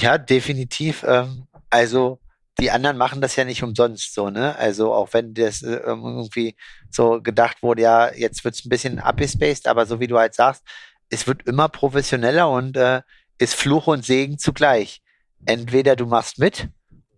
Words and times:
Ja, 0.00 0.16
definitiv. 0.16 1.04
Ähm, 1.06 1.46
also 1.68 2.20
die 2.58 2.70
anderen 2.70 2.96
machen 2.96 3.20
das 3.20 3.36
ja 3.36 3.44
nicht 3.44 3.62
umsonst 3.62 4.14
so, 4.14 4.30
ne? 4.30 4.56
Also 4.56 4.94
auch 4.94 5.12
wenn 5.12 5.34
das 5.34 5.62
äh, 5.62 5.76
irgendwie 5.76 6.56
so 6.90 7.20
gedacht 7.20 7.62
wurde, 7.62 7.82
ja, 7.82 8.12
jetzt 8.14 8.42
wird's 8.44 8.64
ein 8.64 8.70
bisschen 8.70 8.98
abgespaced, 8.98 9.66
aber 9.66 9.84
so 9.84 10.00
wie 10.00 10.06
du 10.06 10.18
halt 10.18 10.34
sagst, 10.34 10.62
es 11.10 11.26
wird 11.26 11.46
immer 11.46 11.68
professioneller 11.68 12.48
und 12.48 12.78
äh, 12.78 13.02
ist 13.38 13.54
Fluch 13.54 13.88
und 13.88 14.04
Segen 14.04 14.38
zugleich. 14.38 15.02
Entweder 15.44 15.96
du 15.96 16.06
machst 16.06 16.38
mit 16.38 16.68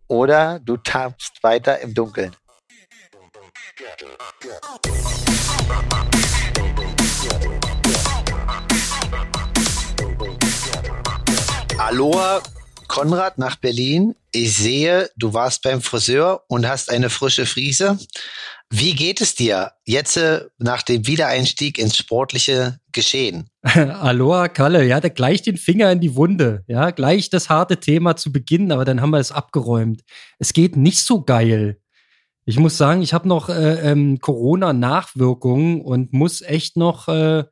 oder 0.08 0.58
du 0.60 0.76
tappst 0.76 1.42
weiter 1.42 1.80
im 1.80 1.94
Dunkeln. 1.94 2.34
Aloha, 11.78 12.42
Konrad 12.92 13.38
nach 13.38 13.56
Berlin. 13.56 14.14
Ich 14.32 14.54
sehe, 14.54 15.08
du 15.16 15.32
warst 15.32 15.62
beim 15.62 15.80
Friseur 15.80 16.44
und 16.48 16.68
hast 16.68 16.90
eine 16.90 17.08
frische 17.08 17.46
Friese. 17.46 17.98
Wie 18.68 18.94
geht 18.94 19.22
es 19.22 19.34
dir 19.34 19.72
jetzt 19.86 20.18
äh, 20.18 20.42
nach 20.58 20.82
dem 20.82 21.06
Wiedereinstieg 21.06 21.78
ins 21.78 21.96
sportliche 21.96 22.80
Geschehen? 22.92 23.48
Aloha, 23.62 24.48
Kalle. 24.48 24.84
Ja, 24.84 25.00
gleich 25.00 25.40
den 25.40 25.56
Finger 25.56 25.90
in 25.90 26.00
die 26.00 26.16
Wunde. 26.16 26.64
Ja, 26.66 26.90
gleich 26.90 27.30
das 27.30 27.48
harte 27.48 27.78
Thema 27.78 28.16
zu 28.16 28.30
Beginn, 28.30 28.70
aber 28.70 28.84
dann 28.84 29.00
haben 29.00 29.10
wir 29.10 29.20
es 29.20 29.32
abgeräumt. 29.32 30.02
Es 30.38 30.52
geht 30.52 30.76
nicht 30.76 31.00
so 31.00 31.22
geil. 31.22 31.80
Ich 32.44 32.58
muss 32.58 32.76
sagen, 32.76 33.00
ich 33.00 33.14
habe 33.14 33.26
noch 33.26 33.48
äh, 33.48 33.90
ähm, 33.90 34.18
Corona-Nachwirkungen 34.20 35.80
und 35.80 36.12
muss 36.12 36.42
echt 36.42 36.76
noch 36.76 37.08
äh, 37.08 37.44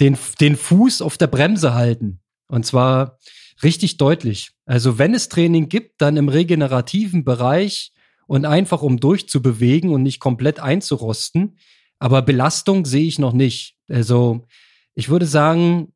den, 0.00 0.18
den 0.40 0.56
Fuß 0.56 1.00
auf 1.00 1.16
der 1.16 1.28
Bremse 1.28 1.74
halten. 1.74 2.22
Und 2.48 2.66
zwar 2.66 3.18
richtig 3.62 3.96
deutlich. 3.96 4.52
Also 4.66 4.98
wenn 4.98 5.14
es 5.14 5.28
Training 5.28 5.68
gibt, 5.68 6.00
dann 6.00 6.16
im 6.16 6.28
regenerativen 6.28 7.24
Bereich 7.24 7.92
und 8.26 8.44
einfach 8.44 8.82
um 8.82 8.98
durchzubewegen 8.98 9.90
und 9.90 10.02
nicht 10.02 10.20
komplett 10.20 10.60
einzurosten. 10.60 11.58
Aber 11.98 12.22
Belastung 12.22 12.84
sehe 12.86 13.06
ich 13.06 13.18
noch 13.18 13.32
nicht. 13.32 13.76
Also 13.88 14.46
ich 14.94 15.08
würde 15.08 15.26
sagen, 15.26 15.92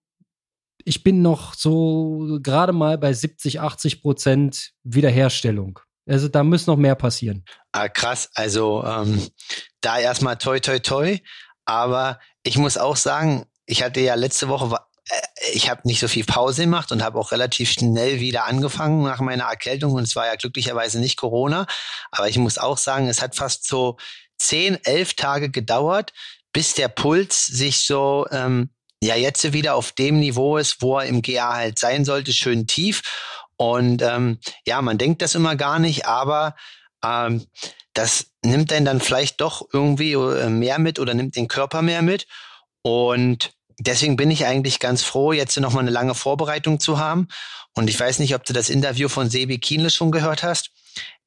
ich 0.84 1.02
bin 1.02 1.22
noch 1.22 1.54
so 1.54 2.38
gerade 2.42 2.72
mal 2.72 2.98
bei 2.98 3.12
70, 3.12 3.60
80 3.60 4.02
Prozent 4.02 4.72
Wiederherstellung. 4.84 5.80
Also 6.06 6.28
da 6.28 6.42
muss 6.42 6.66
noch 6.66 6.76
mehr 6.76 6.94
passieren. 6.94 7.44
Ah, 7.72 7.88
krass. 7.88 8.30
Also 8.34 8.82
ähm, 8.84 9.28
da 9.80 9.98
erstmal 9.98 10.38
toi 10.38 10.58
toi 10.60 10.78
toi. 10.78 11.18
Aber 11.66 12.18
ich 12.42 12.56
muss 12.56 12.78
auch 12.78 12.96
sagen, 12.96 13.44
ich 13.66 13.82
hatte 13.82 14.00
ja 14.00 14.14
letzte 14.14 14.48
Woche 14.48 14.74
ich 15.52 15.70
habe 15.70 15.82
nicht 15.84 16.00
so 16.00 16.08
viel 16.08 16.24
Pause 16.24 16.62
gemacht 16.62 16.92
und 16.92 17.02
habe 17.02 17.18
auch 17.18 17.32
relativ 17.32 17.70
schnell 17.70 18.20
wieder 18.20 18.46
angefangen 18.46 19.02
nach 19.02 19.20
meiner 19.20 19.44
Erkältung 19.44 19.92
und 19.92 20.02
es 20.04 20.16
war 20.16 20.26
ja 20.26 20.36
glücklicherweise 20.36 21.00
nicht 21.00 21.16
Corona. 21.16 21.66
Aber 22.10 22.28
ich 22.28 22.38
muss 22.38 22.58
auch 22.58 22.78
sagen, 22.78 23.08
es 23.08 23.22
hat 23.22 23.36
fast 23.36 23.66
so 23.66 23.96
zehn, 24.38 24.78
elf 24.84 25.14
Tage 25.14 25.50
gedauert, 25.50 26.12
bis 26.52 26.74
der 26.74 26.88
Puls 26.88 27.46
sich 27.46 27.80
so 27.84 28.26
ähm, 28.30 28.70
ja 29.02 29.16
jetzt 29.16 29.52
wieder 29.52 29.74
auf 29.74 29.92
dem 29.92 30.18
Niveau 30.20 30.56
ist, 30.56 30.82
wo 30.82 30.98
er 30.98 31.06
im 31.06 31.22
GA 31.22 31.54
halt 31.54 31.78
sein 31.78 32.04
sollte, 32.04 32.32
schön 32.32 32.66
tief. 32.66 33.02
Und 33.56 34.02
ähm, 34.02 34.38
ja, 34.66 34.80
man 34.82 34.98
denkt 34.98 35.22
das 35.22 35.34
immer 35.34 35.56
gar 35.56 35.78
nicht, 35.78 36.06
aber 36.06 36.54
ähm, 37.04 37.46
das 37.94 38.26
nimmt 38.44 38.72
einen 38.72 38.86
dann 38.86 39.00
vielleicht 39.00 39.40
doch 39.40 39.66
irgendwie 39.72 40.12
äh, 40.12 40.48
mehr 40.48 40.78
mit 40.78 41.00
oder 41.00 41.14
nimmt 41.14 41.36
den 41.36 41.48
Körper 41.48 41.82
mehr 41.82 42.02
mit. 42.02 42.26
Und 42.82 43.57
deswegen 43.78 44.16
bin 44.16 44.30
ich 44.30 44.46
eigentlich 44.46 44.80
ganz 44.80 45.02
froh, 45.02 45.32
jetzt 45.32 45.58
noch 45.58 45.72
mal 45.72 45.80
eine 45.80 45.90
lange 45.90 46.14
Vorbereitung 46.14 46.80
zu 46.80 46.98
haben. 46.98 47.28
Und 47.74 47.88
ich 47.88 47.98
weiß 47.98 48.18
nicht, 48.18 48.34
ob 48.34 48.44
du 48.44 48.52
das 48.52 48.70
Interview 48.70 49.08
von 49.08 49.30
Sebi 49.30 49.58
Kienle 49.58 49.90
schon 49.90 50.10
gehört 50.10 50.42
hast. 50.42 50.70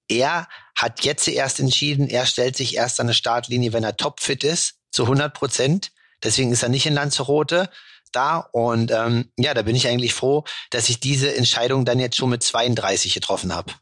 Er 0.07 0.47
hat 0.75 1.03
jetzt 1.03 1.27
erst 1.27 1.59
entschieden, 1.59 2.07
er 2.07 2.25
stellt 2.25 2.57
sich 2.57 2.75
erst 2.75 2.99
an 2.99 3.07
eine 3.07 3.13
Startlinie, 3.13 3.71
wenn 3.71 3.83
er 3.83 3.95
topfit 3.95 4.43
ist, 4.43 4.75
zu 4.91 5.03
100 5.03 5.33
Prozent. 5.33 5.91
Deswegen 6.23 6.51
ist 6.51 6.63
er 6.63 6.69
nicht 6.69 6.85
in 6.85 6.93
Lanzarote 6.93 7.69
da. 8.11 8.39
Und 8.51 8.91
ähm, 8.91 9.31
ja, 9.37 9.53
da 9.53 9.61
bin 9.61 9.75
ich 9.75 9.87
eigentlich 9.87 10.13
froh, 10.13 10.43
dass 10.69 10.89
ich 10.89 10.99
diese 10.99 11.33
Entscheidung 11.35 11.85
dann 11.85 11.99
jetzt 11.99 12.17
schon 12.17 12.29
mit 12.29 12.43
32 12.43 13.13
getroffen 13.13 13.53
habe. 13.55 13.73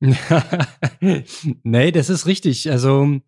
nee, 1.62 1.90
das 1.90 2.10
ist 2.10 2.26
richtig. 2.26 2.70
Also 2.70 3.20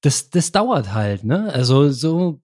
das, 0.00 0.30
das 0.30 0.52
dauert 0.52 0.92
halt, 0.92 1.24
ne? 1.24 1.52
Also 1.52 1.90
so 1.90 2.40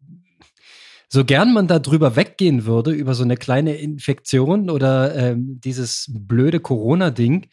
so 1.14 1.24
gern 1.24 1.52
man 1.52 1.68
da 1.68 1.78
drüber 1.78 2.16
weggehen 2.16 2.66
würde, 2.66 2.90
über 2.90 3.14
so 3.14 3.22
eine 3.22 3.36
kleine 3.36 3.76
Infektion 3.76 4.68
oder 4.68 5.14
ähm, 5.14 5.60
dieses 5.62 6.10
blöde 6.12 6.58
Corona-Ding, 6.58 7.46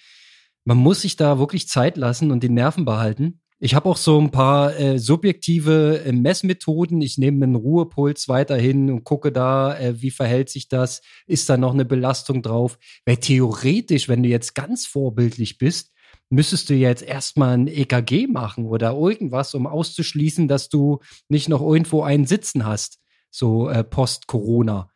man 0.66 0.78
muss 0.78 1.04
sich 1.04 1.16
da 1.16 1.38
wirklich 1.38 1.68
Zeit 1.68 1.96
lassen 1.96 2.32
und 2.32 2.42
die 2.42 2.50
Nerven 2.50 2.86
behalten. 2.86 3.40
Ich 3.60 3.76
habe 3.76 3.88
auch 3.88 3.98
so 3.98 4.20
ein 4.20 4.32
paar 4.32 4.76
äh, 4.80 4.98
subjektive 4.98 6.02
äh, 6.04 6.12
Messmethoden. 6.12 7.02
Ich 7.02 7.20
nehme 7.20 7.46
einen 7.46 7.54
Ruhepuls 7.54 8.28
weiterhin 8.28 8.90
und 8.90 9.04
gucke 9.04 9.32
da, 9.32 9.78
äh, 9.78 10.02
wie 10.02 10.10
verhält 10.10 10.50
sich 10.50 10.68
das? 10.68 11.04
Ist 11.28 11.48
da 11.48 11.56
noch 11.56 11.76
eine 11.76 11.86
Belastung 11.86 12.42
drauf? 12.42 12.80
Weil 13.06 13.18
theoretisch, 13.18 14.10
wenn 14.10 14.24
du 14.24 14.30
jetzt 14.30 14.56
ganz 14.56 14.88
vorbildlich 14.88 15.60
bist, 15.60 15.92
müsstest 16.32 16.68
du 16.72 16.74
jetzt 16.74 17.04
erstmal 17.04 17.60
ein 17.60 17.68
EKG 17.68 18.26
machen 18.26 18.66
oder 18.66 18.94
irgendwas, 18.94 19.54
um 19.54 19.68
auszuschließen, 19.68 20.48
dass 20.48 20.70
du 20.70 20.98
nicht 21.30 21.48
noch 21.48 21.62
irgendwo 21.62 22.02
einen 22.02 22.26
Sitzen 22.26 22.66
hast 22.66 23.01
so 23.32 23.70
äh, 23.70 23.84
post-Corona. 23.84 24.92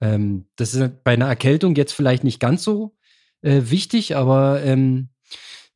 Ähm, 0.00 0.46
das 0.56 0.74
ist 0.74 1.04
bei 1.04 1.12
einer 1.12 1.26
Erkältung 1.26 1.74
jetzt 1.74 1.92
vielleicht 1.92 2.24
nicht 2.24 2.40
ganz 2.40 2.62
so 2.62 2.96
äh, 3.42 3.62
wichtig, 3.64 4.16
aber 4.16 4.62
ähm, 4.62 5.10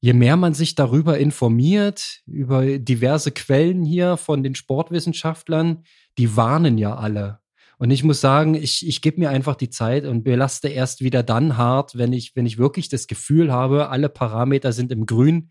je 0.00 0.12
mehr 0.14 0.36
man 0.36 0.54
sich 0.54 0.75
darüber 0.75 1.19
informiert, 1.19 2.20
über 2.26 2.78
diverse 2.78 3.32
Quellen 3.32 3.84
hier 3.84 4.16
von 4.16 4.42
den 4.42 4.54
Sportwissenschaftlern, 4.54 5.84
die 6.19 6.36
warnen 6.36 6.78
ja 6.78 6.94
alle. 6.94 7.41
Und 7.78 7.91
ich 7.91 8.04
muss 8.04 8.20
sagen, 8.20 8.54
ich, 8.54 8.86
ich 8.86 9.02
gebe 9.02 9.20
mir 9.20 9.31
einfach 9.31 9.56
die 9.56 9.70
Zeit 9.70 10.04
und 10.04 10.22
belaste 10.22 10.69
erst 10.69 11.00
wieder 11.02 11.22
dann 11.22 11.56
hart, 11.56 11.98
wenn 11.98 12.12
ich, 12.12 12.36
wenn 12.36 12.46
ich 12.46 12.58
wirklich 12.58 12.88
das 12.88 13.06
Gefühl 13.08 13.52
habe, 13.52 13.88
alle 13.88 14.08
Parameter 14.08 14.72
sind 14.72 14.92
im 14.92 15.06
Grün 15.06 15.50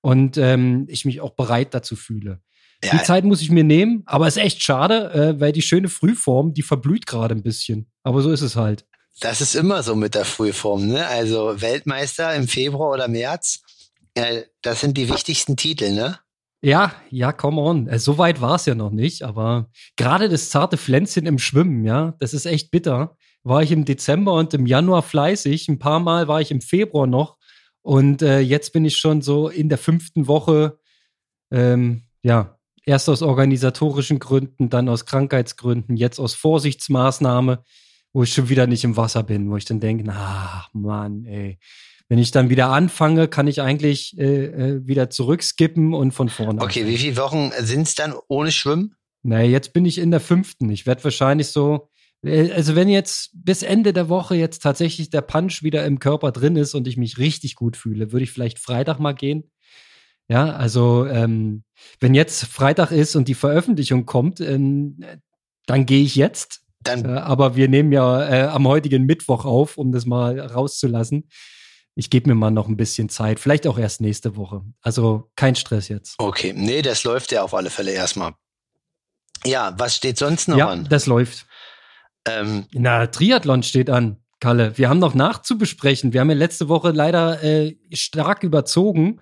und 0.00 0.36
ähm, 0.36 0.86
ich 0.88 1.04
mich 1.04 1.20
auch 1.20 1.34
bereit 1.34 1.74
dazu 1.74 1.94
fühle. 1.94 2.40
Ja. 2.82 2.92
Die 2.92 3.02
Zeit 3.02 3.24
muss 3.24 3.42
ich 3.42 3.50
mir 3.50 3.64
nehmen, 3.64 4.02
aber 4.06 4.26
ist 4.26 4.38
echt 4.38 4.62
schade, 4.62 5.12
äh, 5.12 5.40
weil 5.40 5.52
die 5.52 5.62
schöne 5.62 5.88
Frühform, 5.88 6.54
die 6.54 6.62
verblüht 6.62 7.06
gerade 7.06 7.34
ein 7.34 7.42
bisschen. 7.42 7.90
Aber 8.02 8.22
so 8.22 8.30
ist 8.30 8.40
es 8.40 8.56
halt. 8.56 8.86
Das 9.20 9.42
ist 9.42 9.54
immer 9.54 9.82
so 9.82 9.94
mit 9.94 10.14
der 10.14 10.24
Frühform, 10.24 10.86
ne? 10.86 11.06
Also 11.06 11.60
Weltmeister 11.60 12.34
im 12.34 12.48
Februar 12.48 12.92
oder 12.92 13.06
März, 13.06 13.60
äh, 14.14 14.44
das 14.62 14.80
sind 14.80 14.96
die 14.96 15.10
wichtigsten 15.10 15.56
Titel, 15.56 15.90
ne? 15.92 16.18
Ja, 16.62 16.94
ja, 17.10 17.32
come 17.32 17.60
on. 17.60 17.86
Äh, 17.86 17.98
so 17.98 18.16
weit 18.16 18.40
war 18.40 18.56
es 18.56 18.66
ja 18.66 18.74
noch 18.74 18.90
nicht, 18.90 19.22
aber 19.22 19.70
gerade 19.96 20.28
das 20.28 20.48
zarte 20.48 20.78
Pflänzchen 20.78 21.26
im 21.26 21.38
Schwimmen, 21.38 21.84
ja, 21.84 22.14
das 22.18 22.32
ist 22.32 22.46
echt 22.46 22.70
bitter. 22.70 23.16
War 23.42 23.62
ich 23.62 23.72
im 23.72 23.84
Dezember 23.84 24.34
und 24.34 24.52
im 24.52 24.66
Januar 24.66 25.02
fleißig. 25.02 25.68
Ein 25.68 25.78
paar 25.78 26.00
Mal 26.00 26.28
war 26.28 26.40
ich 26.40 26.50
im 26.50 26.60
Februar 26.60 27.06
noch. 27.06 27.38
Und 27.82 28.20
äh, 28.20 28.40
jetzt 28.40 28.74
bin 28.74 28.84
ich 28.84 28.98
schon 28.98 29.22
so 29.22 29.48
in 29.48 29.70
der 29.70 29.78
fünften 29.78 30.26
Woche, 30.26 30.78
ähm, 31.50 32.02
ja, 32.22 32.58
Erst 32.86 33.08
aus 33.08 33.22
organisatorischen 33.22 34.18
Gründen, 34.18 34.70
dann 34.70 34.88
aus 34.88 35.04
Krankheitsgründen, 35.04 35.96
jetzt 35.96 36.18
aus 36.18 36.34
Vorsichtsmaßnahme, 36.34 37.64
wo 38.12 38.22
ich 38.22 38.32
schon 38.32 38.48
wieder 38.48 38.66
nicht 38.66 38.84
im 38.84 38.96
Wasser 38.96 39.22
bin, 39.22 39.50
wo 39.50 39.56
ich 39.56 39.64
dann 39.64 39.80
denke, 39.80 40.04
ach 40.12 40.68
Mann, 40.72 41.24
ey. 41.24 41.58
Wenn 42.08 42.18
ich 42.18 42.32
dann 42.32 42.50
wieder 42.50 42.70
anfange, 42.70 43.28
kann 43.28 43.46
ich 43.46 43.62
eigentlich 43.62 44.18
äh, 44.18 44.46
äh, 44.46 44.86
wieder 44.86 45.10
zurückskippen 45.10 45.94
und 45.94 46.10
von 46.10 46.28
vorne. 46.28 46.60
Okay, 46.60 46.80
anfangen. 46.80 46.88
wie 46.88 46.98
viele 46.98 47.16
Wochen 47.18 47.52
sind 47.60 47.82
es 47.82 47.94
dann 47.94 48.14
ohne 48.26 48.50
Schwimmen? 48.50 48.96
Naja, 49.22 49.48
jetzt 49.48 49.72
bin 49.72 49.84
ich 49.84 49.98
in 49.98 50.10
der 50.10 50.18
fünften. 50.18 50.70
Ich 50.70 50.86
werde 50.86 51.04
wahrscheinlich 51.04 51.48
so, 51.48 51.88
äh, 52.24 52.50
also 52.50 52.74
wenn 52.74 52.88
jetzt 52.88 53.30
bis 53.32 53.62
Ende 53.62 53.92
der 53.92 54.08
Woche 54.08 54.34
jetzt 54.34 54.60
tatsächlich 54.60 55.10
der 55.10 55.20
Punch 55.20 55.62
wieder 55.62 55.84
im 55.84 56.00
Körper 56.00 56.32
drin 56.32 56.56
ist 56.56 56.74
und 56.74 56.88
ich 56.88 56.96
mich 56.96 57.18
richtig 57.18 57.54
gut 57.54 57.76
fühle, 57.76 58.10
würde 58.10 58.24
ich 58.24 58.32
vielleicht 58.32 58.58
Freitag 58.58 58.98
mal 58.98 59.12
gehen. 59.12 59.50
Ja, 60.28 60.52
also 60.52 61.06
ähm, 61.06 61.64
wenn 62.00 62.14
jetzt 62.14 62.44
Freitag 62.44 62.90
ist 62.90 63.16
und 63.16 63.28
die 63.28 63.34
Veröffentlichung 63.34 64.06
kommt, 64.06 64.40
ähm, 64.40 65.04
dann 65.66 65.86
gehe 65.86 66.02
ich 66.02 66.16
jetzt. 66.16 66.62
Dann. 66.82 67.04
Äh, 67.04 67.18
aber 67.18 67.56
wir 67.56 67.68
nehmen 67.68 67.92
ja 67.92 68.28
äh, 68.28 68.46
am 68.48 68.66
heutigen 68.66 69.04
Mittwoch 69.04 69.44
auf, 69.44 69.76
um 69.76 69.92
das 69.92 70.06
mal 70.06 70.40
rauszulassen. 70.40 71.28
Ich 71.94 72.08
gebe 72.08 72.30
mir 72.30 72.34
mal 72.34 72.50
noch 72.50 72.68
ein 72.68 72.76
bisschen 72.76 73.08
Zeit, 73.08 73.40
vielleicht 73.40 73.66
auch 73.66 73.78
erst 73.78 74.00
nächste 74.00 74.36
Woche. 74.36 74.62
Also 74.80 75.30
kein 75.36 75.56
Stress 75.56 75.88
jetzt. 75.88 76.14
Okay, 76.18 76.54
nee, 76.56 76.82
das 76.82 77.04
läuft 77.04 77.32
ja 77.32 77.42
auf 77.42 77.52
alle 77.52 77.68
Fälle 77.68 77.90
erstmal. 77.92 78.32
Ja, 79.44 79.74
was 79.76 79.96
steht 79.96 80.18
sonst 80.18 80.48
noch 80.48 80.56
ja, 80.56 80.68
an? 80.68 80.86
Das 80.88 81.06
läuft. 81.06 81.46
Ähm, 82.26 82.66
Na, 82.72 83.06
Triathlon 83.06 83.62
steht 83.62 83.90
an, 83.90 84.18
Kalle. 84.38 84.76
Wir 84.78 84.88
haben 84.88 84.98
noch 84.98 85.14
nachzubesprechen. 85.14 86.12
Wir 86.12 86.20
haben 86.20 86.30
ja 86.30 86.36
letzte 86.36 86.68
Woche 86.68 86.90
leider 86.90 87.42
äh, 87.42 87.76
stark 87.92 88.42
überzogen 88.44 89.20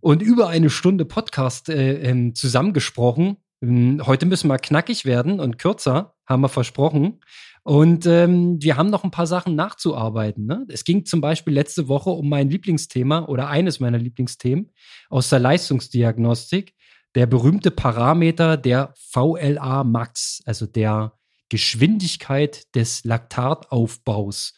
und 0.00 0.22
über 0.22 0.48
eine 0.48 0.70
Stunde 0.70 1.04
Podcast 1.04 1.68
äh, 1.68 1.94
ähm, 2.02 2.34
zusammengesprochen. 2.34 3.36
Ähm, 3.62 4.02
heute 4.04 4.26
müssen 4.26 4.48
wir 4.48 4.58
knackig 4.58 5.04
werden 5.04 5.40
und 5.40 5.58
kürzer. 5.58 6.14
haben 6.26 6.42
wir 6.42 6.48
versprochen. 6.48 7.20
Und 7.64 8.06
ähm, 8.06 8.62
wir 8.62 8.76
haben 8.76 8.90
noch 8.90 9.04
ein 9.04 9.10
paar 9.10 9.26
Sachen 9.26 9.54
nachzuarbeiten. 9.54 10.46
Ne? 10.46 10.64
Es 10.68 10.84
ging 10.84 11.04
zum 11.04 11.20
Beispiel 11.20 11.52
letzte 11.52 11.88
Woche 11.88 12.10
um 12.10 12.28
mein 12.28 12.48
Lieblingsthema 12.48 13.26
oder 13.26 13.48
eines 13.48 13.78
meiner 13.80 13.98
Lieblingsthemen 13.98 14.70
aus 15.10 15.28
der 15.28 15.40
Leistungsdiagnostik, 15.40 16.74
der 17.14 17.26
berühmte 17.26 17.70
Parameter 17.70 18.56
der 18.56 18.94
VLA 18.96 19.84
Max, 19.84 20.40
also 20.46 20.66
der 20.66 21.18
Geschwindigkeit 21.48 22.74
des 22.74 23.04
Laktataufbaus. 23.04 24.54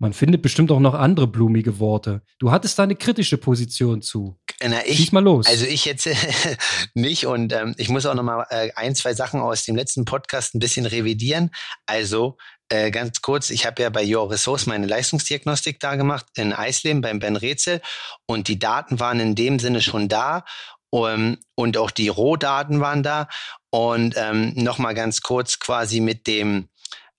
Man 0.00 0.12
findet 0.12 0.42
bestimmt 0.42 0.70
auch 0.70 0.78
noch 0.78 0.94
andere 0.94 1.26
blumige 1.26 1.80
Worte. 1.80 2.22
Du 2.38 2.52
hattest 2.52 2.78
da 2.78 2.84
eine 2.84 2.94
kritische 2.94 3.36
Position 3.36 4.00
zu. 4.00 4.38
Na, 4.60 4.86
ich, 4.86 4.96
Schieß 4.96 5.12
mal 5.12 5.24
los. 5.24 5.46
Also 5.46 5.66
ich 5.66 5.84
jetzt 5.84 6.08
nicht 6.94 7.26
und 7.26 7.52
ähm, 7.52 7.74
ich 7.78 7.88
muss 7.88 8.06
auch 8.06 8.14
noch 8.14 8.22
mal 8.22 8.46
äh, 8.50 8.70
ein, 8.76 8.94
zwei 8.94 9.14
Sachen 9.14 9.40
aus 9.40 9.64
dem 9.64 9.74
letzten 9.74 10.04
Podcast 10.04 10.54
ein 10.54 10.60
bisschen 10.60 10.86
revidieren. 10.86 11.50
Also 11.86 12.36
äh, 12.68 12.92
ganz 12.92 13.22
kurz, 13.22 13.50
ich 13.50 13.66
habe 13.66 13.82
ja 13.82 13.90
bei 13.90 14.04
Your 14.06 14.30
Resource 14.30 14.66
meine 14.66 14.86
Leistungsdiagnostik 14.86 15.80
da 15.80 15.96
gemacht 15.96 16.26
in 16.36 16.52
Eisleben 16.52 17.00
beim 17.00 17.18
Ben 17.18 17.36
Rätsel 17.36 17.80
und 18.26 18.46
die 18.46 18.58
Daten 18.58 19.00
waren 19.00 19.18
in 19.18 19.34
dem 19.34 19.58
Sinne 19.58 19.80
schon 19.80 20.08
da 20.08 20.44
um, 20.90 21.38
und 21.54 21.76
auch 21.76 21.90
die 21.90 22.08
Rohdaten 22.08 22.80
waren 22.80 23.02
da 23.02 23.28
und 23.70 24.14
ähm, 24.16 24.52
noch 24.54 24.78
mal 24.78 24.94
ganz 24.94 25.22
kurz 25.22 25.58
quasi 25.58 26.00
mit 26.00 26.26
dem 26.26 26.68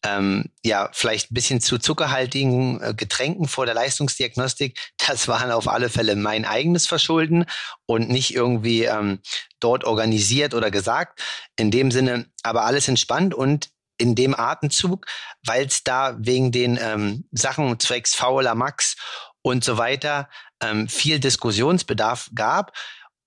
ähm, 0.05 0.45
ja, 0.63 0.89
vielleicht 0.93 1.31
ein 1.31 1.33
bisschen 1.33 1.61
zu 1.61 1.77
zuckerhaltigen 1.77 2.81
äh, 2.81 2.93
Getränken 2.93 3.47
vor 3.47 3.65
der 3.65 3.75
Leistungsdiagnostik, 3.75 4.79
das 4.97 5.27
waren 5.27 5.51
auf 5.51 5.67
alle 5.67 5.89
Fälle 5.89 6.15
mein 6.15 6.45
eigenes 6.45 6.87
Verschulden 6.87 7.45
und 7.85 8.09
nicht 8.09 8.33
irgendwie 8.33 8.85
ähm, 8.85 9.19
dort 9.59 9.83
organisiert 9.83 10.53
oder 10.53 10.71
gesagt. 10.71 11.21
In 11.57 11.71
dem 11.71 11.91
Sinne 11.91 12.27
aber 12.43 12.65
alles 12.65 12.87
entspannt 12.87 13.33
und 13.33 13.69
in 13.97 14.15
dem 14.15 14.33
Atemzug, 14.33 15.05
weil 15.45 15.65
es 15.65 15.83
da 15.83 16.15
wegen 16.17 16.51
den 16.51 16.79
ähm, 16.81 17.25
Sachen 17.31 17.79
zwecks 17.79 18.15
fauler 18.15 18.55
Max 18.55 18.95
und 19.41 19.63
so 19.63 19.77
weiter 19.77 20.29
ähm, 20.61 20.87
viel 20.87 21.19
Diskussionsbedarf 21.19 22.29
gab, 22.33 22.71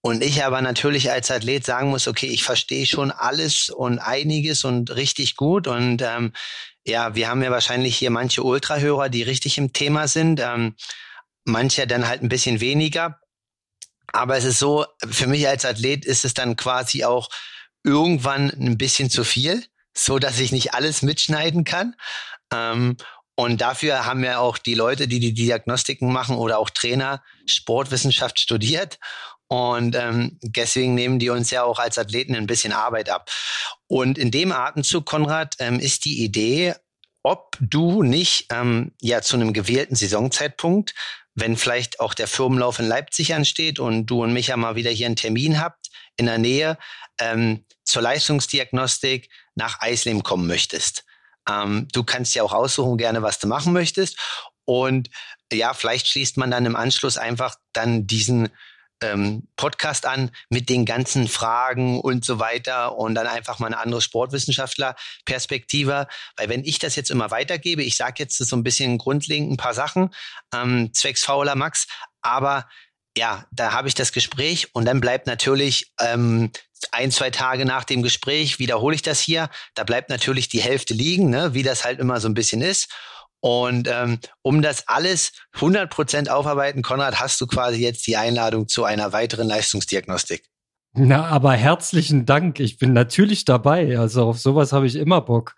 und 0.04 0.22
ich 0.22 0.44
aber 0.44 0.60
natürlich 0.60 1.12
als 1.12 1.30
Athlet 1.30 1.64
sagen 1.64 1.88
muss, 1.90 2.08
okay, 2.08 2.26
ich 2.26 2.42
verstehe 2.42 2.86
schon 2.86 3.12
alles 3.12 3.70
und 3.70 4.00
einiges 4.00 4.64
und 4.64 4.94
richtig 4.96 5.36
gut. 5.36 5.68
Und 5.68 6.02
ähm, 6.02 6.32
ja, 6.84 7.14
wir 7.14 7.28
haben 7.28 7.40
ja 7.40 7.52
wahrscheinlich 7.52 7.96
hier 7.96 8.10
manche 8.10 8.42
Ultrahörer, 8.42 9.08
die 9.08 9.22
richtig 9.22 9.58
im 9.58 9.72
Thema 9.72 10.08
sind, 10.08 10.40
ähm, 10.40 10.74
manche 11.44 11.86
dann 11.86 12.08
halt 12.08 12.20
ein 12.20 12.28
bisschen 12.28 12.60
weniger. 12.60 13.20
Aber 14.12 14.36
es 14.36 14.44
ist 14.44 14.58
so, 14.58 14.84
für 15.08 15.28
mich 15.28 15.46
als 15.46 15.64
Athlet 15.64 16.04
ist 16.04 16.24
es 16.24 16.34
dann 16.34 16.56
quasi 16.56 17.04
auch 17.04 17.28
irgendwann 17.84 18.50
ein 18.50 18.78
bisschen 18.78 19.08
zu 19.08 19.22
viel, 19.22 19.64
so 19.96 20.18
dass 20.18 20.40
ich 20.40 20.50
nicht 20.50 20.74
alles 20.74 21.02
mitschneiden 21.02 21.62
kann. 21.62 21.94
Ähm, 22.52 22.96
und 23.36 23.60
dafür 23.60 24.04
haben 24.04 24.22
wir 24.22 24.40
auch 24.40 24.58
die 24.58 24.74
Leute, 24.74 25.06
die 25.06 25.20
die 25.20 25.32
Diagnostiken 25.32 26.12
machen 26.12 26.36
oder 26.36 26.58
auch 26.58 26.70
Trainer 26.70 27.22
Sportwissenschaft 27.46 28.40
studiert. 28.40 28.98
Und 29.52 29.94
ähm, 29.96 30.38
deswegen 30.40 30.94
nehmen 30.94 31.18
die 31.18 31.28
uns 31.28 31.50
ja 31.50 31.62
auch 31.62 31.78
als 31.78 31.98
Athleten 31.98 32.34
ein 32.34 32.46
bisschen 32.46 32.72
Arbeit 32.72 33.10
ab. 33.10 33.30
Und 33.86 34.16
in 34.16 34.30
dem 34.30 34.50
Atemzug, 34.50 35.04
Konrad, 35.04 35.56
ähm, 35.58 35.78
ist 35.78 36.06
die 36.06 36.24
Idee, 36.24 36.74
ob 37.22 37.58
du 37.60 38.02
nicht 38.02 38.46
ähm, 38.50 38.92
ja 39.02 39.20
zu 39.20 39.36
einem 39.36 39.52
gewählten 39.52 39.94
Saisonzeitpunkt, 39.94 40.94
wenn 41.34 41.58
vielleicht 41.58 42.00
auch 42.00 42.14
der 42.14 42.28
Firmenlauf 42.28 42.78
in 42.78 42.88
Leipzig 42.88 43.34
ansteht 43.34 43.78
und 43.78 44.06
du 44.06 44.22
und 44.22 44.32
Micha 44.32 44.56
mal 44.56 44.74
wieder 44.74 44.90
hier 44.90 45.04
einen 45.04 45.16
Termin 45.16 45.60
habt 45.60 45.90
in 46.16 46.24
der 46.24 46.38
Nähe, 46.38 46.78
ähm, 47.20 47.66
zur 47.84 48.00
Leistungsdiagnostik 48.00 49.28
nach 49.54 49.82
Eisleben 49.82 50.22
kommen 50.22 50.46
möchtest. 50.46 51.04
Ähm, 51.46 51.88
du 51.92 52.04
kannst 52.04 52.34
ja 52.34 52.42
auch 52.42 52.54
aussuchen 52.54 52.96
gerne, 52.96 53.20
was 53.20 53.38
du 53.38 53.48
machen 53.48 53.74
möchtest. 53.74 54.18
Und 54.64 55.10
ja, 55.52 55.74
vielleicht 55.74 56.08
schließt 56.08 56.38
man 56.38 56.50
dann 56.50 56.64
im 56.64 56.74
Anschluss 56.74 57.18
einfach 57.18 57.56
dann 57.74 58.06
diesen 58.06 58.48
ähm, 59.02 59.48
Podcast 59.56 60.06
an 60.06 60.30
mit 60.48 60.68
den 60.68 60.84
ganzen 60.84 61.28
Fragen 61.28 62.00
und 62.00 62.24
so 62.24 62.38
weiter 62.38 62.96
und 62.96 63.14
dann 63.14 63.26
einfach 63.26 63.58
mal 63.58 63.66
eine 63.66 63.78
andere 63.78 64.00
Sportwissenschaftler-Perspektive. 64.00 66.06
Weil 66.36 66.48
wenn 66.48 66.64
ich 66.64 66.78
das 66.78 66.96
jetzt 66.96 67.10
immer 67.10 67.30
weitergebe, 67.30 67.82
ich 67.82 67.96
sage 67.96 68.14
jetzt 68.18 68.38
so 68.38 68.56
ein 68.56 68.64
bisschen 68.64 68.98
grundlegend 68.98 69.52
ein 69.52 69.56
paar 69.56 69.74
Sachen, 69.74 70.10
ähm, 70.54 70.92
zwecks 70.92 71.24
fauler 71.24 71.54
Max, 71.54 71.86
aber 72.20 72.66
ja, 73.16 73.46
da 73.52 73.72
habe 73.72 73.88
ich 73.88 73.94
das 73.94 74.12
Gespräch 74.12 74.74
und 74.74 74.86
dann 74.86 75.00
bleibt 75.00 75.26
natürlich 75.26 75.92
ähm, 76.00 76.50
ein, 76.90 77.10
zwei 77.10 77.30
Tage 77.30 77.64
nach 77.64 77.84
dem 77.84 78.02
Gespräch 78.02 78.58
wiederhole 78.58 78.94
ich 78.94 79.02
das 79.02 79.20
hier. 79.20 79.50
Da 79.74 79.84
bleibt 79.84 80.08
natürlich 80.08 80.48
die 80.48 80.62
Hälfte 80.62 80.94
liegen, 80.94 81.30
ne, 81.30 81.54
wie 81.54 81.62
das 81.62 81.84
halt 81.84 82.00
immer 82.00 82.20
so 82.20 82.28
ein 82.28 82.34
bisschen 82.34 82.62
ist. 82.62 82.88
Und 83.42 83.88
ähm, 83.90 84.20
um 84.42 84.62
das 84.62 84.86
alles 84.86 85.32
100% 85.56 86.28
aufarbeiten, 86.28 86.82
Konrad, 86.82 87.18
hast 87.18 87.40
du 87.40 87.48
quasi 87.48 87.82
jetzt 87.82 88.06
die 88.06 88.16
Einladung 88.16 88.68
zu 88.68 88.84
einer 88.84 89.12
weiteren 89.12 89.48
Leistungsdiagnostik. 89.48 90.44
Na, 90.94 91.26
aber 91.26 91.54
herzlichen 91.54 92.24
Dank. 92.24 92.60
Ich 92.60 92.78
bin 92.78 92.92
natürlich 92.92 93.44
dabei. 93.44 93.98
Also 93.98 94.26
auf 94.26 94.38
sowas 94.38 94.72
habe 94.72 94.86
ich 94.86 94.94
immer 94.94 95.20
Bock. 95.22 95.56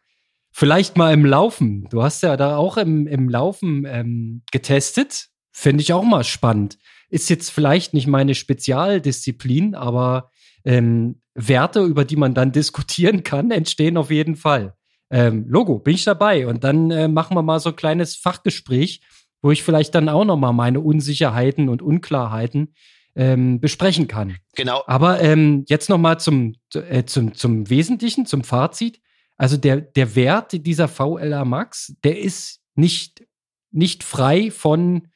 Vielleicht 0.51 0.97
mal 0.97 1.13
im 1.13 1.27
Laufen. 1.27 1.87
Du 1.91 2.03
hast 2.03 2.23
ja 2.23 2.39
da 2.39 2.57
auch 2.57 2.79
im, 2.79 3.07
im 3.07 3.29
Laufen 3.29 3.85
ähm, 3.87 4.43
getestet. 4.51 5.29
Finde 5.53 5.83
ich 5.83 5.93
auch 5.93 6.05
mal 6.05 6.25
spannend. 6.25 6.79
Ist 7.11 7.29
jetzt 7.29 7.51
vielleicht 7.51 7.93
nicht 7.93 8.07
meine 8.07 8.35
Spezialdisziplin, 8.35 9.75
aber 9.75 10.31
ähm, 10.65 11.21
Werte, 11.35 11.81
über 11.81 12.07
die 12.07 12.17
man 12.17 12.33
dann 12.33 12.51
diskutieren 12.51 13.25
kann, 13.25 13.51
entstehen 13.51 13.99
auf 13.99 14.11
jeden 14.11 14.37
Fall 14.37 14.75
ähm, 15.15 15.45
Logo, 15.49 15.79
bin 15.79 15.95
ich 15.95 16.03
dabei. 16.03 16.49
Und 16.49 16.65
dann 16.65 16.91
äh, 16.91 17.07
machen 17.07 17.37
wir 17.37 17.43
mal 17.43 17.61
so 17.61 17.71
ein 17.71 17.77
kleines 17.77 18.17
Fachgespräch, 18.17 19.01
wo 19.43 19.53
ich 19.53 19.63
vielleicht 19.63 19.95
dann 19.95 20.09
auch 20.09 20.25
noch 20.25 20.37
mal 20.37 20.53
meine 20.53 20.81
Unsicherheiten 20.81 21.69
und 21.69 21.83
Unklarheiten 21.83 22.75
ähm, 23.15 23.61
besprechen 23.61 24.09
kann. 24.09 24.37
Genau. 24.57 24.83
Aber 24.89 25.21
ähm, 25.23 25.65
jetzt 25.69 25.89
noch 25.89 25.99
mal 25.99 26.19
zum, 26.19 26.55
äh, 26.75 27.05
zum, 27.05 27.33
zum 27.35 27.71
Wesentlichen, 27.71 28.27
zum 28.27 28.43
Fazit. 28.43 29.01
Also 29.37 29.57
der, 29.57 29.83
der 29.83 30.17
Wert 30.17 30.67
dieser 30.67 30.89
VLA 30.89 31.45
Max, 31.45 31.95
der 32.03 32.19
ist 32.19 32.61
nicht, 32.75 33.25
nicht 33.71 34.03
frei 34.03 34.51
von 34.51 35.09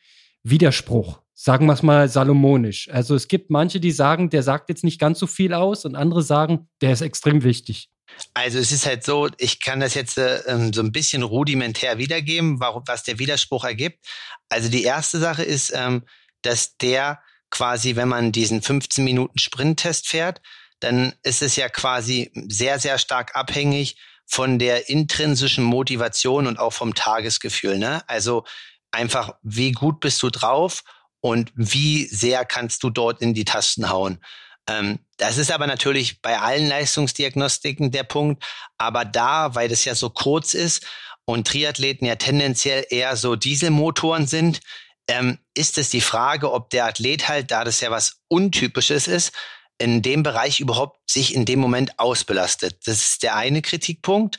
Widerspruch. 0.45 1.23
Sagen 1.35 1.67
wir 1.67 1.73
es 1.73 1.83
mal 1.83 2.09
salomonisch. 2.09 2.89
Also 2.91 3.17
es 3.17 3.27
gibt 3.27 3.51
manche, 3.51 3.81
die 3.81 3.93
sagen, 3.93 4.31
der 4.31 4.45
sagt 4.45 4.69
jetzt 4.69 4.85
nicht 4.85 5.01
ganz 5.01 5.19
so 5.19 5.27
viel 5.27 5.55
aus 5.55 5.85
und 5.85 5.97
andere 5.97 6.23
sagen, 6.23 6.69
der 6.83 6.93
ist 6.93 7.01
extrem 7.01 7.43
wichtig. 7.43 7.91
Also 8.35 8.59
es 8.59 8.73
ist 8.73 8.87
halt 8.87 9.05
so, 9.05 9.29
ich 9.39 9.61
kann 9.61 9.81
das 9.81 9.95
jetzt 9.95 10.19
äh, 10.19 10.39
ähm, 10.47 10.73
so 10.73 10.83
ein 10.83 10.93
bisschen 10.93 11.23
rudimentär 11.23 11.99
wiedergeben, 11.99 12.61
warum, 12.61 12.83
was 12.87 13.03
der 13.05 13.19
Widerspruch 13.19 13.65
ergibt. 13.65 14.05
Also 14.49 14.69
die 14.69 14.83
erste 14.83 15.19
Sache 15.19 15.43
ist, 15.43 15.73
ähm, 15.75 16.05
dass 16.43 16.77
der 16.77 17.21
quasi, 17.51 17.97
wenn 17.97 18.09
man 18.09 18.33
diesen 18.33 18.63
15 18.63 19.05
Minuten 19.05 19.39
Sprinttest 19.39 20.09
fährt, 20.09 20.41
dann 20.81 21.15
ist 21.23 21.43
es 21.43 21.57
ja 21.57 21.69
quasi 21.69 22.31
sehr, 22.49 22.79
sehr 22.79 22.99
stark 22.99 23.35
abhängig 23.35 23.97
von 24.27 24.59
der 24.59 24.89
intrinsischen 24.89 25.65
Motivation 25.65 26.47
und 26.47 26.59
auch 26.59 26.73
vom 26.73 26.95
Tagesgefühl. 26.95 27.79
Ne? 27.79 28.03
Also 28.09 28.45
einfach, 28.91 29.35
wie 29.43 29.73
gut 29.73 30.01
bist 30.01 30.23
du 30.23 30.31
drauf 30.31 30.85
und 31.21 31.51
wie 31.55 32.07
sehr 32.07 32.45
kannst 32.45 32.83
du 32.83 32.91
dort 32.91 33.21
in 33.23 33.35
die 33.35 33.45
Tasten 33.45 33.89
hauen. 33.89 34.21
Ähm, 34.69 34.99
das 35.17 35.39
ist 35.39 35.51
aber 35.51 35.67
natürlich 35.67 36.23
bei 36.23 36.39
allen 36.39 36.69
Leistungsdiagnostiken 36.69 37.91
der 37.91 38.05
Punkt. 38.05 38.45
Aber 38.77 39.05
da, 39.05 39.55
weil 39.55 39.69
das 39.69 39.85
ja 39.85 39.95
so 39.95 40.11
kurz 40.11 40.55
ist 40.55 40.87
und 41.25 41.47
Triathleten 41.47 42.07
ja 42.07 42.17
tendenziell 42.17 42.87
eher 42.91 43.17
so 43.17 43.35
Dieselmotoren 43.35 44.27
sind, 44.27 44.61
ähm, 45.09 45.39
ist 45.55 45.79
es 45.79 45.89
die 45.89 46.03
Frage, 46.03 46.53
ob 46.53 46.71
der 46.71 46.85
Athlet 46.85 47.29
halt, 47.29 47.51
da 47.51 47.65
das 47.65 47.81
ja 47.81 47.91
was 47.91 48.21
Untypisches 48.29 49.09
ist, 49.09 49.33
in 49.79 50.03
dem 50.03 50.23
Bereich 50.23 50.61
überhaupt 50.61 51.11
sich 51.11 51.35
in 51.35 51.45
dem 51.45 51.61
Moment 51.61 51.99
ausbelastet. 51.99 52.87
Das 52.87 52.99
ist 52.99 53.23
der 53.23 53.37
eine 53.37 53.63
Kritikpunkt. 53.63 54.39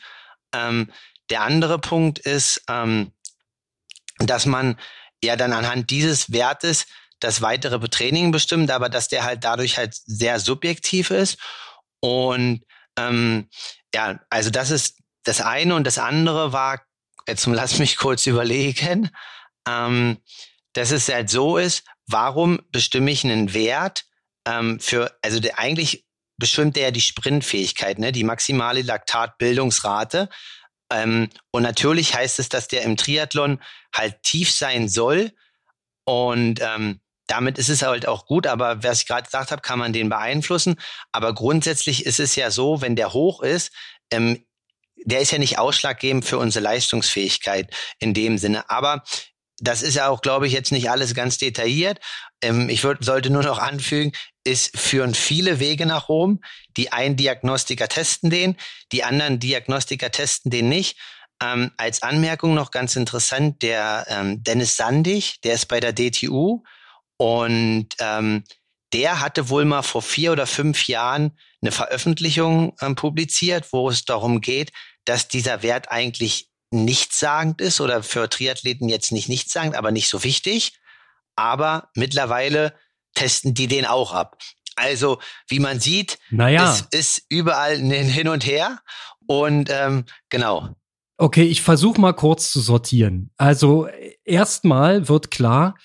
Ähm, 0.54 0.92
der 1.30 1.42
andere 1.42 1.80
Punkt 1.80 2.20
ist, 2.20 2.62
ähm, 2.70 3.12
dass 4.20 4.46
man 4.46 4.78
ja 5.24 5.36
dann 5.36 5.54
anhand 5.54 5.90
dieses 5.90 6.32
Wertes 6.32 6.86
das 7.20 7.42
weitere 7.42 7.80
Training 7.90 8.32
bestimmt, 8.32 8.72
aber 8.72 8.90
dass 8.90 9.08
der 9.08 9.24
halt 9.24 9.44
dadurch 9.44 9.78
halt 9.78 9.94
sehr 9.94 10.40
subjektiv 10.40 11.12
ist. 11.12 11.38
Und 12.00 12.64
ähm, 12.98 13.50
ja, 13.94 14.20
also 14.30 14.50
das 14.50 14.72
ist 14.72 14.98
das 15.24 15.42
eine 15.42 15.76
und 15.76 15.86
das 15.86 15.98
andere 15.98 16.54
war, 16.54 16.82
jetzt 17.28 17.46
lass 17.46 17.80
mich 17.80 17.98
kurz 17.98 18.26
überlegen, 18.26 19.10
ähm, 19.68 20.18
dass 20.74 20.92
es 20.92 21.10
halt 21.10 21.30
so 21.30 21.58
ist, 21.58 21.84
warum 22.08 22.60
bestimme 22.72 23.12
ich 23.12 23.24
einen 23.24 23.54
Wert 23.54 24.06
ähm, 24.46 24.80
für, 24.80 25.18
also 25.22 25.40
der 25.40 25.60
eigentlich 25.60 26.06
bestimmt 26.38 26.76
der 26.76 26.84
ja 26.84 26.92
die 26.92 27.02
Sprintfähigkeit, 27.02 28.00
ne, 28.00 28.12
die 28.12 28.24
maximale 28.24 28.82
Laktatbildungsrate. 28.82 30.30
Ähm, 30.92 31.30
und 31.52 31.64
natürlich 31.64 32.16
heißt 32.16 32.40
es, 32.40 32.50
dass 32.50 32.68
der 32.68 32.84
im 32.84 32.98
Triathlon 32.98 33.62
halt 33.94 34.24
tief 34.24 34.52
sein 34.52 34.88
soll. 34.88 35.34
Und 36.06 36.62
ähm, 36.62 37.02
damit 37.30 37.60
ist 37.60 37.70
es 37.70 37.84
halt 37.84 38.08
auch 38.08 38.26
gut, 38.26 38.48
aber 38.48 38.84
was 38.84 39.02
ich 39.02 39.08
gerade 39.08 39.24
gesagt 39.24 39.52
habe, 39.52 39.62
kann 39.62 39.78
man 39.78 39.94
den 39.94 40.10
beeinflussen. 40.10 40.80
Aber 41.12 41.34
grundsätzlich 41.36 42.06
ist 42.06 42.20
es 42.20 42.36
ja 42.36 42.50
so, 42.50 42.82
wenn 42.82 42.96
der 42.96 43.14
hoch 43.14 43.44
ist, 43.44 43.72
ähm, 44.12 44.44
der 45.06 45.22
ist 45.22 45.32
ja 45.32 45.38
nicht 45.38 45.60
ausschlaggebend 45.60 46.26
für 46.26 46.40
unsere 46.40 46.64
Leistungsfähigkeit 46.64 47.74
in 48.00 48.14
dem 48.14 48.38
Sinne. 48.38 48.70
Aber 48.70 49.04
das 49.60 49.84
ist 49.84 49.96
ja 49.96 50.08
auch, 50.08 50.22
glaube 50.22 50.48
ich, 50.48 50.54
jetzt 50.54 50.72
nicht 50.72 50.90
alles 50.90 51.14
ganz 51.14 51.38
detailliert. 51.38 52.00
Ähm, 52.42 52.68
ich 52.68 52.84
würd, 52.84 53.06
sollte 53.06 53.30
nur 53.30 53.44
noch 53.44 53.60
anfügen, 53.60 54.12
es 54.44 54.72
führen 54.74 55.14
viele 55.14 55.60
Wege 55.60 55.86
nach 55.86 56.10
Rom. 56.10 56.42
Die 56.78 56.92
einen 56.92 57.16
Diagnostiker 57.16 57.88
testen 57.88 58.32
den, 58.32 58.56
die 58.92 59.04
anderen 59.04 59.40
Diagnostiker 59.40 60.10
testen 60.10 60.50
den 60.50 60.68
nicht. 60.68 60.98
Ähm, 61.42 61.72
als 61.78 62.02
Anmerkung 62.02 62.56
noch 62.56 62.72
ganz 62.72 62.96
interessant, 62.96 63.62
der 63.62 64.08
ähm, 64.10 64.44
Dennis 64.44 64.76
Sandig, 64.76 65.42
der 65.42 65.54
ist 65.54 65.68
bei 65.68 65.80
der 65.80 65.94
DTU 65.94 66.64
und 67.20 67.90
ähm, 68.00 68.46
der 68.94 69.20
hatte 69.20 69.50
wohl 69.50 69.66
mal 69.66 69.82
vor 69.82 70.02
vier 70.02 70.32
oder 70.32 70.48
fünf 70.48 70.88
Jahren 70.88 71.38
eine 71.62 71.74
Veröffentlichung 71.74 72.76
ähm, 72.82 72.96
publiziert, 72.96 73.74
wo 73.74 73.90
es 73.90 74.06
darum 74.06 74.40
geht, 74.40 74.72
dass 75.04 75.28
dieser 75.28 75.62
Wert 75.62 75.92
eigentlich 75.92 76.50
nichtssagend 76.72 77.60
ist 77.60 77.82
oder 77.82 78.04
für 78.04 78.30
Triathleten 78.30 78.88
jetzt 78.88 79.12
nicht 79.12 79.28
nichtssagend, 79.28 79.76
aber 79.76 79.92
nicht 79.92 80.08
so 80.08 80.24
wichtig. 80.24 80.80
Aber 81.36 81.90
mittlerweile 81.94 82.74
testen 83.16 83.54
die 83.54 83.68
den 83.68 83.86
auch 83.86 84.14
ab. 84.14 84.38
Also, 84.78 85.20
wie 85.50 85.60
man 85.60 85.82
sieht, 85.82 86.20
naja. 86.30 86.72
es 86.72 86.86
ist 86.92 87.26
überall 87.28 87.78
hin 87.78 88.30
und 88.30 88.46
her. 88.46 88.80
Und 89.28 89.70
ähm, 89.70 90.06
genau. 90.30 90.70
Okay, 91.18 91.44
ich 91.44 91.62
versuche 91.62 92.00
mal 92.00 92.14
kurz 92.14 92.50
zu 92.50 92.62
sortieren. 92.62 93.30
Also 93.36 93.90
erstmal 94.24 95.10
wird 95.10 95.32
klar, 95.32 95.76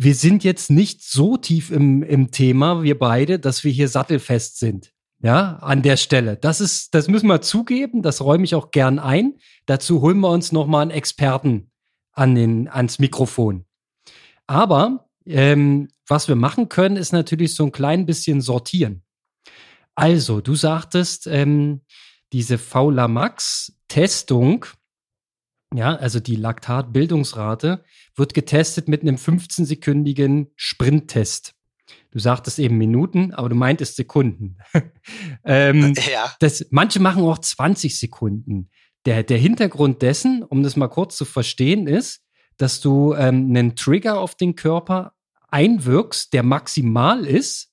wir 0.00 0.14
sind 0.14 0.44
jetzt 0.44 0.70
nicht 0.70 1.02
so 1.02 1.36
tief 1.36 1.72
im, 1.72 2.04
im 2.04 2.30
Thema, 2.30 2.84
wir 2.84 2.96
beide, 2.96 3.40
dass 3.40 3.64
wir 3.64 3.72
hier 3.72 3.88
sattelfest 3.88 4.56
sind. 4.56 4.92
Ja, 5.20 5.56
an 5.56 5.82
der 5.82 5.96
Stelle. 5.96 6.36
Das 6.36 6.60
ist, 6.60 6.94
das 6.94 7.08
müssen 7.08 7.26
wir 7.26 7.40
zugeben, 7.40 8.02
das 8.02 8.20
räume 8.20 8.44
ich 8.44 8.54
auch 8.54 8.70
gern 8.70 9.00
ein. 9.00 9.40
Dazu 9.66 10.00
holen 10.00 10.20
wir 10.20 10.30
uns 10.30 10.52
nochmal 10.52 10.82
einen 10.82 10.92
Experten 10.92 11.72
an 12.12 12.36
den, 12.36 12.68
ans 12.68 13.00
Mikrofon. 13.00 13.64
Aber 14.46 15.08
ähm, 15.26 15.88
was 16.06 16.28
wir 16.28 16.36
machen 16.36 16.68
können, 16.68 16.96
ist 16.96 17.10
natürlich 17.10 17.56
so 17.56 17.64
ein 17.64 17.72
klein 17.72 18.06
bisschen 18.06 18.40
sortieren. 18.40 19.02
Also, 19.96 20.40
du 20.40 20.54
sagtest, 20.54 21.26
ähm, 21.26 21.80
diese 22.32 22.56
Faula 22.56 23.08
Max 23.08 23.72
Testung, 23.88 24.64
ja, 25.74 25.94
also 25.94 26.20
die 26.20 26.36
Laktatbildungsrate, 26.36 27.84
wird 28.16 28.34
getestet 28.34 28.88
mit 28.88 29.02
einem 29.02 29.16
15-sekündigen 29.16 30.48
Sprinttest. 30.56 31.54
Du 32.10 32.18
sagtest 32.18 32.58
eben 32.58 32.78
Minuten, 32.78 33.32
aber 33.34 33.48
du 33.48 33.54
meintest 33.54 33.96
Sekunden. 33.96 34.58
ähm, 35.44 35.94
ja. 36.10 36.32
Das, 36.40 36.66
manche 36.70 37.00
machen 37.00 37.22
auch 37.24 37.38
20 37.38 37.98
Sekunden. 37.98 38.70
Der, 39.04 39.22
der 39.22 39.38
Hintergrund 39.38 40.02
dessen, 40.02 40.42
um 40.42 40.62
das 40.62 40.76
mal 40.76 40.88
kurz 40.88 41.16
zu 41.16 41.24
verstehen, 41.24 41.86
ist, 41.86 42.22
dass 42.56 42.80
du 42.80 43.14
ähm, 43.14 43.50
einen 43.50 43.76
Trigger 43.76 44.18
auf 44.18 44.34
den 44.34 44.54
Körper 44.54 45.12
einwirkst, 45.50 46.32
der 46.32 46.42
maximal 46.42 47.24
ist 47.26 47.72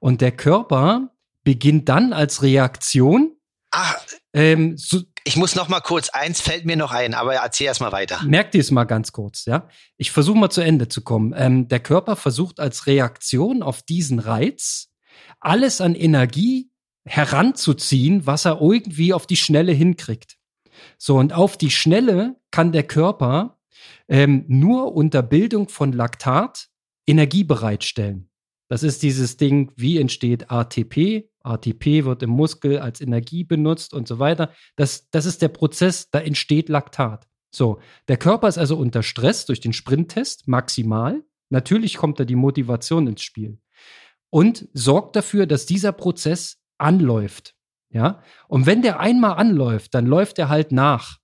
und 0.00 0.20
der 0.20 0.32
Körper 0.32 1.10
beginnt 1.44 1.88
dann 1.88 2.12
als 2.12 2.42
Reaktion. 2.42 3.36
Ah, 3.70 3.94
ähm, 4.32 4.76
so, 4.76 5.02
ich 5.24 5.36
muss 5.36 5.54
noch 5.54 5.68
mal 5.68 5.80
kurz, 5.80 6.10
eins 6.10 6.40
fällt 6.42 6.66
mir 6.66 6.76
noch 6.76 6.92
ein, 6.92 7.14
aber 7.14 7.34
erzähl 7.34 7.66
erst 7.66 7.80
mal 7.80 7.92
weiter. 7.92 8.22
Merk 8.24 8.52
dir 8.52 8.60
es 8.60 8.70
mal 8.70 8.84
ganz 8.84 9.12
kurz, 9.12 9.46
ja. 9.46 9.68
Ich 9.96 10.12
versuche 10.12 10.38
mal 10.38 10.50
zu 10.50 10.60
Ende 10.60 10.88
zu 10.88 11.02
kommen. 11.02 11.34
Ähm, 11.36 11.66
der 11.68 11.80
Körper 11.80 12.14
versucht 12.14 12.60
als 12.60 12.86
Reaktion 12.86 13.62
auf 13.62 13.82
diesen 13.82 14.18
Reiz 14.18 14.90
alles 15.40 15.80
an 15.80 15.94
Energie 15.94 16.70
heranzuziehen, 17.06 18.26
was 18.26 18.44
er 18.44 18.60
irgendwie 18.60 19.14
auf 19.14 19.26
die 19.26 19.36
Schnelle 19.36 19.72
hinkriegt. 19.72 20.36
So, 20.98 21.16
und 21.16 21.32
auf 21.32 21.56
die 21.56 21.70
Schnelle 21.70 22.36
kann 22.50 22.72
der 22.72 22.84
Körper 22.84 23.58
ähm, 24.08 24.44
nur 24.48 24.94
unter 24.94 25.22
Bildung 25.22 25.68
von 25.68 25.92
Laktat 25.92 26.68
Energie 27.06 27.44
bereitstellen. 27.44 28.30
Das 28.68 28.82
ist 28.82 29.02
dieses 29.02 29.36
Ding, 29.36 29.72
wie 29.76 29.98
entsteht 29.98 30.50
ATP, 30.50 31.28
ATP 31.40 32.04
wird 32.04 32.22
im 32.22 32.30
Muskel 32.30 32.78
als 32.78 33.00
Energie 33.00 33.44
benutzt 33.44 33.92
und 33.92 34.08
so 34.08 34.18
weiter. 34.18 34.52
Das, 34.76 35.10
das 35.10 35.26
ist 35.26 35.42
der 35.42 35.48
Prozess, 35.48 36.10
da 36.10 36.20
entsteht 36.20 36.68
Laktat. 36.68 37.28
So, 37.50 37.78
der 38.08 38.16
Körper 38.16 38.48
ist 38.48 38.58
also 38.58 38.76
unter 38.76 39.02
Stress 39.02 39.46
durch 39.46 39.60
den 39.60 39.72
Sprinttest 39.72 40.48
maximal. 40.48 41.22
Natürlich 41.50 41.96
kommt 41.96 42.18
da 42.18 42.24
die 42.24 42.34
Motivation 42.34 43.06
ins 43.06 43.22
Spiel 43.22 43.58
und 44.30 44.68
sorgt 44.72 45.14
dafür, 45.14 45.46
dass 45.46 45.66
dieser 45.66 45.92
Prozess 45.92 46.58
anläuft. 46.78 47.54
Ja, 47.90 48.22
und 48.48 48.66
wenn 48.66 48.82
der 48.82 48.98
einmal 48.98 49.34
anläuft, 49.34 49.94
dann 49.94 50.06
läuft 50.06 50.40
er 50.40 50.48
halt 50.48 50.72
nach. 50.72 51.18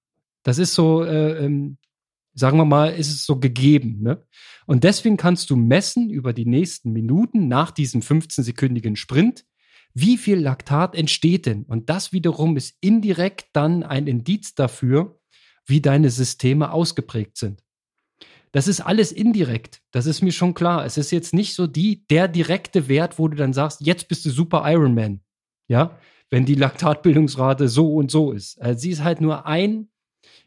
Das 0.44 0.58
ist 0.58 0.74
so, 0.74 1.02
äh, 1.02 1.44
ähm, 1.44 1.78
sagen 2.32 2.58
wir 2.58 2.64
mal, 2.64 2.92
ist 2.92 3.08
es 3.08 3.26
so 3.26 3.40
gegeben. 3.40 3.98
Ne? 4.02 4.24
Und 4.70 4.84
deswegen 4.84 5.16
kannst 5.16 5.50
du 5.50 5.56
messen 5.56 6.10
über 6.10 6.32
die 6.32 6.46
nächsten 6.46 6.92
Minuten 6.92 7.48
nach 7.48 7.72
diesem 7.72 8.02
15-sekündigen 8.02 8.94
Sprint, 8.94 9.44
wie 9.94 10.16
viel 10.16 10.38
Laktat 10.38 10.94
entsteht 10.94 11.46
denn? 11.46 11.64
Und 11.64 11.90
das 11.90 12.12
wiederum 12.12 12.56
ist 12.56 12.76
indirekt 12.80 13.48
dann 13.52 13.82
ein 13.82 14.06
Indiz 14.06 14.54
dafür, 14.54 15.18
wie 15.66 15.80
deine 15.80 16.08
Systeme 16.08 16.70
ausgeprägt 16.70 17.36
sind. 17.36 17.64
Das 18.52 18.68
ist 18.68 18.80
alles 18.80 19.10
indirekt. 19.10 19.82
Das 19.90 20.06
ist 20.06 20.22
mir 20.22 20.30
schon 20.30 20.54
klar. 20.54 20.86
Es 20.86 20.96
ist 20.96 21.10
jetzt 21.10 21.34
nicht 21.34 21.56
so 21.56 21.66
die, 21.66 22.06
der 22.06 22.28
direkte 22.28 22.86
Wert, 22.86 23.18
wo 23.18 23.26
du 23.26 23.36
dann 23.36 23.52
sagst, 23.52 23.80
jetzt 23.80 24.06
bist 24.06 24.24
du 24.24 24.30
super 24.30 24.62
Ironman. 24.70 25.20
Ja, 25.66 25.98
wenn 26.30 26.46
die 26.46 26.54
Laktatbildungsrate 26.54 27.66
so 27.66 27.92
und 27.96 28.12
so 28.12 28.30
ist. 28.30 28.62
Also 28.62 28.78
sie 28.78 28.90
ist 28.90 29.02
halt 29.02 29.20
nur 29.20 29.46
ein, 29.46 29.89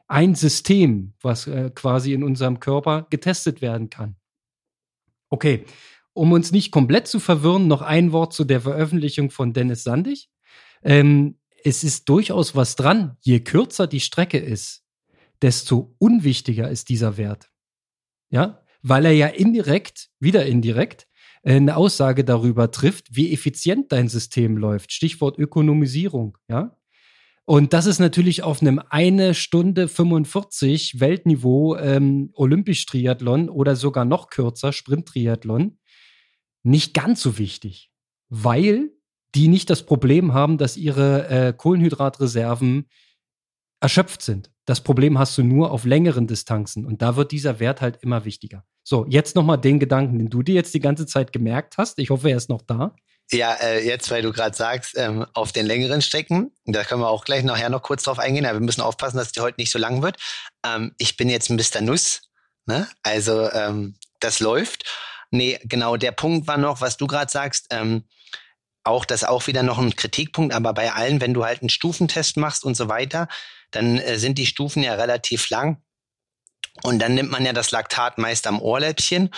ein 0.07 0.35
System, 0.35 1.13
was 1.21 1.47
äh, 1.47 1.71
quasi 1.73 2.13
in 2.13 2.23
unserem 2.23 2.59
Körper 2.59 3.07
getestet 3.09 3.61
werden 3.61 3.89
kann. 3.89 4.15
Okay, 5.29 5.65
um 6.13 6.31
uns 6.31 6.51
nicht 6.51 6.71
komplett 6.71 7.07
zu 7.07 7.19
verwirren, 7.19 7.67
noch 7.67 7.81
ein 7.81 8.11
Wort 8.11 8.33
zu 8.33 8.43
der 8.43 8.61
Veröffentlichung 8.61 9.31
von 9.31 9.53
Dennis 9.53 9.83
Sandig. 9.83 10.29
Ähm, 10.83 11.39
es 11.63 11.83
ist 11.83 12.09
durchaus 12.09 12.55
was 12.55 12.75
dran. 12.75 13.17
Je 13.21 13.39
kürzer 13.39 13.87
die 13.87 14.01
Strecke 14.01 14.37
ist, 14.37 14.83
desto 15.41 15.95
unwichtiger 15.97 16.69
ist 16.69 16.89
dieser 16.89 17.17
Wert. 17.17 17.49
Ja, 18.29 18.63
weil 18.81 19.05
er 19.05 19.13
ja 19.13 19.27
indirekt, 19.27 20.09
wieder 20.19 20.45
indirekt, 20.45 21.07
eine 21.43 21.75
Aussage 21.75 22.23
darüber 22.23 22.71
trifft, 22.71 23.15
wie 23.15 23.33
effizient 23.33 23.91
dein 23.91 24.07
System 24.07 24.57
läuft. 24.57 24.91
Stichwort 24.91 25.37
Ökonomisierung, 25.37 26.37
ja. 26.47 26.77
Und 27.45 27.73
das 27.73 27.87
ist 27.87 27.99
natürlich 27.99 28.43
auf 28.43 28.61
einem 28.61 28.81
eine 28.89 29.33
Stunde 29.33 29.87
45 29.87 31.01
Weltniveau 31.01 31.75
ähm, 31.75 32.31
Olympisch-Triathlon 32.33 33.49
oder 33.49 33.75
sogar 33.75 34.05
noch 34.05 34.29
kürzer 34.29 34.71
Sprint-Triathlon 34.71 35.77
nicht 36.63 36.93
ganz 36.93 37.21
so 37.21 37.37
wichtig, 37.37 37.91
weil 38.29 38.91
die 39.35 39.49
nicht 39.49 39.69
das 39.69 39.85
Problem 39.85 40.33
haben, 40.33 40.57
dass 40.57 40.77
ihre 40.77 41.27
äh, 41.27 41.53
Kohlenhydratreserven 41.53 42.87
erschöpft 43.81 44.21
sind. 44.21 44.51
Das 44.65 44.81
Problem 44.81 45.19
hast 45.19 45.37
du 45.37 45.43
nur 45.43 45.71
auf 45.71 45.83
längeren 45.83 46.27
Distanzen 46.27 46.85
und 46.85 47.01
da 47.01 47.17
wird 47.17 47.33
dieser 47.33 47.59
Wert 47.59 47.81
halt 47.81 47.97
immer 48.01 48.23
wichtiger. 48.23 48.63
So, 48.83 49.05
jetzt 49.09 49.35
nochmal 49.35 49.59
den 49.59 49.79
Gedanken, 49.79 50.19
den 50.19 50.29
du 50.29 50.41
dir 50.41 50.55
jetzt 50.55 50.73
die 50.73 50.79
ganze 50.79 51.05
Zeit 51.05 51.33
gemerkt 51.33 51.77
hast. 51.77 51.99
Ich 51.99 52.09
hoffe, 52.09 52.29
er 52.29 52.37
ist 52.37 52.49
noch 52.49 52.61
da. 52.61 52.95
Ja, 53.31 53.53
äh, 53.55 53.85
jetzt, 53.85 54.11
weil 54.11 54.21
du 54.21 54.31
gerade 54.31 54.55
sagst, 54.55 54.97
ähm, 54.97 55.25
auf 55.33 55.51
den 55.51 55.65
längeren 55.65 56.01
Strecken, 56.01 56.51
da 56.65 56.83
können 56.83 57.01
wir 57.01 57.09
auch 57.09 57.25
gleich 57.25 57.43
nachher 57.43 57.69
noch 57.69 57.81
kurz 57.81 58.03
drauf 58.03 58.19
eingehen, 58.19 58.45
aber 58.45 58.59
wir 58.59 58.65
müssen 58.65 58.81
aufpassen, 58.81 59.17
dass 59.17 59.31
die 59.31 59.39
heute 59.39 59.59
nicht 59.59 59.71
so 59.71 59.79
lang 59.79 60.01
wird. 60.01 60.17
Ähm, 60.65 60.93
ich 60.97 61.17
bin 61.17 61.29
jetzt 61.29 61.49
Mr. 61.49 61.81
Nuss, 61.81 62.21
ne? 62.65 62.87
also 63.01 63.49
ähm, 63.51 63.95
das 64.19 64.39
läuft. 64.39 64.85
Nee, 65.31 65.59
genau, 65.63 65.97
der 65.97 66.11
Punkt 66.11 66.47
war 66.47 66.57
noch, 66.57 66.81
was 66.81 66.97
du 66.97 67.07
gerade 67.07 67.31
sagst, 67.31 67.67
ähm, 67.71 68.03
auch 68.83 69.05
das 69.05 69.23
auch 69.23 69.47
wieder 69.47 69.63
noch 69.63 69.79
ein 69.79 69.95
Kritikpunkt, 69.95 70.53
aber 70.53 70.73
bei 70.73 70.91
allen, 70.91 71.21
wenn 71.21 71.33
du 71.33 71.45
halt 71.45 71.61
einen 71.61 71.69
Stufentest 71.69 72.37
machst 72.37 72.63
und 72.63 72.75
so 72.75 72.89
weiter, 72.89 73.27
dann 73.71 73.97
äh, 73.97 74.19
sind 74.19 74.37
die 74.37 74.45
Stufen 74.45 74.83
ja 74.83 74.93
relativ 74.93 75.49
lang. 75.49 75.81
Und 76.81 76.99
dann 76.99 77.13
nimmt 77.13 77.31
man 77.31 77.45
ja 77.45 77.53
das 77.53 77.71
Laktat 77.71 78.17
meist 78.17 78.47
am 78.47 78.61
Ohrläppchen 78.61 79.29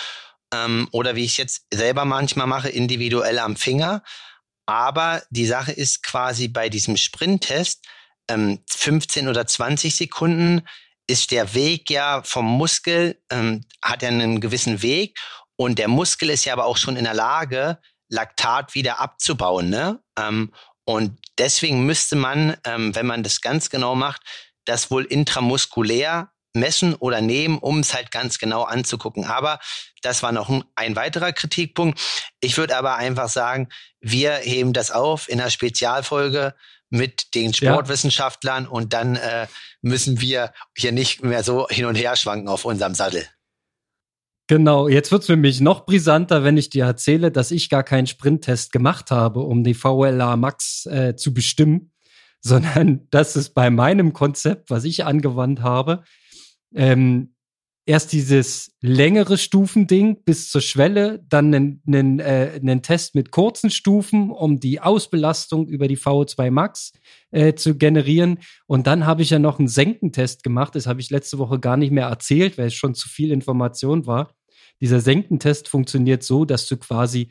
ähm, 0.56 0.88
oder 0.92 1.16
wie 1.16 1.24
ich 1.24 1.32
es 1.32 1.36
jetzt 1.36 1.66
selber 1.72 2.04
manchmal 2.04 2.46
mache, 2.46 2.68
individuell 2.68 3.38
am 3.38 3.56
Finger. 3.56 4.02
Aber 4.66 5.22
die 5.30 5.46
Sache 5.46 5.72
ist 5.72 6.02
quasi 6.02 6.48
bei 6.48 6.68
diesem 6.68 6.96
Sprinttest, 6.96 7.84
ähm, 8.28 8.60
15 8.68 9.28
oder 9.28 9.46
20 9.46 9.94
Sekunden 9.94 10.62
ist 11.08 11.30
der 11.30 11.54
Weg 11.54 11.90
ja 11.90 12.22
vom 12.24 12.46
Muskel, 12.46 13.20
ähm, 13.30 13.64
hat 13.82 14.02
ja 14.02 14.08
einen 14.08 14.40
gewissen 14.40 14.82
Weg 14.82 15.18
und 15.56 15.78
der 15.78 15.88
Muskel 15.88 16.30
ist 16.30 16.44
ja 16.44 16.52
aber 16.52 16.66
auch 16.66 16.76
schon 16.76 16.96
in 16.96 17.04
der 17.04 17.14
Lage, 17.14 17.78
Laktat 18.08 18.74
wieder 18.74 19.00
abzubauen. 19.00 19.70
Ne? 19.70 20.00
Ähm, 20.18 20.52
und 20.84 21.18
deswegen 21.38 21.86
müsste 21.86 22.16
man, 22.16 22.56
ähm, 22.64 22.94
wenn 22.94 23.06
man 23.06 23.22
das 23.22 23.40
ganz 23.40 23.70
genau 23.70 23.94
macht, 23.94 24.22
das 24.64 24.90
wohl 24.90 25.04
intramuskulär 25.04 26.30
messen 26.56 26.94
oder 26.94 27.20
nehmen, 27.20 27.58
um 27.58 27.80
es 27.80 27.94
halt 27.94 28.10
ganz 28.10 28.38
genau 28.38 28.64
anzugucken. 28.64 29.24
Aber 29.24 29.60
das 30.02 30.22
war 30.22 30.32
noch 30.32 30.48
ein, 30.48 30.64
ein 30.74 30.96
weiterer 30.96 31.32
Kritikpunkt. 31.32 32.00
Ich 32.40 32.58
würde 32.58 32.76
aber 32.76 32.96
einfach 32.96 33.28
sagen, 33.28 33.68
wir 34.00 34.32
heben 34.32 34.72
das 34.72 34.90
auf 34.90 35.28
in 35.28 35.40
einer 35.40 35.50
Spezialfolge, 35.50 36.54
mit 36.90 37.34
den 37.34 37.52
Sportwissenschaftlern 37.52 38.64
ja. 38.64 38.70
und 38.70 38.92
dann 38.92 39.16
äh, 39.16 39.46
müssen 39.82 40.20
wir 40.20 40.52
hier 40.76 40.92
nicht 40.92 41.22
mehr 41.22 41.42
so 41.42 41.66
hin 41.68 41.86
und 41.86 41.96
her 41.96 42.16
schwanken 42.16 42.48
auf 42.48 42.64
unserem 42.64 42.94
Sattel. 42.94 43.24
Genau, 44.48 44.86
jetzt 44.86 45.10
wird's 45.10 45.26
für 45.26 45.36
mich 45.36 45.60
noch 45.60 45.86
brisanter, 45.86 46.44
wenn 46.44 46.56
ich 46.56 46.70
dir 46.70 46.84
erzähle, 46.84 47.32
dass 47.32 47.50
ich 47.50 47.68
gar 47.68 47.82
keinen 47.82 48.06
Sprinttest 48.06 48.70
gemacht 48.72 49.10
habe, 49.10 49.40
um 49.40 49.64
die 49.64 49.74
VLA 49.74 50.36
Max 50.36 50.86
äh, 50.86 51.16
zu 51.16 51.34
bestimmen, 51.34 51.92
sondern 52.40 53.08
dass 53.10 53.34
es 53.34 53.50
bei 53.50 53.70
meinem 53.70 54.12
Konzept, 54.12 54.70
was 54.70 54.84
ich 54.84 55.04
angewandt 55.04 55.62
habe, 55.62 56.04
ähm, 56.74 57.34
erst 57.86 58.12
dieses 58.12 58.72
längere 58.80 59.38
Stufending 59.38 60.24
bis 60.24 60.50
zur 60.50 60.60
Schwelle, 60.60 61.24
dann 61.28 61.54
einen, 61.54 61.82
einen, 61.86 62.18
äh, 62.18 62.58
einen 62.60 62.82
Test 62.82 63.14
mit 63.14 63.30
kurzen 63.30 63.70
Stufen, 63.70 64.30
um 64.30 64.58
die 64.58 64.80
Ausbelastung 64.80 65.68
über 65.68 65.86
die 65.86 65.96
VO2 65.96 66.50
Max 66.50 66.92
äh, 67.30 67.54
zu 67.54 67.78
generieren. 67.78 68.40
Und 68.66 68.88
dann 68.88 69.06
habe 69.06 69.22
ich 69.22 69.30
ja 69.30 69.38
noch 69.38 69.60
einen 69.60 69.68
Senkentest 69.68 70.42
gemacht. 70.42 70.74
Das 70.74 70.88
habe 70.88 71.00
ich 71.00 71.10
letzte 71.10 71.38
Woche 71.38 71.60
gar 71.60 71.76
nicht 71.76 71.92
mehr 71.92 72.08
erzählt, 72.08 72.58
weil 72.58 72.66
es 72.66 72.74
schon 72.74 72.94
zu 72.94 73.08
viel 73.08 73.30
Information 73.30 74.06
war. 74.06 74.34
Dieser 74.80 75.00
Senkentest 75.00 75.68
funktioniert 75.68 76.24
so, 76.24 76.44
dass 76.44 76.66
du 76.66 76.76
quasi 76.76 77.28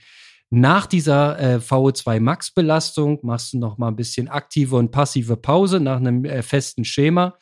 nach 0.50 0.86
dieser 0.86 1.40
äh, 1.40 1.58
VO2 1.58 2.20
Max 2.22 2.52
Belastung 2.52 3.20
machst 3.24 3.54
du 3.54 3.60
noch 3.60 3.78
mal 3.78 3.90
ein 3.90 3.96
bisschen 3.96 4.30
aktive 4.30 4.78
und 4.78 4.92
passive 4.92 5.36
Pause 5.36 5.82
nach 5.82 5.98
einem 5.98 6.24
äh, 6.24 6.42
festen 6.44 6.86
Schema. 6.86 7.38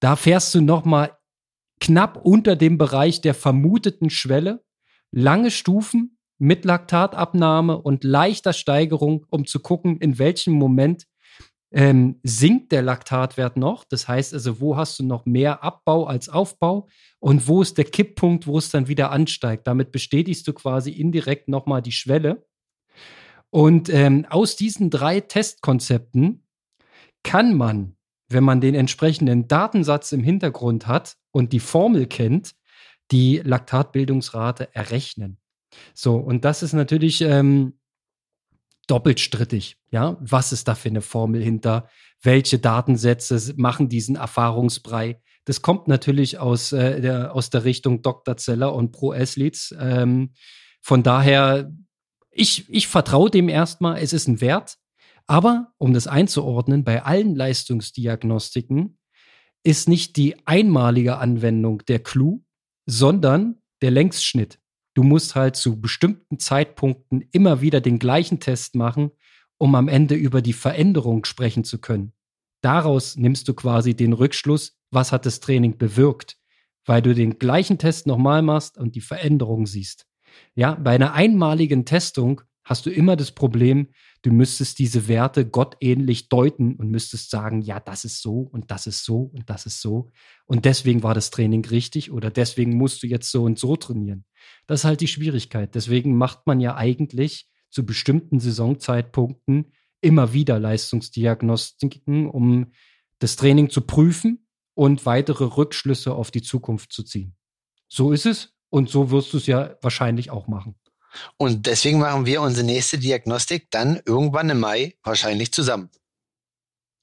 Da 0.00 0.16
fährst 0.16 0.54
du 0.54 0.60
noch 0.60 0.84
mal 0.84 1.17
knapp 1.80 2.18
unter 2.24 2.56
dem 2.56 2.78
Bereich 2.78 3.20
der 3.20 3.34
vermuteten 3.34 4.10
Schwelle, 4.10 4.64
lange 5.10 5.50
Stufen 5.50 6.18
mit 6.38 6.64
Laktatabnahme 6.64 7.80
und 7.80 8.04
leichter 8.04 8.52
Steigerung, 8.52 9.26
um 9.30 9.46
zu 9.46 9.60
gucken, 9.60 9.98
in 9.98 10.18
welchem 10.18 10.54
Moment 10.54 11.06
ähm, 11.70 12.18
sinkt 12.22 12.72
der 12.72 12.82
Laktatwert 12.82 13.56
noch. 13.56 13.84
Das 13.84 14.08
heißt 14.08 14.32
also, 14.34 14.60
wo 14.60 14.76
hast 14.76 14.98
du 14.98 15.04
noch 15.04 15.26
mehr 15.26 15.62
Abbau 15.62 16.06
als 16.06 16.28
Aufbau 16.28 16.88
und 17.18 17.46
wo 17.48 17.60
ist 17.60 17.76
der 17.76 17.84
Kipppunkt, 17.84 18.46
wo 18.46 18.58
es 18.58 18.70
dann 18.70 18.88
wieder 18.88 19.10
ansteigt. 19.10 19.66
Damit 19.66 19.92
bestätigst 19.92 20.46
du 20.48 20.52
quasi 20.52 20.92
indirekt 20.92 21.48
nochmal 21.48 21.82
die 21.82 21.92
Schwelle. 21.92 22.46
Und 23.50 23.88
ähm, 23.88 24.26
aus 24.28 24.56
diesen 24.56 24.90
drei 24.90 25.20
Testkonzepten 25.20 26.46
kann 27.22 27.54
man, 27.54 27.96
wenn 28.28 28.44
man 28.44 28.60
den 28.60 28.74
entsprechenden 28.74 29.48
Datensatz 29.48 30.12
im 30.12 30.22
Hintergrund 30.22 30.86
hat, 30.86 31.16
und 31.38 31.52
die 31.52 31.60
Formel 31.60 32.06
kennt, 32.06 32.56
die 33.12 33.40
Laktatbildungsrate 33.42 34.74
errechnen. 34.74 35.38
So, 35.94 36.16
und 36.16 36.44
das 36.44 36.64
ist 36.64 36.72
natürlich 36.72 37.20
ähm, 37.20 37.78
doppelt 38.88 39.20
strittig. 39.20 39.76
Ja, 39.92 40.16
was 40.20 40.52
ist 40.52 40.66
da 40.66 40.74
für 40.74 40.88
eine 40.88 41.00
Formel 41.00 41.40
hinter? 41.40 41.88
Welche 42.20 42.58
Datensätze 42.58 43.54
machen 43.56 43.88
diesen 43.88 44.16
Erfahrungsbrei? 44.16 45.22
Das 45.44 45.62
kommt 45.62 45.86
natürlich 45.86 46.38
aus, 46.38 46.72
äh, 46.72 47.00
der, 47.00 47.34
aus 47.34 47.50
der 47.50 47.64
Richtung 47.64 48.02
Dr. 48.02 48.36
Zeller 48.36 48.74
und 48.74 48.90
Pro 48.90 49.12
Athletes. 49.12 49.72
Ähm, 49.78 50.32
von 50.80 51.04
daher, 51.04 51.72
ich, 52.32 52.68
ich 52.68 52.88
vertraue 52.88 53.30
dem 53.30 53.48
erstmal, 53.48 54.02
es 54.02 54.12
ist 54.12 54.26
ein 54.26 54.40
Wert. 54.40 54.76
Aber 55.26 55.72
um 55.78 55.92
das 55.92 56.08
einzuordnen, 56.08 56.82
bei 56.82 57.04
allen 57.04 57.36
Leistungsdiagnostiken 57.36 58.97
ist 59.64 59.88
nicht 59.88 60.16
die 60.16 60.46
einmalige 60.46 61.18
Anwendung 61.18 61.84
der 61.86 61.98
Clou, 61.98 62.44
sondern 62.86 63.60
der 63.82 63.90
Längsschnitt. 63.90 64.58
Du 64.94 65.02
musst 65.02 65.34
halt 65.34 65.56
zu 65.56 65.80
bestimmten 65.80 66.38
Zeitpunkten 66.38 67.28
immer 67.32 67.60
wieder 67.60 67.80
den 67.80 67.98
gleichen 67.98 68.40
Test 68.40 68.74
machen, 68.74 69.10
um 69.58 69.74
am 69.74 69.88
Ende 69.88 70.14
über 70.14 70.42
die 70.42 70.52
Veränderung 70.52 71.24
sprechen 71.24 71.64
zu 71.64 71.80
können. 71.80 72.12
Daraus 72.62 73.16
nimmst 73.16 73.46
du 73.48 73.54
quasi 73.54 73.94
den 73.94 74.12
Rückschluss, 74.12 74.76
was 74.90 75.12
hat 75.12 75.26
das 75.26 75.40
Training 75.40 75.78
bewirkt, 75.78 76.36
weil 76.84 77.02
du 77.02 77.14
den 77.14 77.38
gleichen 77.38 77.78
Test 77.78 78.06
nochmal 78.06 78.42
machst 78.42 78.78
und 78.78 78.94
die 78.94 79.00
Veränderung 79.00 79.66
siehst. 79.66 80.06
Ja, 80.54 80.74
bei 80.74 80.92
einer 80.92 81.12
einmaligen 81.14 81.84
Testung 81.84 82.42
hast 82.68 82.84
du 82.84 82.90
immer 82.90 83.16
das 83.16 83.32
Problem, 83.32 83.88
du 84.20 84.30
müsstest 84.30 84.78
diese 84.78 85.08
Werte 85.08 85.48
gottähnlich 85.48 86.28
deuten 86.28 86.76
und 86.76 86.90
müsstest 86.90 87.30
sagen, 87.30 87.62
ja, 87.62 87.80
das 87.80 88.04
ist 88.04 88.20
so 88.20 88.40
und 88.40 88.70
das 88.70 88.86
ist 88.86 89.04
so 89.04 89.22
und 89.22 89.48
das 89.48 89.64
ist 89.64 89.80
so. 89.80 90.10
Und 90.44 90.66
deswegen 90.66 91.02
war 91.02 91.14
das 91.14 91.30
Training 91.30 91.64
richtig 91.64 92.10
oder 92.10 92.30
deswegen 92.30 92.76
musst 92.76 93.02
du 93.02 93.06
jetzt 93.06 93.30
so 93.30 93.44
und 93.44 93.58
so 93.58 93.76
trainieren. 93.76 94.26
Das 94.66 94.80
ist 94.80 94.84
halt 94.84 95.00
die 95.00 95.08
Schwierigkeit. 95.08 95.74
Deswegen 95.74 96.14
macht 96.16 96.46
man 96.46 96.60
ja 96.60 96.76
eigentlich 96.76 97.48
zu 97.70 97.86
bestimmten 97.86 98.38
Saisonzeitpunkten 98.38 99.72
immer 100.02 100.34
wieder 100.34 100.58
Leistungsdiagnostiken, 100.58 102.28
um 102.28 102.72
das 103.18 103.36
Training 103.36 103.70
zu 103.70 103.80
prüfen 103.80 104.46
und 104.74 105.06
weitere 105.06 105.44
Rückschlüsse 105.44 106.12
auf 106.12 106.30
die 106.30 106.42
Zukunft 106.42 106.92
zu 106.92 107.02
ziehen. 107.02 107.34
So 107.88 108.12
ist 108.12 108.26
es 108.26 108.54
und 108.68 108.90
so 108.90 109.10
wirst 109.10 109.32
du 109.32 109.38
es 109.38 109.46
ja 109.46 109.76
wahrscheinlich 109.80 110.30
auch 110.30 110.48
machen. 110.48 110.76
Und 111.36 111.66
deswegen 111.66 111.98
machen 111.98 112.26
wir 112.26 112.42
unsere 112.42 112.66
nächste 112.66 112.98
Diagnostik 112.98 113.70
dann 113.70 114.00
irgendwann 114.04 114.50
im 114.50 114.60
Mai 114.60 114.94
wahrscheinlich 115.02 115.52
zusammen. 115.52 115.90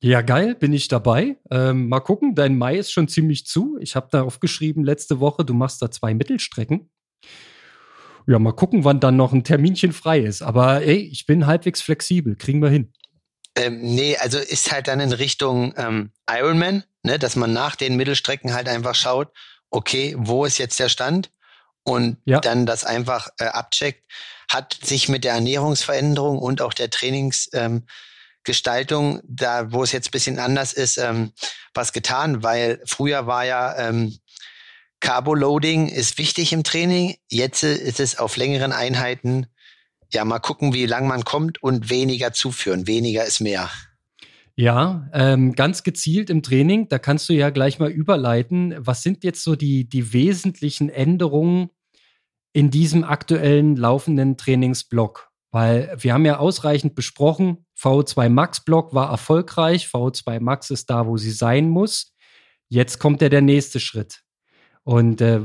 Ja, 0.02 0.22
geil, 0.22 0.56
bin 0.56 0.74
ich 0.74 0.88
dabei. 0.88 1.38
Ähm, 1.50 1.90
mal 1.90 2.00
gucken, 2.00 2.36
dein 2.36 2.58
Mai 2.58 2.78
ist 2.78 2.92
schon 2.92 3.08
ziemlich 3.08 3.46
zu. 3.46 3.78
Ich 3.80 3.96
habe 3.96 4.08
da 4.12 4.22
aufgeschrieben 4.22 4.84
letzte 4.84 5.20
Woche, 5.20 5.44
du 5.44 5.54
machst 5.54 5.82
da 5.82 5.90
zwei 5.90 6.14
Mittelstrecken. 6.14 6.90
Ja, 8.28 8.40
mal 8.40 8.54
gucken, 8.54 8.84
wann 8.84 9.00
dann 9.00 9.16
noch 9.16 9.34
ein 9.34 9.44
Terminchen 9.44 9.94
frei 9.94 10.20
ist. 10.20 10.42
Aber 10.42 10.82
ey, 10.82 10.98
ich 10.98 11.26
bin 11.26 11.48
halbwegs 11.48 11.82
flexibel, 11.82 12.36
kriegen 12.36 12.62
wir 12.62 12.70
hin. 12.70 12.92
Ähm, 13.56 13.80
nee, 13.82 14.18
also 14.18 14.38
ist 14.38 14.72
halt 14.72 14.88
dann 14.88 15.00
in 15.00 15.14
Richtung 15.14 15.74
ähm, 15.78 16.12
Ironman, 16.30 16.84
ne, 17.04 17.18
dass 17.18 17.36
man 17.36 17.54
nach 17.54 17.76
den 17.76 17.96
Mittelstrecken 17.96 18.54
halt 18.54 18.68
einfach 18.68 18.96
schaut, 18.96 19.32
okay, 19.70 20.16
wo 20.18 20.46
ist 20.46 20.58
jetzt 20.58 20.80
der 20.80 20.90
Stand? 20.90 21.32
Und 21.86 22.18
ja. 22.26 22.42
dann 22.42 22.66
das 22.66 22.84
einfach 22.84 23.30
äh, 23.40 23.46
abcheckt, 23.46 24.04
hat 24.52 24.78
sich 24.84 25.08
mit 25.08 25.24
der 25.24 25.34
Ernährungsveränderung 25.34 26.40
und 26.40 26.62
auch 26.62 26.74
der 26.74 26.90
Trainingsgestaltung, 26.90 29.16
ähm, 29.16 29.22
da 29.24 29.72
wo 29.72 29.84
es 29.84 29.92
jetzt 29.92 30.12
bisschen 30.12 30.40
anders 30.40 30.74
ist, 30.74 30.98
ähm, 30.98 31.32
was 31.74 31.94
getan, 31.94 32.44
weil 32.44 32.82
früher 32.86 33.28
war 33.28 33.46
ja 33.46 33.78
ähm, 33.78 34.18
Carboloading 35.00 35.88
ist 35.88 36.18
wichtig 36.18 36.52
im 36.52 36.64
Training, 36.64 37.16
jetzt 37.30 37.64
ist 37.64 38.00
es 38.00 38.18
auf 38.18 38.38
längeren 38.38 38.72
Einheiten, 38.72 39.48
ja, 40.12 40.26
mal 40.26 40.40
gucken, 40.40 40.74
wie 40.74 40.86
lang 40.86 41.08
man 41.08 41.24
kommt 41.24 41.62
und 41.62 41.90
weniger 41.90 42.34
zuführen. 42.34 42.88
Weniger 42.88 43.26
ist 43.26 43.42
mehr. 43.42 43.70
Ja, 44.56 45.10
ähm, 45.14 45.54
ganz 45.54 45.84
gezielt 45.84 46.30
im 46.30 46.42
Training, 46.42 46.88
da 46.88 46.98
kannst 46.98 47.28
du 47.28 47.34
ja 47.34 47.50
gleich 47.50 47.78
mal 47.78 47.92
überleiten. 47.92 48.74
Was 48.78 49.04
sind 49.04 49.26
jetzt 49.26 49.44
so 49.44 49.56
die, 49.56 49.90
die 49.90 50.14
wesentlichen 50.14 50.90
Änderungen 50.90 51.70
in 52.56 52.72
diesem 52.72 53.04
aktuellen 53.04 53.76
laufenden 53.76 54.38
Trainingsblock? 54.38 55.30
Weil 55.52 55.94
wir 56.00 56.14
haben 56.14 56.26
ja 56.26 56.40
ausreichend 56.40 56.96
besprochen, 56.96 57.66
VO2 57.78 58.30
Max 58.30 58.64
Block 58.64 58.94
war 58.94 59.10
erfolgreich, 59.10 59.88
VO2 59.88 60.40
Max 60.40 60.70
ist 60.70 60.90
da, 60.90 61.06
wo 61.06 61.18
sie 61.18 61.32
sein 61.32 61.70
muss. 61.70 62.14
Jetzt 62.70 63.00
kommt 63.00 63.22
ja 63.22 63.28
der 63.28 63.42
nächste 63.42 63.82
Schritt. 63.82 64.22
Und 64.84 65.20
äh, 65.20 65.42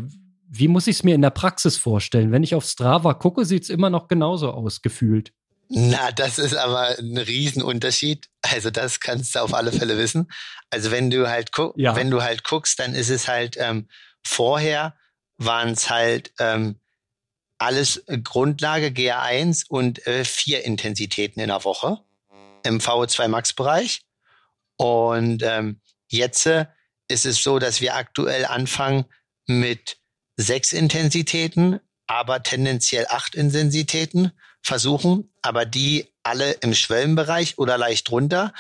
wie 0.49 0.69
muss 0.69 0.87
ich 0.87 0.97
es 0.97 1.03
mir 1.03 1.17
in 1.17 1.23
der 1.23 1.31
Praxis 1.31 1.77
vorstellen? 1.77 2.31
Wenn 2.31 2.45
ich 2.45 2.55
auf 2.55 2.65
Strava 2.65 3.15
gucke, 3.15 3.45
sieht 3.45 3.65
es 3.65 3.71
immer 3.71 3.91
noch 3.91 4.07
genauso 4.07 4.53
aus, 4.53 4.81
gefühlt. 4.81 5.33
Na, 5.69 6.13
das 6.13 6.39
ist 6.39 6.57
aber 6.57 6.97
ein 6.99 7.17
Riesenunterschied. 7.17 8.29
Also 8.43 8.71
das 8.71 9.01
kannst 9.01 9.35
du 9.35 9.41
auf 9.41 9.55
alle 9.55 9.73
Fälle 9.73 9.99
wissen. 9.99 10.29
Also 10.71 10.93
wenn 10.93 11.11
du 11.11 11.29
halt 11.29 11.51
guck, 11.51 11.77
ja. 11.77 11.97
wenn 11.97 12.11
du 12.11 12.23
halt 12.23 12.45
guckst, 12.45 12.79
dann 12.79 12.95
ist 12.95 13.11
es 13.11 13.27
halt 13.27 13.57
ähm, 13.59 13.89
vorher 14.25 14.95
waren 15.39 15.71
es 15.71 15.89
halt 15.89 16.33
ähm, 16.39 16.80
alles 17.61 18.03
Grundlage 18.25 18.89
GR1 18.89 19.67
und 19.69 20.07
äh, 20.07 20.25
vier 20.25 20.65
Intensitäten 20.65 21.41
in 21.41 21.49
der 21.49 21.65
Woche 21.65 22.01
im 22.65 22.81
VO2 22.81 23.29
Max 23.29 23.53
Bereich. 23.53 24.03
Und 24.77 25.43
ähm, 25.43 25.81
jetzt 26.09 26.47
äh, 26.47 26.67
ist 27.09 27.27
es 27.27 27.43
so, 27.43 27.59
dass 27.59 27.81
wir 27.81 27.97
aktuell 27.97 28.47
anfangen 28.47 29.05
mit 29.47 29.99
sechs 30.37 30.73
Intensitäten, 30.73 31.81
aber 32.07 32.43
tendenziell 32.43 33.07
acht 33.09 33.35
Intensitäten 33.35 34.33
versuchen, 34.63 35.31
aber 35.43 35.67
die 35.67 36.09
alle 36.23 36.53
im 36.53 36.75
Schwellenbereich 36.75 37.59
oder 37.59 37.77
leicht 37.77 38.11
drunter. 38.11 38.55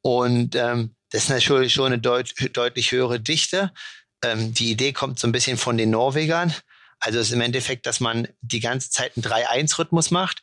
Und 0.00 0.54
ähm, 0.54 0.94
das 1.10 1.24
ist 1.24 1.30
natürlich 1.30 1.74
schon 1.74 1.86
eine 1.86 1.98
deut 1.98 2.34
deutlich 2.54 2.92
höhere 2.92 3.20
Dichte. 3.20 3.72
Ähm, 4.24 4.54
die 4.54 4.70
Idee 4.70 4.92
kommt 4.92 5.18
so 5.18 5.26
ein 5.26 5.32
bisschen 5.32 5.58
von 5.58 5.76
den 5.76 5.90
Norwegern. 5.90 6.54
Also 7.00 7.18
es 7.18 7.28
ist 7.28 7.34
im 7.34 7.40
Endeffekt, 7.40 7.86
dass 7.86 8.00
man 8.00 8.28
die 8.40 8.60
ganze 8.60 8.90
Zeit 8.90 9.12
einen 9.16 9.24
3-1-Rhythmus 9.24 10.10
macht. 10.10 10.42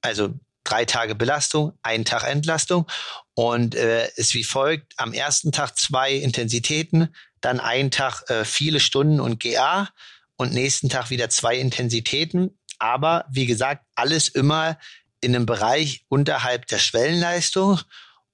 Also 0.00 0.34
drei 0.64 0.84
Tage 0.84 1.14
Belastung, 1.14 1.78
einen 1.82 2.04
Tag 2.04 2.24
Entlastung 2.24 2.86
und 3.34 3.74
äh, 3.74 4.08
ist 4.16 4.34
wie 4.34 4.44
folgt. 4.44 4.94
Am 4.96 5.12
ersten 5.12 5.52
Tag 5.52 5.76
zwei 5.76 6.12
Intensitäten, 6.12 7.14
dann 7.40 7.60
einen 7.60 7.90
Tag 7.90 8.28
äh, 8.30 8.44
viele 8.44 8.80
Stunden 8.80 9.20
und 9.20 9.40
GA 9.40 9.88
und 10.36 10.52
nächsten 10.52 10.88
Tag 10.88 11.10
wieder 11.10 11.28
zwei 11.30 11.56
Intensitäten. 11.56 12.58
Aber 12.78 13.26
wie 13.30 13.46
gesagt, 13.46 13.84
alles 13.94 14.28
immer 14.28 14.78
in 15.20 15.34
einem 15.34 15.46
Bereich 15.46 16.04
unterhalb 16.08 16.66
der 16.66 16.78
Schwellenleistung 16.78 17.80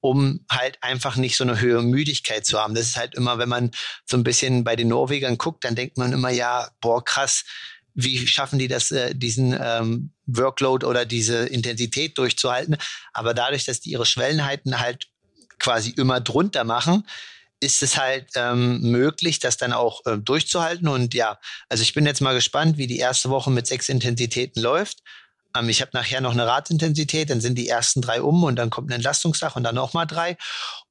um 0.01 0.45
halt 0.51 0.79
einfach 0.83 1.17
nicht 1.17 1.37
so 1.37 1.45
eine 1.45 1.61
höhere 1.61 1.83
Müdigkeit 1.83 2.47
zu 2.47 2.61
haben. 2.61 2.75
Das 2.75 2.87
ist 2.87 2.97
halt 2.97 3.15
immer, 3.15 3.39
wenn 3.39 3.49
man 3.49 3.71
so 4.07 4.17
ein 4.17 4.25
bisschen 4.25 4.65
bei 4.65 4.77
den 4.77 4.89
Norwegern 4.89 5.39
guckt, 5.39 5.65
dann 5.65 5.75
denkt 5.75 5.97
man 5.97 6.13
immer, 6.13 6.31
ja, 6.31 6.69
boah, 6.81 7.05
krass, 7.05 7.45
wie 7.95 8.27
schaffen 8.27 8.59
die 8.61 8.69
das, 8.69 8.93
äh, 8.93 9.15
diesen 9.15 9.59
ähm, 9.61 10.13
Workload 10.27 10.87
oder 10.87 11.05
diese 11.05 11.47
Intensität 11.47 12.17
durchzuhalten. 12.17 12.77
Aber 13.13 13.35
dadurch, 13.35 13.65
dass 13.65 13.81
die 13.81 13.91
ihre 13.91 14.07
Schwellenheiten 14.07 14.79
halt 14.79 15.09
quasi 15.59 15.91
immer 15.91 16.21
drunter 16.21 16.63
machen, 16.63 17.05
ist 17.61 17.83
es 17.83 17.97
halt 17.97 18.31
ähm, 18.37 18.81
möglich, 18.81 19.41
das 19.41 19.57
dann 19.57 19.73
auch 19.73 20.07
äh, 20.07 20.17
durchzuhalten. 20.17 20.87
Und 20.87 21.13
ja, 21.13 21.41
also 21.69 21.83
ich 21.83 21.93
bin 21.93 22.07
jetzt 22.07 22.21
mal 22.21 22.35
gespannt, 22.35 22.79
wie 22.79 22.87
die 22.87 22.99
erste 22.99 23.31
Woche 23.31 23.51
mit 23.51 23.67
sechs 23.67 23.89
Intensitäten 23.89 24.63
läuft. 24.63 25.03
Ähm, 25.57 25.69
ich 25.69 25.81
habe 25.81 25.91
nachher 25.95 26.21
noch 26.21 26.33
eine 26.33 26.47
Radintensität, 26.47 27.31
dann 27.31 27.41
sind 27.41 27.57
die 27.57 27.69
ersten 27.69 28.03
drei 28.03 28.23
um 28.23 28.45
und 28.45 28.57
dann 28.57 28.71
kommt 28.71 28.91
ein 28.91 28.95
Entlastungstag 28.95 29.57
und 29.57 29.63
dann 29.63 29.75
nochmal 29.75 30.07
drei. 30.07 30.37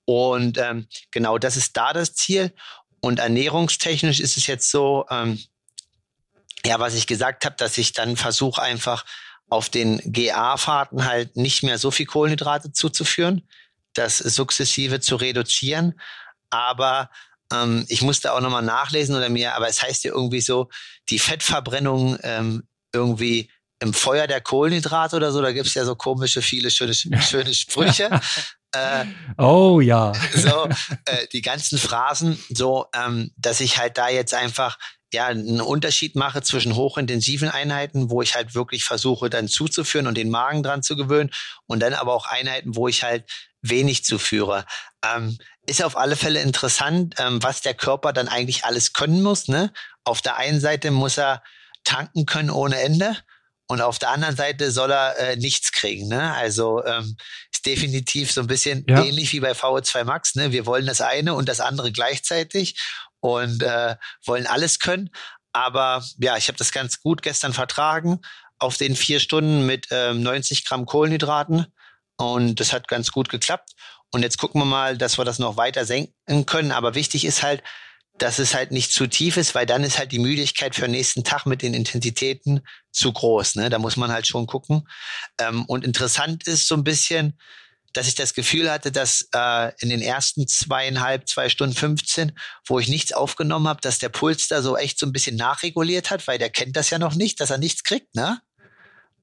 Und 0.06 0.58
ähm, 0.58 0.88
genau, 1.12 1.38
das 1.38 1.58
ist 1.58 1.76
da 1.78 1.94
das 1.94 2.14
Ziel. 2.14 2.54
Und 3.00 3.20
ernährungstechnisch 3.20 4.20
ist 4.20 4.38
es 4.38 4.48
jetzt 4.48 4.72
so, 4.72 5.06
ähm, 5.10 5.40
ja, 6.66 6.80
was 6.80 6.96
ich 6.96 7.08
gesagt 7.08 7.46
habe, 7.46 7.56
dass 7.58 7.78
ich 7.78 7.94
dann 7.94 8.18
versuche 8.18 8.62
einfach 8.62 9.06
auf 9.50 9.70
den 9.70 10.02
GA-Fahrten 10.04 11.06
halt 11.06 11.38
nicht 11.38 11.64
mehr 11.64 11.78
so 11.78 11.92
viel 11.92 12.06
Kohlenhydrate 12.06 12.72
zuzuführen, 12.72 13.48
das 13.94 14.18
sukzessive 14.18 15.00
zu 15.00 15.16
reduzieren. 15.16 16.00
Aber 16.50 17.10
ähm, 17.54 17.86
ich 17.88 18.02
musste 18.02 18.34
auch 18.34 18.42
nochmal 18.42 18.64
nachlesen 18.64 19.16
oder 19.16 19.30
mir, 19.30 19.56
aber 19.56 19.70
es 19.70 19.82
heißt 19.82 20.04
ja 20.04 20.12
irgendwie 20.12 20.42
so, 20.42 20.70
die 21.10 21.20
Fettverbrennung 21.20 22.18
ähm, 22.24 22.68
irgendwie 22.94 23.50
im 23.80 23.94
Feuer 23.94 24.28
der 24.28 24.42
Kohlenhydrate 24.42 25.16
oder 25.16 25.32
so, 25.32 25.42
da 25.42 25.52
gibt's 25.52 25.74
ja 25.74 25.86
so 25.86 25.96
komische, 25.96 26.42
viele 26.42 26.72
schöne, 26.72 26.94
schöne 26.94 27.54
Sprüche. 27.54 28.10
äh, 28.72 29.06
oh 29.38 29.80
ja. 29.80 30.14
so, 30.36 30.68
äh, 31.06 31.28
die 31.32 31.42
ganzen 31.42 31.78
Phrasen, 31.78 32.42
so, 32.50 32.88
ähm, 32.96 33.32
dass 33.38 33.60
ich 33.60 33.78
halt 33.78 33.98
da 33.98 34.10
jetzt 34.10 34.34
einfach 34.34 34.78
ja 35.14 35.28
einen 35.28 35.62
Unterschied 35.62 36.16
mache 36.16 36.42
zwischen 36.42 36.76
hochintensiven 36.76 37.50
Einheiten, 37.50 38.10
wo 38.10 38.22
ich 38.22 38.36
halt 38.36 38.56
wirklich 38.56 38.84
versuche, 38.84 39.30
dann 39.30 39.48
zuzuführen 39.48 40.08
und 40.08 40.18
den 40.18 40.30
Magen 40.30 40.64
dran 40.64 40.84
zu 40.84 40.96
gewöhnen, 40.96 41.30
und 41.66 41.80
dann 41.82 41.94
aber 41.94 42.14
auch 42.14 42.26
Einheiten, 42.26 42.76
wo 42.76 42.88
ich 42.88 43.04
halt 43.04 43.30
wenig 43.62 44.04
zuführe. 44.04 44.66
Ähm, 45.06 45.38
ist 45.66 45.84
auf 45.84 45.98
alle 45.98 46.16
Fälle 46.16 46.42
interessant, 46.42 47.16
ähm, 47.20 47.42
was 47.44 47.62
der 47.62 47.74
Körper 47.74 48.14
dann 48.14 48.28
eigentlich 48.28 48.66
alles 48.66 48.94
können 48.94 49.22
muss. 49.22 49.48
Ne? 49.48 49.72
Auf 50.04 50.22
der 50.22 50.38
einen 50.38 50.60
Seite 50.60 50.92
muss 50.92 51.18
er 51.18 51.44
tanken 51.84 52.26
können 52.26 52.50
ohne 52.50 52.80
Ende 52.80 53.18
und 53.68 53.82
auf 53.82 54.00
der 54.00 54.10
anderen 54.10 54.36
Seite 54.36 54.72
soll 54.72 54.92
er 54.92 55.18
äh, 55.20 55.36
nichts 55.36 55.72
kriegen. 55.72 56.08
Ne? 56.08 56.34
Also 56.34 56.84
ähm, 56.86 57.18
ist 57.52 57.66
definitiv 57.66 58.32
so 58.32 58.42
ein 58.42 58.48
bisschen 58.48 58.86
ja. 58.88 59.04
ähnlich 59.04 59.34
wie 59.34 59.42
bei 59.42 59.52
VO2 59.52 60.06
Max. 60.06 60.36
Ne? 60.36 60.52
Wir 60.52 60.66
wollen 60.66 60.86
das 60.86 61.02
eine 61.02 61.34
und 61.34 61.50
das 61.50 61.60
andere 61.60 61.92
gleichzeitig 61.92 62.80
und 63.20 63.64
äh, 63.64 63.96
wollen 64.26 64.48
alles 64.48 64.80
können. 64.80 65.10
Aber 65.52 66.04
ja, 66.18 66.38
ich 66.38 66.48
habe 66.48 66.58
das 66.58 66.72
ganz 66.72 67.02
gut 67.02 67.22
gestern 67.22 67.54
vertragen 67.54 68.22
auf 68.60 68.78
den 68.78 68.96
vier 68.96 69.20
Stunden 69.20 69.66
mit 69.66 69.88
ähm, 69.92 70.24
90 70.24 70.66
Gramm 70.66 70.86
Kohlenhydraten 70.86 71.68
und 72.18 72.60
das 72.60 72.74
hat 72.74 72.88
ganz 72.88 73.12
gut 73.12 73.30
geklappt. 73.30 73.72
Und 74.12 74.24
jetzt 74.24 74.38
gucken 74.38 74.62
wir 74.62 74.66
mal, 74.66 74.98
dass 74.98 75.18
wir 75.18 75.26
das 75.26 75.40
noch 75.40 75.58
weiter 75.58 75.86
senken 75.86 76.46
können. 76.46 76.72
Aber 76.72 76.96
wichtig 76.96 77.26
ist 77.26 77.44
halt, 77.44 77.62
dass 78.18 78.40
es 78.40 78.54
halt 78.54 78.72
nicht 78.72 78.92
zu 78.92 79.08
tief 79.08 79.38
ist, 79.38 79.54
weil 79.54 79.66
dann 79.66 79.84
ist 79.84 80.00
halt 80.00 80.12
die 80.12 80.20
Müdigkeit 80.20 80.76
für 80.76 80.84
den 80.84 80.92
nächsten 80.92 81.24
Tag 81.24 81.46
mit 81.46 81.62
den 81.62 81.74
Intensitäten 81.74 82.62
zu 82.92 83.12
groß. 83.14 83.56
Ne? 83.56 83.70
Da 83.70 83.80
muss 83.80 83.98
man 83.98 84.12
halt 84.12 84.28
schon 84.28 84.48
gucken. 84.48 84.88
Ähm, 85.40 85.66
und 85.66 85.86
interessant 85.86 86.48
ist 86.48 86.68
so 86.68 86.76
ein 86.76 86.84
bisschen, 86.84 87.38
dass 87.94 88.08
ich 88.08 88.16
das 88.16 88.34
Gefühl 88.34 88.72
hatte, 88.72 88.92
dass 88.92 89.28
äh, 89.34 89.72
in 89.80 89.90
den 89.90 90.02
ersten 90.02 90.48
zweieinhalb, 90.48 91.28
zwei 91.28 91.50
Stunden 91.50 91.76
15, 91.76 92.38
wo 92.66 92.80
ich 92.80 92.90
nichts 92.90 93.14
aufgenommen 93.14 93.68
habe, 93.68 93.82
dass 93.82 94.00
der 94.00 94.10
Puls 94.10 94.48
da 94.48 94.62
so 94.62 94.78
echt 94.78 95.00
so 95.00 95.06
ein 95.06 95.14
bisschen 95.14 95.36
nachreguliert 95.36 96.12
hat, 96.12 96.28
weil 96.28 96.38
der 96.38 96.50
kennt 96.50 96.76
das 96.76 96.90
ja 96.90 97.00
noch 97.00 97.16
nicht, 97.16 97.40
dass 97.40 97.50
er 97.50 97.58
nichts 97.58 97.84
kriegt, 97.84 98.16
ne? 98.16 98.40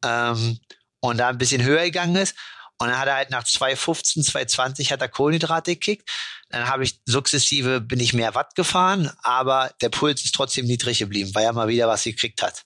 Ähm, 0.05 0.59
und 1.01 1.19
da 1.19 1.29
ein 1.29 1.39
bisschen 1.39 1.63
höher 1.63 1.85
gegangen 1.85 2.17
ist. 2.17 2.35
Und 2.79 2.89
dann 2.89 2.99
hat 2.99 3.07
er 3.07 3.17
halt 3.17 3.31
nach 3.31 3.45
2,15, 3.45 4.31
2,20 4.31 4.91
hat 4.91 5.01
er 5.01 5.09
Kohlenhydrate 5.09 5.75
gekickt. 5.75 6.11
Dann 6.49 6.69
habe 6.69 6.85
ich 6.85 7.01
sukzessive, 7.07 7.81
bin 7.81 8.01
ich 8.01 8.15
mehr 8.15 8.35
Watt 8.35 8.55
gefahren, 8.55 9.11
aber 9.23 9.73
der 9.81 9.91
Puls 9.91 10.25
ist 10.25 10.35
trotzdem 10.35 10.67
niedrig 10.67 10.99
geblieben, 10.99 11.31
weil 11.35 11.45
er 11.45 11.53
mal 11.53 11.69
wieder 11.69 11.89
was 11.89 12.05
gekriegt 12.05 12.43
hat. 12.43 12.65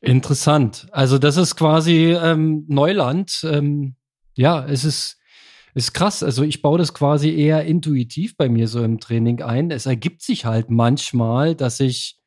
Interessant. 0.00 0.86
Also 0.92 1.18
das 1.18 1.36
ist 1.36 1.56
quasi 1.56 2.12
ähm, 2.12 2.64
Neuland. 2.68 3.44
Ähm, 3.50 3.96
ja, 4.34 4.64
es 4.64 4.84
ist, 4.84 5.18
ist 5.74 5.94
krass. 5.94 6.22
Also 6.22 6.42
ich 6.42 6.62
baue 6.62 6.78
das 6.78 6.92
quasi 6.92 7.34
eher 7.34 7.64
intuitiv 7.64 8.36
bei 8.36 8.48
mir 8.48 8.68
so 8.68 8.82
im 8.82 9.00
Training 9.00 9.42
ein. 9.42 9.70
Es 9.70 9.86
ergibt 9.86 10.22
sich 10.22 10.44
halt 10.44 10.70
manchmal, 10.70 11.54
dass 11.54 11.80
ich 11.80 12.18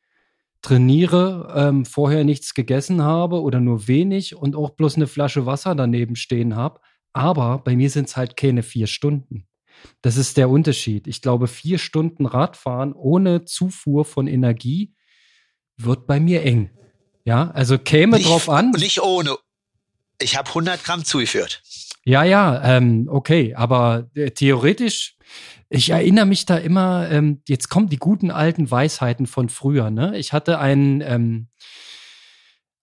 trainiere, 0.62 1.52
ähm, 1.56 1.84
vorher 1.84 2.24
nichts 2.24 2.54
gegessen 2.54 3.02
habe 3.02 3.42
oder 3.42 3.60
nur 3.60 3.86
wenig 3.88 4.34
und 4.36 4.56
auch 4.56 4.70
bloß 4.70 4.96
eine 4.96 5.06
Flasche 5.06 5.46
Wasser 5.46 5.74
daneben 5.74 6.16
stehen 6.16 6.56
habe. 6.56 6.80
Aber 7.12 7.58
bei 7.58 7.76
mir 7.76 7.90
sind 7.90 8.08
es 8.08 8.16
halt 8.16 8.36
keine 8.36 8.62
vier 8.62 8.86
Stunden. 8.86 9.46
Das 10.02 10.16
ist 10.16 10.36
der 10.36 10.50
Unterschied. 10.50 11.06
Ich 11.06 11.22
glaube, 11.22 11.46
vier 11.46 11.78
Stunden 11.78 12.26
Radfahren 12.26 12.92
ohne 12.92 13.44
Zufuhr 13.44 14.04
von 14.04 14.26
Energie 14.26 14.94
wird 15.76 16.06
bei 16.06 16.18
mir 16.18 16.42
eng. 16.42 16.70
Ja, 17.24 17.50
also 17.50 17.78
käme 17.78 18.16
nicht, 18.16 18.28
drauf 18.28 18.48
an. 18.48 18.70
Nicht 18.72 19.02
ohne. 19.02 19.36
Ich 20.20 20.36
habe 20.36 20.48
100 20.48 20.82
Gramm 20.82 21.04
zugeführt. 21.04 21.62
Ja, 22.04 22.24
ja, 22.24 22.76
ähm, 22.76 23.06
okay, 23.10 23.54
aber 23.54 24.10
äh, 24.14 24.30
theoretisch 24.30 25.16
ich 25.70 25.90
erinnere 25.90 26.26
mich 26.26 26.46
da 26.46 26.56
immer, 26.56 27.10
ähm, 27.10 27.42
jetzt 27.46 27.68
kommen 27.68 27.88
die 27.88 27.98
guten 27.98 28.30
alten 28.30 28.70
Weisheiten 28.70 29.26
von 29.26 29.48
früher. 29.48 29.90
Ne? 29.90 30.16
Ich 30.16 30.32
hatte 30.32 30.58
einen, 30.58 31.00
ähm, 31.02 31.48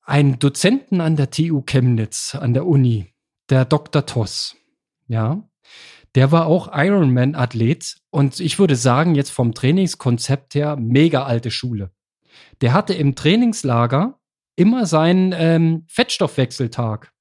einen 0.04 0.38
Dozenten 0.38 1.02
an 1.02 1.16
der 1.16 1.32
TU 1.32 1.64
Chemnitz, 1.64 2.36
an 2.36 2.54
der 2.54 2.68
Uni, 2.68 3.14
der 3.50 3.66
Dr. 3.66 4.06
Toss. 4.06 4.56
Ja, 5.08 5.48
der 6.16 6.32
war 6.32 6.46
auch 6.46 6.70
Ironman-Athlet 6.72 7.98
und 8.10 8.40
ich 8.40 8.58
würde 8.58 8.76
sagen, 8.76 9.16
jetzt 9.16 9.32
vom 9.32 9.54
Trainingskonzept 9.54 10.56
her, 10.56 10.78
mega 10.78 11.26
alte 11.26 11.52
Schule. 11.52 11.92
Der 12.62 12.74
hatte 12.74 12.94
im 12.94 13.16
Trainingslager 13.16 14.20
immer 14.56 14.86
seinen 14.86 15.34
ähm, 15.36 15.86
Fettstoffwechseltag. 15.90 17.12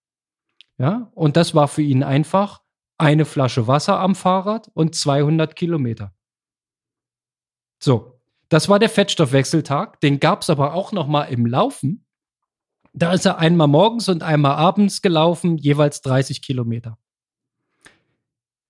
Ja, 0.78 1.10
und 1.14 1.36
das 1.36 1.54
war 1.54 1.68
für 1.68 1.82
ihn 1.82 2.02
einfach 2.02 2.63
eine 3.04 3.26
Flasche 3.26 3.66
Wasser 3.66 4.00
am 4.00 4.14
Fahrrad 4.14 4.70
und 4.72 4.94
200 4.94 5.54
Kilometer. 5.54 6.14
So, 7.78 8.18
das 8.48 8.70
war 8.70 8.78
der 8.78 8.88
Fettstoffwechseltag. 8.88 10.00
Den 10.00 10.20
gab 10.20 10.40
es 10.40 10.48
aber 10.48 10.72
auch 10.72 10.92
noch 10.92 11.06
mal 11.06 11.24
im 11.24 11.44
Laufen. 11.44 12.06
Da 12.94 13.12
ist 13.12 13.26
er 13.26 13.38
einmal 13.38 13.68
morgens 13.68 14.08
und 14.08 14.22
einmal 14.22 14.56
abends 14.56 15.02
gelaufen, 15.02 15.58
jeweils 15.58 16.00
30 16.00 16.40
Kilometer. 16.40 16.96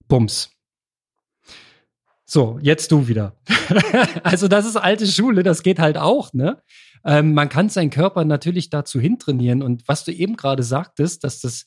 Bums. 0.08 0.50
So, 2.24 2.58
jetzt 2.60 2.90
du 2.90 3.06
wieder. 3.06 3.36
also 4.24 4.48
das 4.48 4.66
ist 4.66 4.76
alte 4.76 5.06
Schule, 5.06 5.44
das 5.44 5.62
geht 5.62 5.78
halt 5.78 5.96
auch, 5.96 6.32
ne? 6.32 6.60
Ähm, 7.04 7.34
man 7.34 7.50
kann 7.50 7.68
seinen 7.68 7.90
Körper 7.90 8.24
natürlich 8.24 8.70
dazu 8.70 8.98
hintrainieren 8.98 9.62
und 9.62 9.86
was 9.86 10.04
du 10.04 10.12
eben 10.12 10.36
gerade 10.36 10.62
sagtest, 10.62 11.22
dass 11.22 11.40
das 11.40 11.66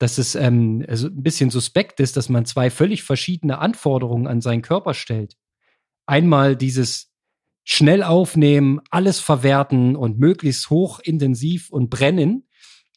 dass 0.00 0.16
es 0.16 0.34
ähm, 0.34 0.84
also 0.88 1.08
ein 1.08 1.22
bisschen 1.22 1.50
suspekt 1.50 2.00
ist, 2.00 2.16
dass 2.16 2.30
man 2.30 2.46
zwei 2.46 2.70
völlig 2.70 3.02
verschiedene 3.02 3.58
Anforderungen 3.58 4.26
an 4.26 4.40
seinen 4.40 4.62
Körper 4.62 4.94
stellt. 4.94 5.36
Einmal 6.06 6.56
dieses 6.56 7.12
schnell 7.64 8.02
aufnehmen, 8.02 8.80
alles 8.90 9.20
verwerten 9.20 9.96
und 9.96 10.18
möglichst 10.18 10.70
hoch 10.70 11.00
intensiv 11.00 11.70
und 11.70 11.90
brennen. 11.90 12.48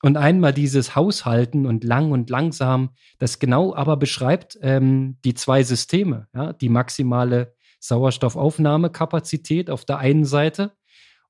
Und 0.02 0.16
einmal 0.16 0.54
dieses 0.54 0.96
Haushalten 0.96 1.66
und 1.66 1.84
lang 1.84 2.12
und 2.12 2.30
langsam, 2.30 2.92
das 3.20 3.38
genau 3.38 3.76
aber 3.76 3.98
beschreibt 3.98 4.58
ähm, 4.62 5.18
die 5.26 5.34
zwei 5.34 5.64
Systeme. 5.64 6.28
Ja? 6.34 6.54
Die 6.54 6.70
maximale 6.70 7.54
Sauerstoffaufnahmekapazität 7.80 9.70
auf 9.70 9.84
der 9.84 9.98
einen 9.98 10.24
Seite 10.24 10.72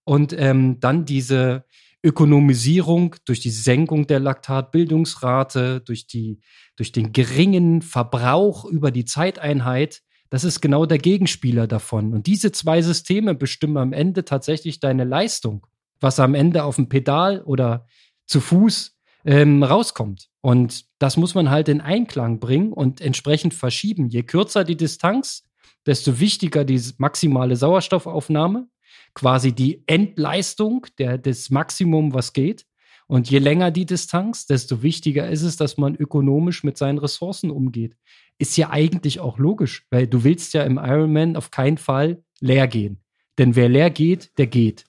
und 0.03 0.33
ähm, 0.37 0.79
dann 0.79 1.05
diese 1.05 1.65
Ökonomisierung 2.03 3.15
durch 3.25 3.39
die 3.39 3.49
Senkung 3.49 4.07
der 4.07 4.19
Laktatbildungsrate, 4.19 5.81
durch, 5.81 6.05
die, 6.05 6.41
durch 6.75 6.91
den 6.91 7.13
geringen 7.13 7.81
Verbrauch 7.81 8.65
über 8.65 8.91
die 8.91 9.05
Zeiteinheit, 9.05 10.01
das 10.29 10.43
ist 10.43 10.61
genau 10.61 10.85
der 10.85 10.97
Gegenspieler 10.97 11.67
davon. 11.67 12.13
Und 12.13 12.27
diese 12.27 12.51
zwei 12.51 12.81
Systeme 12.81 13.35
bestimmen 13.35 13.77
am 13.77 13.93
Ende 13.93 14.25
tatsächlich 14.25 14.79
deine 14.79 15.03
Leistung, 15.05 15.67
was 16.01 16.19
am 16.19 16.35
Ende 16.35 16.63
auf 16.63 16.75
dem 16.75 16.89
Pedal 16.89 17.41
oder 17.43 17.85
zu 18.25 18.41
Fuß 18.41 18.97
ähm, 19.25 19.63
rauskommt. 19.63 20.29
Und 20.41 20.85
das 20.99 21.17
muss 21.17 21.35
man 21.35 21.49
halt 21.49 21.69
in 21.69 21.81
Einklang 21.81 22.39
bringen 22.39 22.73
und 22.73 22.99
entsprechend 22.99 23.53
verschieben. 23.53 24.09
Je 24.09 24.23
kürzer 24.23 24.63
die 24.63 24.75
Distanz, 24.75 25.47
desto 25.85 26.19
wichtiger 26.19 26.65
die 26.65 26.81
maximale 26.97 27.55
Sauerstoffaufnahme 27.55 28.67
quasi 29.13 29.53
die 29.53 29.83
Endleistung, 29.87 30.87
der, 30.97 31.17
das 31.17 31.49
Maximum, 31.49 32.13
was 32.13 32.33
geht. 32.33 32.65
Und 33.07 33.29
je 33.29 33.39
länger 33.39 33.69
die 33.71 33.85
Distanz, 33.85 34.45
desto 34.45 34.81
wichtiger 34.81 35.29
ist 35.29 35.43
es, 35.43 35.57
dass 35.57 35.77
man 35.77 35.95
ökonomisch 35.95 36.63
mit 36.63 36.77
seinen 36.77 36.97
Ressourcen 36.97 37.51
umgeht. 37.51 37.95
Ist 38.37 38.57
ja 38.57 38.69
eigentlich 38.69 39.19
auch 39.19 39.37
logisch, 39.37 39.85
weil 39.91 40.07
du 40.07 40.23
willst 40.23 40.53
ja 40.53 40.63
im 40.63 40.77
Ironman 40.77 41.35
auf 41.35 41.51
keinen 41.51 41.77
Fall 41.77 42.23
leer 42.39 42.67
gehen. 42.67 43.03
Denn 43.37 43.55
wer 43.55 43.69
leer 43.69 43.89
geht, 43.89 44.31
der 44.37 44.47
geht. 44.47 44.85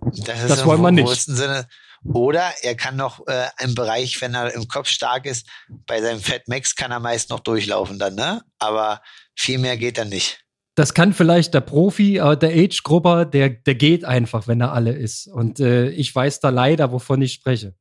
Das, 0.00 0.46
das 0.48 0.66
wollen 0.66 0.80
wir 0.80 0.90
nicht. 0.90 1.14
Sinne. 1.16 1.68
Oder 2.04 2.52
er 2.62 2.74
kann 2.74 2.96
noch 2.96 3.24
äh, 3.28 3.46
im 3.60 3.76
Bereich, 3.76 4.20
wenn 4.20 4.34
er 4.34 4.52
im 4.54 4.66
Kopf 4.66 4.88
stark 4.88 5.26
ist, 5.26 5.46
bei 5.86 6.00
seinem 6.02 6.20
Fat 6.20 6.48
Max 6.48 6.74
kann 6.74 6.90
er 6.90 6.98
meist 6.98 7.30
noch 7.30 7.40
durchlaufen 7.40 8.00
dann, 8.00 8.16
ne? 8.16 8.42
Aber 8.58 9.00
viel 9.36 9.58
mehr 9.58 9.76
geht 9.76 9.98
dann 9.98 10.08
nicht 10.08 10.42
das 10.74 10.94
kann 10.94 11.12
vielleicht 11.12 11.52
der 11.54 11.60
Profi, 11.60 12.20
aber 12.20 12.36
der 12.36 12.50
Age-Grupper, 12.50 13.26
der, 13.26 13.50
der 13.50 13.74
geht 13.74 14.04
einfach, 14.04 14.48
wenn 14.48 14.60
er 14.60 14.72
alle 14.72 14.92
ist. 14.92 15.26
Und 15.26 15.60
äh, 15.60 15.90
ich 15.90 16.14
weiß 16.14 16.40
da 16.40 16.48
leider, 16.48 16.92
wovon 16.92 17.20
ich 17.20 17.34
spreche. 17.34 17.74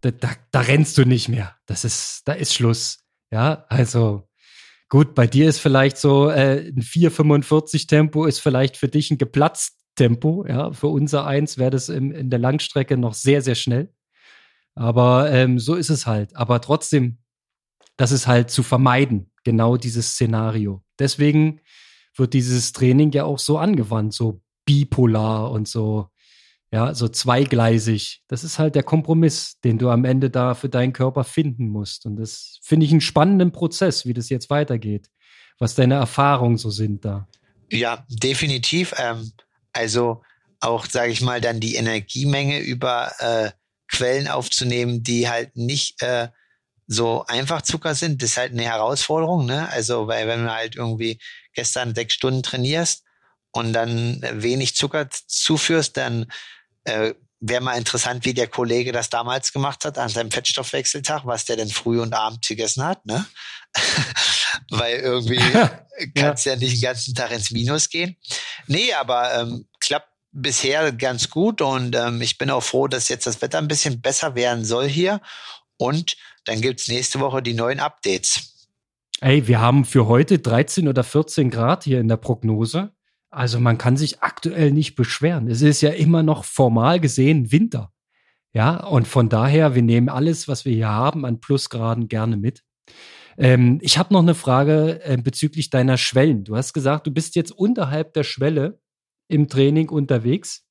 Da, 0.00 0.10
da, 0.10 0.30
da 0.50 0.60
rennst 0.60 0.98
du 0.98 1.04
nicht 1.04 1.28
mehr. 1.28 1.56
Das 1.66 1.84
ist, 1.84 2.22
da 2.26 2.32
ist 2.32 2.54
Schluss. 2.54 3.04
Ja, 3.30 3.66
also 3.68 4.28
gut, 4.88 5.14
bei 5.14 5.26
dir 5.26 5.48
ist 5.48 5.60
vielleicht 5.60 5.98
so 5.98 6.30
äh, 6.30 6.68
ein 6.68 6.82
4,45 6.82 7.88
Tempo 7.88 8.24
ist 8.24 8.40
vielleicht 8.40 8.76
für 8.76 8.88
dich 8.88 9.10
ein 9.10 9.18
geplatzt 9.18 9.76
Tempo. 9.94 10.44
Ja, 10.48 10.72
für 10.72 10.88
unser 10.88 11.26
Eins 11.26 11.56
wäre 11.56 11.70
das 11.70 11.88
im, 11.88 12.10
in 12.10 12.30
der 12.30 12.38
Langstrecke 12.40 12.96
noch 12.96 13.14
sehr, 13.14 13.42
sehr 13.42 13.54
schnell. 13.54 13.92
Aber 14.74 15.30
ähm, 15.30 15.58
so 15.58 15.74
ist 15.74 15.90
es 15.90 16.06
halt. 16.06 16.34
Aber 16.36 16.60
trotzdem, 16.60 17.18
das 17.96 18.10
ist 18.12 18.26
halt 18.26 18.50
zu 18.50 18.62
vermeiden, 18.62 19.30
genau 19.44 19.76
dieses 19.76 20.12
Szenario. 20.12 20.82
Deswegen 20.98 21.60
wird 22.18 22.34
dieses 22.34 22.72
Training 22.72 23.12
ja 23.12 23.24
auch 23.24 23.38
so 23.38 23.58
angewandt, 23.58 24.14
so 24.14 24.40
bipolar 24.64 25.50
und 25.50 25.68
so, 25.68 26.08
ja, 26.70 26.94
so 26.94 27.08
zweigleisig. 27.08 28.22
Das 28.28 28.44
ist 28.44 28.58
halt 28.58 28.74
der 28.74 28.82
Kompromiss, 28.82 29.58
den 29.64 29.78
du 29.78 29.90
am 29.90 30.04
Ende 30.04 30.30
da 30.30 30.54
für 30.54 30.68
deinen 30.68 30.92
Körper 30.92 31.24
finden 31.24 31.68
musst. 31.68 32.06
Und 32.06 32.16
das 32.16 32.58
finde 32.62 32.86
ich 32.86 32.92
einen 32.92 33.00
spannenden 33.00 33.52
Prozess, 33.52 34.04
wie 34.04 34.14
das 34.14 34.28
jetzt 34.28 34.50
weitergeht, 34.50 35.08
was 35.58 35.74
deine 35.74 35.94
Erfahrungen 35.94 36.58
so 36.58 36.70
sind 36.70 37.04
da. 37.04 37.28
Ja, 37.70 38.04
definitiv. 38.08 38.94
Ähm, 38.98 39.32
also 39.72 40.22
auch, 40.60 40.86
sage 40.86 41.12
ich 41.12 41.20
mal, 41.20 41.40
dann 41.40 41.60
die 41.60 41.76
Energiemenge 41.76 42.60
über 42.60 43.12
äh, 43.18 43.50
Quellen 43.90 44.28
aufzunehmen, 44.28 45.02
die 45.02 45.28
halt 45.28 45.56
nicht 45.56 46.02
äh, 46.02 46.28
so 46.86 47.24
einfach 47.26 47.62
Zucker 47.62 47.94
sind, 47.94 48.22
das 48.22 48.30
ist 48.30 48.36
halt 48.38 48.52
eine 48.52 48.64
Herausforderung, 48.64 49.44
ne? 49.44 49.68
Also, 49.70 50.06
weil 50.06 50.26
wenn 50.26 50.44
du 50.44 50.52
halt 50.52 50.74
irgendwie 50.74 51.20
gestern 51.54 51.94
sechs 51.94 52.14
Stunden 52.14 52.42
trainierst 52.42 53.04
und 53.52 53.72
dann 53.72 54.20
wenig 54.32 54.76
Zucker 54.76 55.08
zuführst, 55.10 55.96
dann 55.96 56.30
äh, 56.84 57.14
wäre 57.40 57.62
mal 57.62 57.78
interessant, 57.78 58.24
wie 58.24 58.34
der 58.34 58.48
Kollege 58.48 58.92
das 58.92 59.10
damals 59.10 59.52
gemacht 59.52 59.84
hat 59.84 59.98
an 59.98 60.08
seinem 60.08 60.30
Fettstoffwechseltag, 60.30 61.24
was 61.24 61.44
der 61.44 61.56
denn 61.56 61.68
früh 61.68 62.00
und 62.00 62.12
abend 62.12 62.46
gegessen 62.46 62.84
hat, 62.84 63.04
ne? 63.06 63.24
Weil 64.70 64.98
irgendwie 64.98 65.38
kann 65.38 66.34
es 66.34 66.44
ja. 66.44 66.52
ja 66.52 66.58
nicht 66.58 66.76
den 66.76 66.80
ganzen 66.80 67.14
Tag 67.14 67.30
ins 67.30 67.50
Minus 67.50 67.88
gehen. 67.88 68.16
Nee, 68.66 68.92
aber 68.94 69.34
ähm, 69.34 69.68
klappt 69.80 70.08
bisher 70.32 70.90
ganz 70.92 71.30
gut 71.30 71.60
und 71.60 71.94
ähm, 71.94 72.20
ich 72.20 72.38
bin 72.38 72.50
auch 72.50 72.62
froh, 72.62 72.88
dass 72.88 73.08
jetzt 73.08 73.26
das 73.26 73.40
Wetter 73.40 73.58
ein 73.58 73.68
bisschen 73.68 74.00
besser 74.00 74.34
werden 74.34 74.64
soll 74.64 74.88
hier. 74.88 75.20
Und 75.76 76.16
dann 76.44 76.60
gibt's 76.60 76.88
nächste 76.88 77.20
Woche 77.20 77.42
die 77.42 77.54
neuen 77.54 77.80
Updates. 77.80 78.57
Ey, 79.20 79.48
wir 79.48 79.60
haben 79.60 79.84
für 79.84 80.06
heute 80.06 80.38
13 80.38 80.86
oder 80.86 81.02
14 81.02 81.50
Grad 81.50 81.82
hier 81.82 81.98
in 81.98 82.06
der 82.06 82.18
Prognose. 82.18 82.92
Also 83.30 83.58
man 83.58 83.76
kann 83.76 83.96
sich 83.96 84.20
aktuell 84.22 84.70
nicht 84.70 84.94
beschweren. 84.94 85.48
Es 85.48 85.60
ist 85.60 85.80
ja 85.80 85.90
immer 85.90 86.22
noch 86.22 86.44
formal 86.44 87.00
gesehen 87.00 87.50
Winter. 87.50 87.92
Ja, 88.52 88.86
und 88.86 89.08
von 89.08 89.28
daher, 89.28 89.74
wir 89.74 89.82
nehmen 89.82 90.08
alles, 90.08 90.46
was 90.46 90.64
wir 90.64 90.72
hier 90.72 90.88
haben, 90.88 91.24
an 91.24 91.40
Plusgraden 91.40 92.06
gerne 92.06 92.36
mit. 92.36 92.62
Ähm, 93.36 93.80
ich 93.82 93.98
habe 93.98 94.14
noch 94.14 94.22
eine 94.22 94.36
Frage 94.36 95.00
äh, 95.02 95.16
bezüglich 95.16 95.68
deiner 95.68 95.98
Schwellen. 95.98 96.44
Du 96.44 96.56
hast 96.56 96.72
gesagt, 96.72 97.06
du 97.08 97.10
bist 97.10 97.34
jetzt 97.34 97.50
unterhalb 97.50 98.14
der 98.14 98.24
Schwelle 98.24 98.80
im 99.26 99.48
Training 99.48 99.88
unterwegs. 99.88 100.64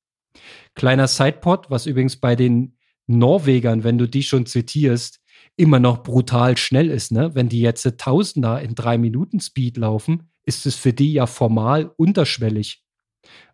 Kleiner 0.74 1.06
Sidepod, 1.06 1.70
was 1.70 1.84
übrigens 1.84 2.16
bei 2.16 2.34
den 2.34 2.78
Norwegern, 3.06 3.84
wenn 3.84 3.98
du 3.98 4.08
die 4.08 4.22
schon 4.22 4.46
zitierst, 4.46 5.20
immer 5.58 5.80
noch 5.80 6.02
brutal 6.02 6.56
schnell 6.56 6.88
ist. 6.88 7.12
Ne? 7.12 7.34
Wenn 7.34 7.48
die 7.48 7.60
jetzt 7.60 7.86
Tausender 7.98 8.62
in 8.62 8.74
drei 8.74 8.96
Minuten 8.96 9.40
Speed 9.40 9.76
laufen, 9.76 10.30
ist 10.44 10.66
es 10.66 10.76
für 10.76 10.92
die 10.92 11.12
ja 11.12 11.26
formal 11.26 11.92
unterschwellig. 11.96 12.82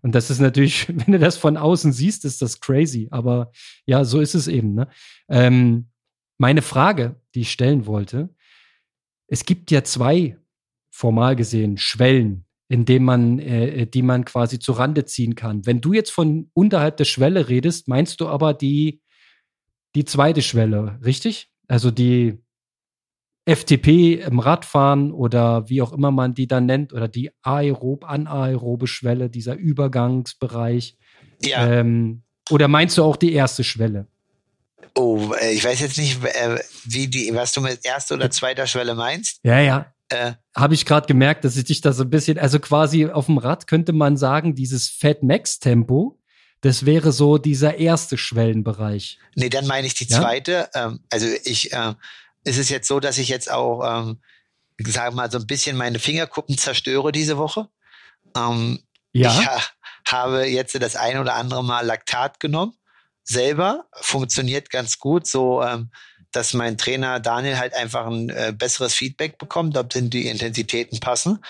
Und 0.02 0.14
das 0.14 0.30
ist 0.30 0.38
natürlich, 0.38 0.88
wenn 1.06 1.12
du 1.12 1.18
das 1.18 1.36
von 1.36 1.56
außen 1.56 1.92
siehst, 1.92 2.24
ist 2.24 2.42
das 2.42 2.60
crazy. 2.60 3.08
Aber 3.10 3.50
ja, 3.86 4.04
so 4.04 4.20
ist 4.20 4.34
es 4.34 4.48
eben. 4.48 4.74
Ne? 4.74 4.88
Ähm, 5.28 5.88
meine 6.36 6.62
Frage, 6.62 7.20
die 7.34 7.40
ich 7.40 7.50
stellen 7.50 7.86
wollte, 7.86 8.28
es 9.26 9.46
gibt 9.46 9.70
ja 9.70 9.82
zwei 9.82 10.36
formal 10.90 11.36
gesehen 11.36 11.78
Schwellen, 11.78 12.44
in 12.68 12.84
denen 12.84 13.06
man, 13.06 13.38
äh, 13.38 13.86
die 13.86 14.02
man 14.02 14.26
quasi 14.26 14.58
zu 14.58 14.72
Rande 14.72 15.06
ziehen 15.06 15.34
kann. 15.34 15.64
Wenn 15.64 15.80
du 15.80 15.94
jetzt 15.94 16.10
von 16.10 16.50
unterhalb 16.52 16.98
der 16.98 17.06
Schwelle 17.06 17.48
redest, 17.48 17.88
meinst 17.88 18.20
du 18.20 18.28
aber 18.28 18.52
die, 18.52 19.00
die 19.94 20.04
zweite 20.04 20.42
Schwelle, 20.42 21.00
richtig? 21.02 21.53
Also 21.68 21.90
die 21.90 22.38
FTP 23.46 24.22
im 24.27 24.38
Radfahren 24.38 25.12
oder 25.12 25.68
wie 25.68 25.83
auch 25.83 25.92
immer 25.92 26.11
man 26.11 26.35
die 26.35 26.46
dann 26.46 26.66
nennt 26.66 26.92
oder 26.92 27.09
die 27.09 27.31
aerob, 27.42 28.05
anaerobe 28.05 28.87
Schwelle, 28.87 29.29
dieser 29.29 29.55
Übergangsbereich. 29.55 30.96
Ja. 31.42 31.66
Ähm, 31.70 32.22
oder 32.50 32.68
meinst 32.68 32.96
du 32.96 33.05
auch 33.05 33.16
die 33.16 33.33
erste 33.33 33.64
Schwelle? 33.64 34.07
Oh, 34.94 35.33
äh, 35.40 35.53
ich 35.53 35.64
weiß 35.64 35.81
jetzt 35.81 35.98
nicht, 35.98 36.24
äh, 36.24 36.59
wie 36.85 37.09
die, 37.09 37.35
was 37.35 37.53
du 37.53 37.61
mit 37.61 37.85
erster 37.85 38.14
oder 38.14 38.31
zweiter 38.31 38.66
Schwelle 38.66 38.94
meinst. 38.94 39.40
Ja, 39.42 39.61
ja. 39.61 39.92
Äh, 40.09 40.33
Habe 40.55 40.74
ich 40.74 40.87
gerade 40.87 41.07
gemerkt, 41.07 41.44
dass 41.44 41.57
ich 41.57 41.64
dich 41.64 41.81
da 41.81 41.92
so 41.92 42.05
ein 42.05 42.11
bisschen, 42.11 42.38
also 42.38 42.61
quasi 42.61 43.07
auf 43.07 43.27
dem 43.27 43.38
Rad 43.38 43.66
könnte 43.66 43.92
man 43.92 44.16
sagen, 44.16 44.55
dieses 44.55 44.88
Fat 44.88 45.22
Max 45.22 45.59
Tempo 45.59 46.18
das 46.64 46.87
wäre 46.87 47.12
so 47.12 47.37
dieser 47.37 47.77
erste 47.77 48.16
Schwellenbereich. 48.16 49.18
Nee, 49.35 49.50
dann 49.50 49.66
meine 49.66 49.87
ich 49.87 49.92
die 49.92 50.07
ja? 50.07 50.18
zweite. 50.18 50.70
Ähm, 50.72 51.00
also 51.11 51.27
ich, 51.44 51.74
äh, 51.74 51.92
ist 52.44 52.57
es 52.57 52.70
jetzt 52.70 52.88
so, 52.88 53.00
dass 53.00 53.18
ich 53.18 53.29
jetzt 53.29 53.50
auch, 53.50 53.83
ähm, 53.85 54.18
sage 54.79 55.14
mal, 55.14 55.31
so 55.31 55.37
ein 55.37 55.46
bisschen 55.46 55.77
meine 55.77 55.98
Fingerkuppen 55.98 56.57
zerstöre 56.57 57.12
diese 57.12 57.37
Woche. 57.37 57.68
Ähm, 58.35 58.83
ja. 59.12 59.29
Ich 59.29 59.46
ha 59.46 59.61
habe 60.09 60.46
jetzt 60.46 60.81
das 60.81 60.96
ein 60.96 61.18
oder 61.18 61.35
andere 61.35 61.62
Mal 61.62 61.85
Laktat 61.85 62.40
genommen. 62.40 62.72
Selber 63.24 63.85
funktioniert 63.92 64.70
ganz 64.70 64.98
gut, 64.98 65.27
so 65.27 65.62
ähm, 65.62 65.90
dass 66.33 66.55
mein 66.55 66.79
Trainer 66.79 67.20
Daniel 67.20 67.59
halt 67.59 67.74
einfach 67.74 68.07
ein 68.07 68.31
äh, 68.31 68.55
besseres 68.57 68.94
Feedback 68.94 69.37
bekommt, 69.37 69.77
ob 69.77 69.90
denn 69.90 70.09
die 70.09 70.29
Intensitäten 70.29 70.98
passen. 70.98 71.44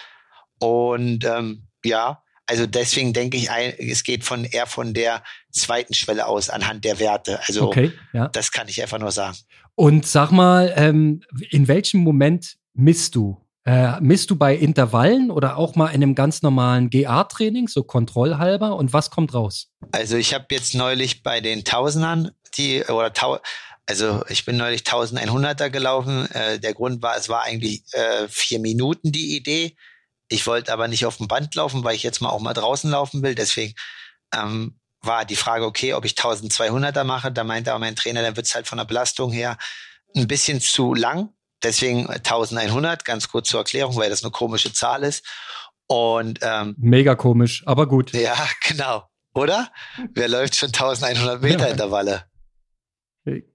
Und 0.59 1.25
ähm, 1.25 1.69
ja, 1.85 2.24
also 2.47 2.67
deswegen 2.67 3.13
denke 3.13 3.37
ich, 3.37 3.49
es 3.51 4.05
geht 4.05 4.25
von 4.25 4.45
eher 4.45 4.67
von 4.67 4.93
der 4.95 5.23
zweiten 5.51 5.95
Schwelle 5.95 6.27
aus 6.27 6.51
anhand 6.51 6.85
der 6.85 6.99
Werte. 6.99 7.41
Also 7.47 7.69
okay, 7.69 7.93
ja. 8.13 8.29
das 8.29 8.53
kann 8.53 8.69
ich 8.69 8.83
einfach 8.83 8.99
nur 8.99 9.13
sagen. 9.13 9.37
Und 9.75 10.07
sag 10.07 10.31
mal, 10.31 10.73
ähm, 10.77 11.23
in 11.51 11.69
welchem 11.69 12.01
Moment 12.01 12.57
misst 12.75 13.15
du? 13.15 13.41
Äh, 13.67 13.99
misst 14.01 14.31
du 14.31 14.37
bei 14.37 14.55
Intervallen 14.55 15.31
oder 15.31 15.57
auch 15.57 15.75
mal 15.75 15.89
in 15.89 16.03
einem 16.03 16.15
ganz 16.15 16.43
normalen 16.43 16.91
GA-Training, 16.91 17.69
so 17.69 17.83
kontrollhalber? 17.83 18.77
Und 18.77 18.93
was 18.93 19.11
kommt 19.11 19.33
raus? 19.33 19.73
Also 19.93 20.17
ich 20.17 20.35
habe 20.35 20.47
jetzt 20.51 20.75
neulich 20.75 21.23
bei 21.23 21.41
den 21.41 21.65
Tausendern, 21.65 22.31
die 22.59 22.85
oder 22.85 23.13
Tau 23.13 23.39
also 23.87 24.25
ich 24.29 24.45
bin 24.45 24.57
neulich 24.57 24.83
1100er 24.83 25.71
gelaufen. 25.71 26.31
Äh, 26.33 26.59
der 26.59 26.75
Grund 26.75 27.03
war, 27.03 27.17
es 27.17 27.29
war 27.29 27.43
eigentlich 27.43 27.83
äh, 27.93 28.29
vier 28.29 28.59
Minuten 28.59 29.13
die 29.13 29.37
Idee. 29.37 29.77
Ich 30.35 30.49
wollte 30.49 30.73
aber 30.73 30.89
nicht 30.89 31.07
auf 31.07 31.19
dem 31.19 31.29
Band 31.29 31.55
laufen, 31.55 31.85
weil 31.85 31.95
ich 31.95 32.03
jetzt 32.03 32.21
mal 32.21 32.31
auch 32.31 32.41
mal 32.41 32.55
draußen 32.55 32.91
laufen 32.91 33.23
will. 33.23 33.37
Deswegen 33.37 33.75
ähm, 34.35 34.81
war 35.01 35.25
die 35.25 35.37
Frage, 35.37 35.65
okay, 35.65 35.95
ob 35.95 36.05
ich 36.05 36.15
1200er 36.15 37.05
mache. 37.05 37.31
Da 37.31 37.45
meinte 37.45 37.71
aber 37.71 37.79
mein 37.79 37.95
Trainer, 37.95 38.21
dann 38.21 38.37
wird 38.37 38.47
es 38.47 38.55
halt 38.55 38.67
von 38.67 38.79
der 38.79 38.85
Belastung 38.85 39.31
her 39.31 39.57
ein 40.17 40.27
bisschen 40.27 40.61
zu 40.61 40.93
lang. 40.93 41.29
Deswegen 41.63 42.09
1100, 42.11 43.05
ganz 43.05 43.29
kurz 43.29 43.49
zur 43.49 43.61
Erklärung, 43.61 43.95
weil 43.95 44.11
das 44.11 44.25
eine 44.25 44.33
komische 44.33 44.73
Zahl 44.73 45.05
ist. 45.05 45.25
Und 45.87 46.41
ähm, 46.43 46.75
mega 46.79 47.15
komisch, 47.15 47.63
aber 47.67 47.87
gut. 47.87 48.13
Ja, 48.13 48.37
genau. 48.67 49.09
Oder? 49.35 49.69
Wer 50.15 50.29
läuft 50.29 50.57
schon 50.57 50.71
1100 50.71 51.43
Meter 51.43 51.67
ja. 51.67 51.67
Intervalle? 51.67 52.25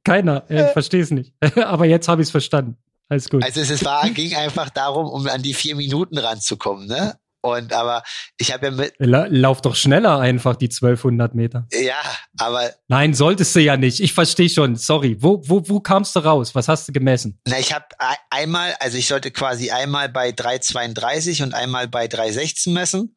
Keiner. 0.06 0.46
Ich 0.48 0.56
äh. 0.56 0.72
verstehe 0.72 1.04
es 1.04 1.12
nicht. 1.12 1.34
aber 1.58 1.86
jetzt 1.86 2.08
habe 2.08 2.22
ich 2.22 2.28
es 2.28 2.32
verstanden. 2.32 2.78
Alles 3.10 3.30
gut. 3.30 3.44
Also 3.44 3.62
es 3.62 3.84
war, 3.84 4.10
ging 4.12 4.36
einfach 4.36 4.70
darum, 4.70 5.08
um 5.08 5.28
an 5.28 5.42
die 5.42 5.54
vier 5.54 5.76
Minuten 5.76 6.18
ranzukommen, 6.18 6.88
ne? 6.88 7.16
Und 7.42 7.72
aber 7.72 8.04
ich 8.38 8.52
habe 8.52 8.66
ja 8.66 8.72
mit. 8.72 8.94
Lauf 9.00 9.62
doch 9.62 9.76
schneller 9.76 10.20
einfach 10.20 10.58
die 10.58 10.66
1200 10.66 11.36
Meter. 11.36 11.68
Ja, 11.72 12.02
aber. 12.38 12.74
Nein, 12.90 13.14
solltest 13.14 13.56
du 13.56 13.62
ja 13.62 13.78
nicht. 13.78 14.02
Ich 14.02 14.12
verstehe 14.14 14.50
schon. 14.50 14.76
Sorry. 14.76 15.16
Wo, 15.22 15.42
wo, 15.46 15.64
wo 15.70 15.80
kamst 15.80 16.16
du 16.18 16.20
raus? 16.20 16.54
Was 16.54 16.68
hast 16.68 16.90
du 16.90 16.92
gemessen? 16.92 17.40
Na, 17.48 17.58
ich 17.58 17.74
habe 17.74 17.86
einmal, 18.30 18.76
also 18.82 18.98
ich 18.98 19.08
sollte 19.08 19.32
quasi 19.32 19.72
einmal 19.72 20.10
bei 20.10 20.32
3,32 20.32 21.44
und 21.44 21.54
einmal 21.54 21.88
bei 21.88 22.08
3,16 22.08 22.74
messen. 22.74 23.16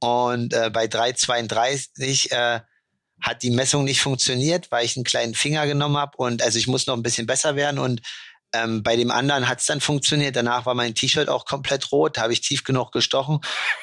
Und 0.00 0.52
äh, 0.52 0.68
bei 0.70 0.86
3,32 0.86 2.32
äh, 2.32 2.60
hat 3.20 3.42
die 3.44 3.52
Messung 3.52 3.84
nicht 3.84 4.00
funktioniert, 4.00 4.72
weil 4.72 4.84
ich 4.84 4.96
einen 4.96 5.04
kleinen 5.04 5.34
Finger 5.34 5.66
genommen 5.68 5.96
habe 5.96 6.16
und 6.16 6.42
also 6.42 6.58
ich 6.58 6.66
muss 6.66 6.88
noch 6.88 6.96
ein 6.96 7.04
bisschen 7.04 7.26
besser 7.26 7.54
werden 7.54 7.78
und 7.78 8.02
ähm, 8.54 8.82
bei 8.82 8.96
dem 8.96 9.10
anderen 9.10 9.48
hat 9.48 9.60
es 9.60 9.66
dann 9.66 9.80
funktioniert. 9.80 10.36
Danach 10.36 10.66
war 10.66 10.74
mein 10.74 10.94
T-Shirt 10.94 11.28
auch 11.28 11.44
komplett 11.44 11.92
rot, 11.92 12.18
habe 12.18 12.32
ich 12.32 12.40
tief 12.40 12.64
genug 12.64 12.92
gestochen 12.92 13.40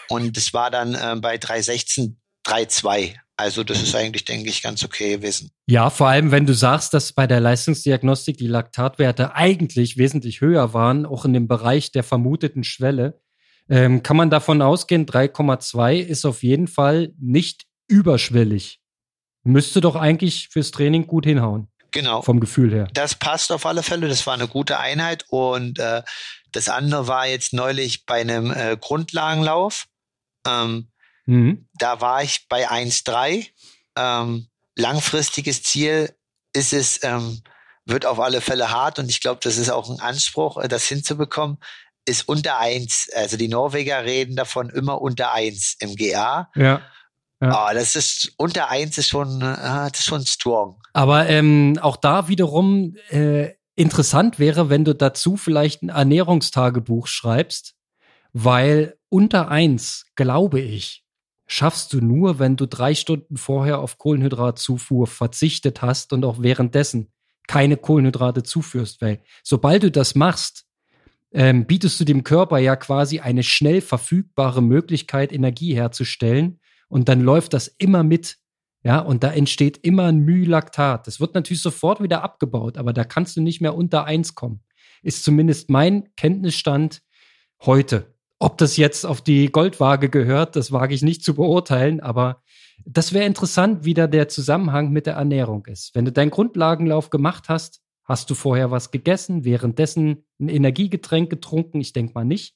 und 0.09 0.37
es 0.37 0.53
war 0.53 0.71
dann 0.71 0.95
äh, 0.95 1.15
bei 1.19 1.37
316 1.37 2.19
3,2. 2.45 3.15
Also 3.37 3.63
das 3.63 3.81
ist 3.81 3.95
eigentlich, 3.95 4.25
denke 4.25 4.49
ich, 4.49 4.61
ganz 4.61 4.83
okay 4.83 5.15
gewesen. 5.15 5.51
Ja, 5.65 5.89
vor 5.89 6.07
allem, 6.07 6.31
wenn 6.31 6.45
du 6.45 6.53
sagst, 6.53 6.93
dass 6.93 7.13
bei 7.13 7.25
der 7.25 7.39
Leistungsdiagnostik 7.39 8.37
die 8.37 8.47
Laktatwerte 8.47 9.33
eigentlich 9.33 9.97
wesentlich 9.97 10.41
höher 10.41 10.73
waren, 10.73 11.05
auch 11.05 11.23
in 11.25 11.33
dem 11.33 11.47
Bereich 11.47 11.91
der 11.91 12.03
vermuteten 12.03 12.63
Schwelle, 12.63 13.21
ähm, 13.69 14.03
kann 14.03 14.17
man 14.17 14.29
davon 14.29 14.61
ausgehen, 14.61 15.05
3,2 15.05 15.99
ist 15.99 16.25
auf 16.25 16.43
jeden 16.43 16.67
Fall 16.67 17.13
nicht 17.17 17.65
überschwellig. 17.87 18.81
Müsste 19.43 19.79
doch 19.79 19.95
eigentlich 19.95 20.49
fürs 20.49 20.71
Training 20.71 21.07
gut 21.07 21.25
hinhauen. 21.25 21.69
Genau. 21.91 22.21
Vom 22.21 22.39
Gefühl 22.39 22.73
her. 22.73 22.87
Das 22.93 23.15
passt 23.15 23.51
auf 23.51 23.65
alle 23.65 23.83
Fälle. 23.83 24.07
Das 24.07 24.25
war 24.27 24.33
eine 24.33 24.47
gute 24.47 24.79
Einheit. 24.79 25.25
Und 25.29 25.79
äh, 25.79 26.03
das 26.51 26.69
andere 26.69 27.07
war 27.07 27.27
jetzt 27.27 27.53
neulich 27.53 28.05
bei 28.05 28.21
einem 28.21 28.51
äh, 28.51 28.77
Grundlagenlauf. 28.79 29.85
Ähm, 30.47 30.89
Mhm. 31.29 31.67
Da 31.77 32.01
war 32.01 32.23
ich 32.23 32.47
bei 32.49 32.67
1,3. 32.67 33.49
Ähm, 33.95 34.47
langfristiges 34.75 35.61
Ziel 35.61 36.11
ist 36.53 36.73
es, 36.73 37.03
ähm, 37.03 37.43
wird 37.85 38.07
auf 38.07 38.19
alle 38.19 38.41
Fälle 38.41 38.71
hart 38.71 38.97
und 38.97 39.09
ich 39.09 39.21
glaube, 39.21 39.39
das 39.43 39.57
ist 39.57 39.69
auch 39.69 39.91
ein 39.91 39.99
Anspruch, 39.99 40.57
äh, 40.57 40.67
das 40.67 40.87
hinzubekommen, 40.87 41.59
ist 42.05 42.27
unter 42.27 42.57
1. 42.57 43.09
Also 43.13 43.37
die 43.37 43.47
Norweger 43.47 44.03
reden 44.05 44.35
davon 44.35 44.71
immer 44.71 45.01
unter 45.01 45.31
1 45.31 45.75
im 45.81 45.95
GA. 45.95 46.49
Ja. 46.55 46.81
Ja. 47.41 47.69
Oh, 47.69 47.73
das 47.73 47.95
ist 47.95 48.33
unter 48.37 48.69
1 48.69 48.97
ist 48.97 49.09
schon, 49.09 49.41
äh, 49.41 49.55
das 49.55 49.99
ist 49.99 50.05
schon 50.05 50.25
strong. 50.25 50.81
Aber 50.93 51.29
ähm, 51.29 51.77
auch 51.81 51.95
da 51.95 52.27
wiederum 52.27 52.95
äh, 53.09 53.51
interessant 53.75 54.39
wäre, 54.39 54.69
wenn 54.69 54.83
du 54.83 54.93
dazu 54.93 55.37
vielleicht 55.37 55.81
ein 55.81 55.89
Ernährungstagebuch 55.89 57.07
schreibst, 57.07 57.75
weil 58.33 58.97
unter 59.07 59.49
1, 59.49 60.07
glaube 60.15 60.59
ich, 60.59 61.05
schaffst 61.47 61.93
du 61.93 62.01
nur, 62.01 62.39
wenn 62.39 62.57
du 62.57 62.67
drei 62.67 62.93
Stunden 62.93 63.37
vorher 63.37 63.79
auf 63.79 63.97
Kohlenhydratzufuhr 63.97 65.07
verzichtet 65.07 65.81
hast 65.81 66.11
und 66.13 66.25
auch 66.25 66.41
währenddessen 66.41 67.11
keine 67.47 67.77
Kohlenhydrate 67.77 68.43
zuführst, 68.43 69.01
weil 69.01 69.23
sobald 69.43 69.81
du 69.81 69.89
das 69.89 70.13
machst, 70.13 70.65
ähm, 71.31 71.65
bietest 71.65 71.99
du 71.99 72.05
dem 72.05 72.23
Körper 72.23 72.59
ja 72.59 72.75
quasi 72.75 73.19
eine 73.19 73.43
schnell 73.43 73.81
verfügbare 73.81 74.61
Möglichkeit, 74.61 75.31
Energie 75.31 75.73
herzustellen 75.73 76.59
und 76.89 77.07
dann 77.07 77.21
läuft 77.21 77.53
das 77.53 77.67
immer 77.67 78.03
mit. 78.03 78.37
Ja, 78.83 78.99
und 78.99 79.23
da 79.23 79.31
entsteht 79.31 79.77
immer 79.83 80.05
ein 80.05 80.19
Mylaktat. 80.19 81.05
Das 81.05 81.19
wird 81.19 81.35
natürlich 81.35 81.61
sofort 81.61 82.01
wieder 82.01 82.23
abgebaut, 82.23 82.77
aber 82.77 82.93
da 82.93 83.03
kannst 83.03 83.35
du 83.35 83.41
nicht 83.41 83.61
mehr 83.61 83.75
unter 83.75 84.05
eins 84.05 84.35
kommen. 84.35 84.63
Ist 85.01 85.23
zumindest 85.23 85.69
mein 85.69 86.13
Kenntnisstand 86.15 87.01
heute. 87.61 88.15
Ob 88.39 88.57
das 88.57 88.77
jetzt 88.77 89.05
auf 89.05 89.21
die 89.21 89.51
Goldwaage 89.51 90.09
gehört, 90.09 90.55
das 90.55 90.71
wage 90.71 90.93
ich 90.93 91.01
nicht 91.01 91.25
zu 91.25 91.35
beurteilen, 91.35 91.99
aber 91.99 92.41
das 92.85 93.11
wäre 93.11 93.25
interessant, 93.25 93.83
wie 93.83 93.93
da 93.93 94.07
der 94.07 94.29
Zusammenhang 94.29 94.91
mit 94.91 95.05
der 95.05 95.15
Ernährung 95.15 95.65
ist. 95.65 95.93
Wenn 95.93 96.05
du 96.05 96.13
deinen 96.13 96.31
Grundlagenlauf 96.31 97.09
gemacht 97.09 97.49
hast, 97.49 97.81
hast 98.05 98.29
du 98.29 98.35
vorher 98.35 98.71
was 98.71 98.91
gegessen, 98.91 99.43
währenddessen 99.43 100.25
ein 100.39 100.47
Energiegetränk 100.47 101.29
getrunken? 101.29 101.81
Ich 101.81 101.91
denke 101.91 102.13
mal 102.13 102.23
nicht. 102.23 102.55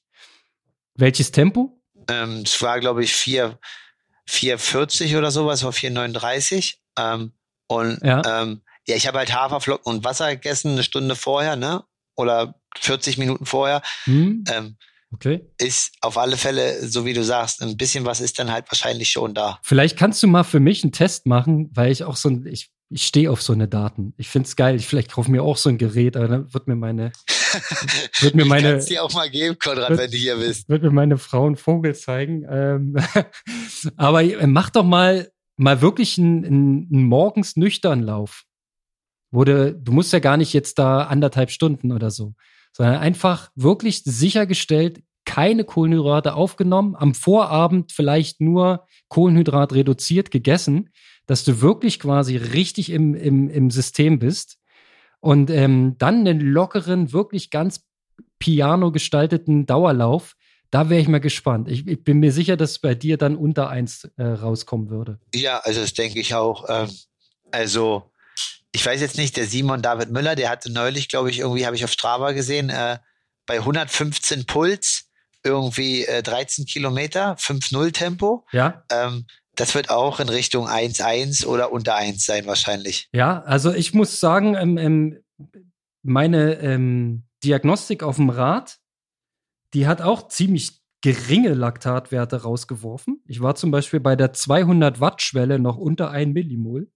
Welches 0.94 1.32
Tempo? 1.32 1.80
Ähm, 2.08 2.42
es 2.44 2.60
war, 2.62 2.80
glaube 2.80 3.04
ich, 3.04 3.12
4, 3.12 3.58
4,40 4.28 5.18
oder 5.18 5.30
sowas, 5.30 5.64
war 5.64 5.72
4,39. 5.72 6.74
Ähm, 6.98 7.32
und 7.66 7.98
ja, 8.02 8.42
ähm, 8.42 8.62
ja 8.86 8.96
ich 8.96 9.06
habe 9.06 9.18
halt 9.18 9.34
Haferflocken 9.34 9.92
und 9.92 10.04
Wasser 10.04 10.30
gegessen, 10.34 10.72
eine 10.72 10.82
Stunde 10.82 11.16
vorher, 11.16 11.56
ne? 11.56 11.84
Oder 12.16 12.54
40 12.78 13.18
Minuten 13.18 13.46
vorher. 13.46 13.82
Hm. 14.04 14.44
Ähm, 14.50 14.76
Okay. 15.14 15.48
Ist 15.58 15.92
auf 16.00 16.18
alle 16.18 16.36
Fälle, 16.36 16.88
so 16.88 17.04
wie 17.04 17.12
du 17.12 17.22
sagst, 17.22 17.62
ein 17.62 17.76
bisschen 17.76 18.04
was 18.04 18.20
ist 18.20 18.38
dann 18.40 18.50
halt 18.50 18.64
wahrscheinlich 18.68 19.10
schon 19.10 19.32
da. 19.32 19.60
Vielleicht 19.62 19.96
kannst 19.96 20.20
du 20.22 20.26
mal 20.26 20.42
für 20.42 20.58
mich 20.58 20.82
einen 20.82 20.92
Test 20.92 21.26
machen, 21.26 21.70
weil 21.72 21.92
ich 21.92 22.02
auch 22.02 22.16
so 22.16 22.30
ein, 22.30 22.46
ich, 22.46 22.70
ich 22.90 23.06
stehe 23.06 23.30
auf 23.30 23.40
so 23.40 23.52
eine 23.52 23.68
Daten. 23.68 24.12
Ich 24.16 24.28
finde 24.28 24.48
es 24.48 24.56
geil. 24.56 24.74
Ich 24.74 24.86
vielleicht 24.86 25.12
kaufe 25.12 25.30
mir 25.30 25.44
auch 25.44 25.56
so 25.56 25.68
ein 25.68 25.78
Gerät, 25.78 26.16
aber 26.16 26.26
dann 26.26 26.52
wird 26.52 26.66
mir 26.66 26.74
meine, 26.74 27.12
wird 28.20 28.34
mir 28.34 28.44
meine. 28.44 28.72
Kannst 28.72 28.90
dir 28.90 29.02
auch 29.02 29.12
mal 29.12 29.30
geben, 29.30 29.58
Konrad, 29.58 29.90
wird, 29.90 30.00
wenn 30.00 30.10
du 30.10 30.16
hier 30.16 30.36
bist. 30.36 30.68
Wird 30.68 30.82
mir 30.82 30.90
meine 30.90 31.18
Frau 31.18 31.46
einen 31.46 31.56
Vogel 31.56 31.94
zeigen. 31.94 32.44
Ähm, 32.48 32.96
aber 33.96 34.22
mach 34.46 34.70
doch 34.70 34.84
mal, 34.84 35.30
mal 35.56 35.80
wirklich 35.80 36.18
einen, 36.18 36.44
einen 36.44 37.04
morgens 37.04 37.56
nüchtern 37.56 38.02
Lauf. 38.02 38.44
Wurde, 39.30 39.74
du 39.74 39.92
musst 39.92 40.12
ja 40.12 40.20
gar 40.20 40.36
nicht 40.36 40.52
jetzt 40.52 40.78
da 40.78 41.02
anderthalb 41.02 41.50
Stunden 41.50 41.92
oder 41.92 42.10
so 42.10 42.34
sondern 42.74 42.96
einfach 42.96 43.50
wirklich 43.54 44.02
sichergestellt, 44.04 45.02
keine 45.24 45.64
Kohlenhydrate 45.64 46.34
aufgenommen, 46.34 46.96
am 46.96 47.14
Vorabend 47.14 47.92
vielleicht 47.92 48.40
nur 48.40 48.86
Kohlenhydrat 49.08 49.72
reduziert 49.72 50.30
gegessen, 50.30 50.90
dass 51.26 51.44
du 51.44 51.62
wirklich 51.62 51.98
quasi 52.00 52.36
richtig 52.36 52.90
im, 52.90 53.14
im, 53.14 53.48
im 53.48 53.70
System 53.70 54.18
bist 54.18 54.58
und 55.24 55.48
ähm, 55.48 55.96
dann 55.96 56.20
einen 56.20 56.38
lockeren, 56.38 57.14
wirklich 57.14 57.48
ganz 57.48 57.80
piano 58.38 58.92
gestalteten 58.92 59.64
Dauerlauf. 59.64 60.36
Da 60.70 60.90
wäre 60.90 61.00
ich 61.00 61.08
mal 61.08 61.18
gespannt. 61.18 61.70
Ich, 61.70 61.86
ich, 61.86 62.04
bin 62.04 62.18
mir 62.18 62.30
sicher, 62.30 62.58
dass 62.58 62.78
bei 62.78 62.94
dir 62.94 63.16
dann 63.16 63.34
unter 63.36 63.70
eins 63.70 64.06
äh, 64.18 64.22
rauskommen 64.22 64.90
würde. 64.90 65.18
Ja, 65.34 65.60
also 65.60 65.80
das 65.80 65.94
denke 65.94 66.20
ich 66.20 66.34
auch. 66.34 66.66
Ähm, 66.68 66.90
also 67.52 68.10
ich 68.72 68.84
weiß 68.84 69.00
jetzt 69.00 69.16
nicht, 69.16 69.38
der 69.38 69.46
Simon 69.46 69.80
David 69.80 70.10
Müller, 70.10 70.34
der 70.34 70.50
hatte 70.50 70.70
neulich, 70.70 71.08
glaube 71.08 71.30
ich, 71.30 71.38
irgendwie 71.38 71.64
habe 71.64 71.74
ich 71.74 71.84
auf 71.84 71.92
Strava 71.92 72.32
gesehen, 72.32 72.68
äh, 72.68 72.98
bei 73.46 73.60
115 73.60 74.44
Puls 74.44 75.08
irgendwie 75.42 76.04
äh, 76.04 76.22
13 76.22 76.66
Kilometer, 76.66 77.36
5-0 77.36 77.92
Tempo. 77.94 78.44
Ja. 78.52 78.84
Ähm, 78.90 79.24
das 79.56 79.74
wird 79.74 79.90
auch 79.90 80.20
in 80.20 80.28
Richtung 80.28 80.66
1-1 80.66 81.46
oder 81.46 81.72
unter 81.72 81.94
1 81.94 82.24
sein 82.24 82.46
wahrscheinlich. 82.46 83.08
Ja, 83.12 83.42
also 83.42 83.72
ich 83.72 83.94
muss 83.94 84.20
sagen, 84.20 84.54
ähm, 84.54 84.78
ähm, 84.78 85.18
meine 86.02 86.54
ähm, 86.60 87.24
Diagnostik 87.42 88.02
auf 88.02 88.16
dem 88.16 88.30
Rad, 88.30 88.78
die 89.72 89.86
hat 89.86 90.02
auch 90.02 90.28
ziemlich 90.28 90.80
geringe 91.02 91.52
Laktatwerte 91.52 92.42
rausgeworfen. 92.42 93.22
Ich 93.26 93.42
war 93.42 93.54
zum 93.54 93.70
Beispiel 93.70 94.00
bei 94.00 94.16
der 94.16 94.32
200 94.32 95.00
Watt 95.00 95.20
Schwelle 95.20 95.58
noch 95.58 95.76
unter 95.76 96.10
1 96.10 96.32
Millimol. 96.32 96.90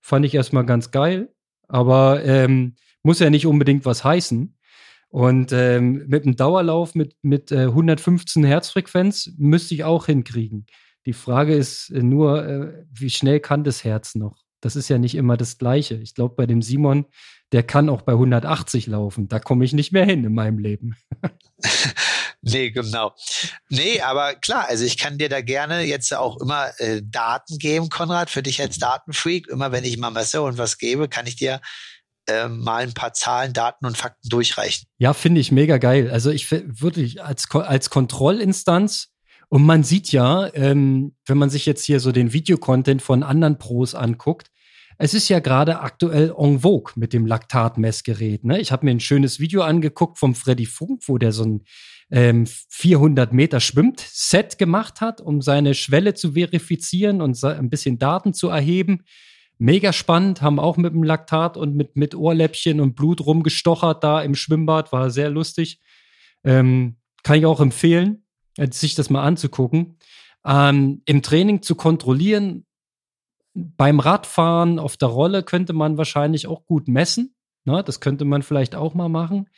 Fand 0.00 0.24
ich 0.24 0.34
erstmal 0.34 0.64
ganz 0.64 0.90
geil, 0.90 1.34
aber 1.66 2.24
ähm, 2.24 2.76
muss 3.02 3.18
ja 3.18 3.30
nicht 3.30 3.46
unbedingt 3.46 3.84
was 3.86 4.04
heißen. 4.04 4.56
Und 5.08 5.52
ähm, 5.52 6.04
mit 6.08 6.24
einem 6.24 6.36
Dauerlauf 6.36 6.94
mit, 6.94 7.16
mit 7.22 7.52
äh, 7.52 7.66
115 7.66 8.42
Herzfrequenz 8.44 9.32
müsste 9.36 9.74
ich 9.74 9.84
auch 9.84 10.06
hinkriegen. 10.06 10.66
Die 11.06 11.12
Frage 11.12 11.54
ist 11.54 11.90
äh, 11.90 12.02
nur, 12.02 12.46
äh, 12.46 12.84
wie 12.92 13.10
schnell 13.10 13.40
kann 13.40 13.64
das 13.64 13.84
Herz 13.84 14.14
noch? 14.14 14.42
Das 14.60 14.76
ist 14.76 14.88
ja 14.88 14.98
nicht 14.98 15.14
immer 15.14 15.36
das 15.36 15.58
Gleiche. 15.58 15.96
Ich 15.96 16.14
glaube, 16.14 16.34
bei 16.36 16.46
dem 16.46 16.62
Simon, 16.62 17.06
der 17.52 17.62
kann 17.62 17.90
auch 17.90 18.02
bei 18.02 18.12
180 18.12 18.86
laufen. 18.86 19.28
Da 19.28 19.38
komme 19.38 19.64
ich 19.64 19.74
nicht 19.74 19.92
mehr 19.92 20.06
hin 20.06 20.24
in 20.24 20.34
meinem 20.34 20.58
Leben. 20.58 20.96
Nee, 22.46 22.72
genau. 22.72 23.14
Nee, 23.70 24.02
aber 24.02 24.34
klar, 24.34 24.66
also 24.68 24.84
ich 24.84 24.98
kann 24.98 25.16
dir 25.16 25.30
da 25.30 25.40
gerne 25.40 25.80
jetzt 25.80 26.12
auch 26.12 26.38
immer 26.42 26.68
äh, 26.78 27.00
Daten 27.02 27.56
geben, 27.56 27.88
Konrad, 27.88 28.28
für 28.28 28.42
dich 28.42 28.60
als 28.60 28.78
Datenfreak. 28.78 29.48
Immer 29.48 29.72
wenn 29.72 29.84
ich 29.84 29.96
mal 29.96 30.10
messe 30.10 30.42
und 30.42 30.58
was 30.58 30.76
gebe, 30.76 31.08
kann 31.08 31.26
ich 31.26 31.36
dir 31.36 31.62
äh, 32.26 32.48
mal 32.48 32.82
ein 32.82 32.92
paar 32.92 33.14
Zahlen, 33.14 33.54
Daten 33.54 33.86
und 33.86 33.96
Fakten 33.96 34.28
durchreichen. 34.28 34.86
Ja, 34.98 35.14
finde 35.14 35.40
ich 35.40 35.52
mega 35.52 35.78
geil. 35.78 36.10
Also 36.10 36.30
ich 36.30 36.50
wirklich 36.50 37.24
als, 37.24 37.50
als 37.50 37.88
Kontrollinstanz 37.88 39.13
und 39.48 39.62
man 39.62 39.84
sieht 39.84 40.12
ja, 40.12 40.52
ähm, 40.54 41.14
wenn 41.26 41.38
man 41.38 41.50
sich 41.50 41.66
jetzt 41.66 41.84
hier 41.84 42.00
so 42.00 42.12
den 42.12 42.32
Videocontent 42.32 43.02
von 43.02 43.22
anderen 43.22 43.58
Pros 43.58 43.94
anguckt, 43.94 44.50
es 44.98 45.14
ist 45.14 45.28
ja 45.28 45.40
gerade 45.40 45.80
aktuell 45.80 46.32
en 46.38 46.60
vogue 46.60 46.92
mit 46.96 47.12
dem 47.12 47.26
Laktatmessgerät. 47.26 48.44
Ne? 48.44 48.60
Ich 48.60 48.70
habe 48.70 48.84
mir 48.84 48.92
ein 48.92 49.00
schönes 49.00 49.40
Video 49.40 49.62
angeguckt 49.62 50.18
vom 50.18 50.34
Freddy 50.34 50.66
Funk, 50.66 51.02
wo 51.06 51.18
der 51.18 51.32
so 51.32 51.44
ein 51.44 51.64
ähm, 52.10 52.46
400 52.46 53.32
Meter 53.32 53.60
Schwimmt-Set 53.60 54.58
gemacht 54.58 55.00
hat, 55.00 55.20
um 55.20 55.42
seine 55.42 55.74
Schwelle 55.74 56.14
zu 56.14 56.32
verifizieren 56.32 57.20
und 57.20 57.42
ein 57.42 57.70
bisschen 57.70 57.98
Daten 57.98 58.34
zu 58.34 58.48
erheben. 58.48 59.02
Mega 59.58 59.92
spannend, 59.92 60.42
haben 60.42 60.58
auch 60.58 60.76
mit 60.76 60.92
dem 60.92 61.02
Laktat 61.02 61.56
und 61.56 61.74
mit, 61.74 61.96
mit 61.96 62.14
Ohrläppchen 62.14 62.80
und 62.80 62.94
Blut 62.94 63.20
rumgestochert 63.20 64.02
da 64.02 64.20
im 64.20 64.34
Schwimmbad, 64.34 64.92
war 64.92 65.10
sehr 65.10 65.30
lustig. 65.30 65.80
Ähm, 66.44 66.96
kann 67.22 67.38
ich 67.38 67.46
auch 67.46 67.60
empfehlen, 67.60 68.23
sich 68.70 68.94
das 68.94 69.10
mal 69.10 69.22
anzugucken. 69.22 69.98
Ähm, 70.44 71.02
Im 71.06 71.22
Training 71.22 71.62
zu 71.62 71.74
kontrollieren, 71.74 72.66
beim 73.54 74.00
Radfahren 74.00 74.78
auf 74.78 74.96
der 74.96 75.08
Rolle 75.08 75.42
könnte 75.42 75.72
man 75.72 75.96
wahrscheinlich 75.96 76.46
auch 76.46 76.66
gut 76.66 76.88
messen. 76.88 77.34
Ne? 77.64 77.82
Das 77.84 78.00
könnte 78.00 78.24
man 78.24 78.42
vielleicht 78.42 78.74
auch 78.74 78.94
mal 78.94 79.08
machen. 79.08 79.48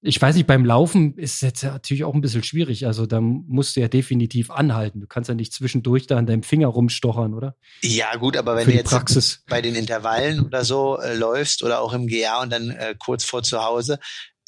ich 0.00 0.20
weiß 0.20 0.36
nicht, 0.36 0.46
beim 0.46 0.64
Laufen 0.64 1.16
ist 1.18 1.42
jetzt 1.42 1.64
natürlich 1.64 2.04
auch 2.04 2.14
ein 2.14 2.20
bisschen 2.20 2.42
schwierig. 2.44 2.86
Also 2.86 3.04
da 3.04 3.20
musst 3.20 3.76
du 3.76 3.80
ja 3.80 3.88
definitiv 3.88 4.50
anhalten. 4.50 5.00
Du 5.00 5.06
kannst 5.06 5.28
ja 5.28 5.34
nicht 5.34 5.52
zwischendurch 5.52 6.06
da 6.06 6.16
an 6.16 6.26
deinem 6.26 6.42
Finger 6.42 6.68
rumstochern, 6.68 7.34
oder? 7.34 7.56
Ja, 7.82 8.14
gut, 8.16 8.36
aber 8.36 8.56
wenn 8.56 8.64
Für 8.64 8.70
du 8.70 8.76
jetzt 8.76 8.90
Praxis. 8.90 9.42
bei 9.48 9.60
den 9.60 9.74
Intervallen 9.74 10.44
oder 10.44 10.64
so 10.64 10.98
äh, 10.98 11.14
läufst 11.14 11.62
oder 11.62 11.80
auch 11.80 11.92
im 11.92 12.06
GA 12.06 12.42
und 12.42 12.50
dann 12.50 12.70
äh, 12.70 12.94
kurz 12.98 13.24
vor 13.24 13.42
zu 13.42 13.62
Hause, 13.64 13.98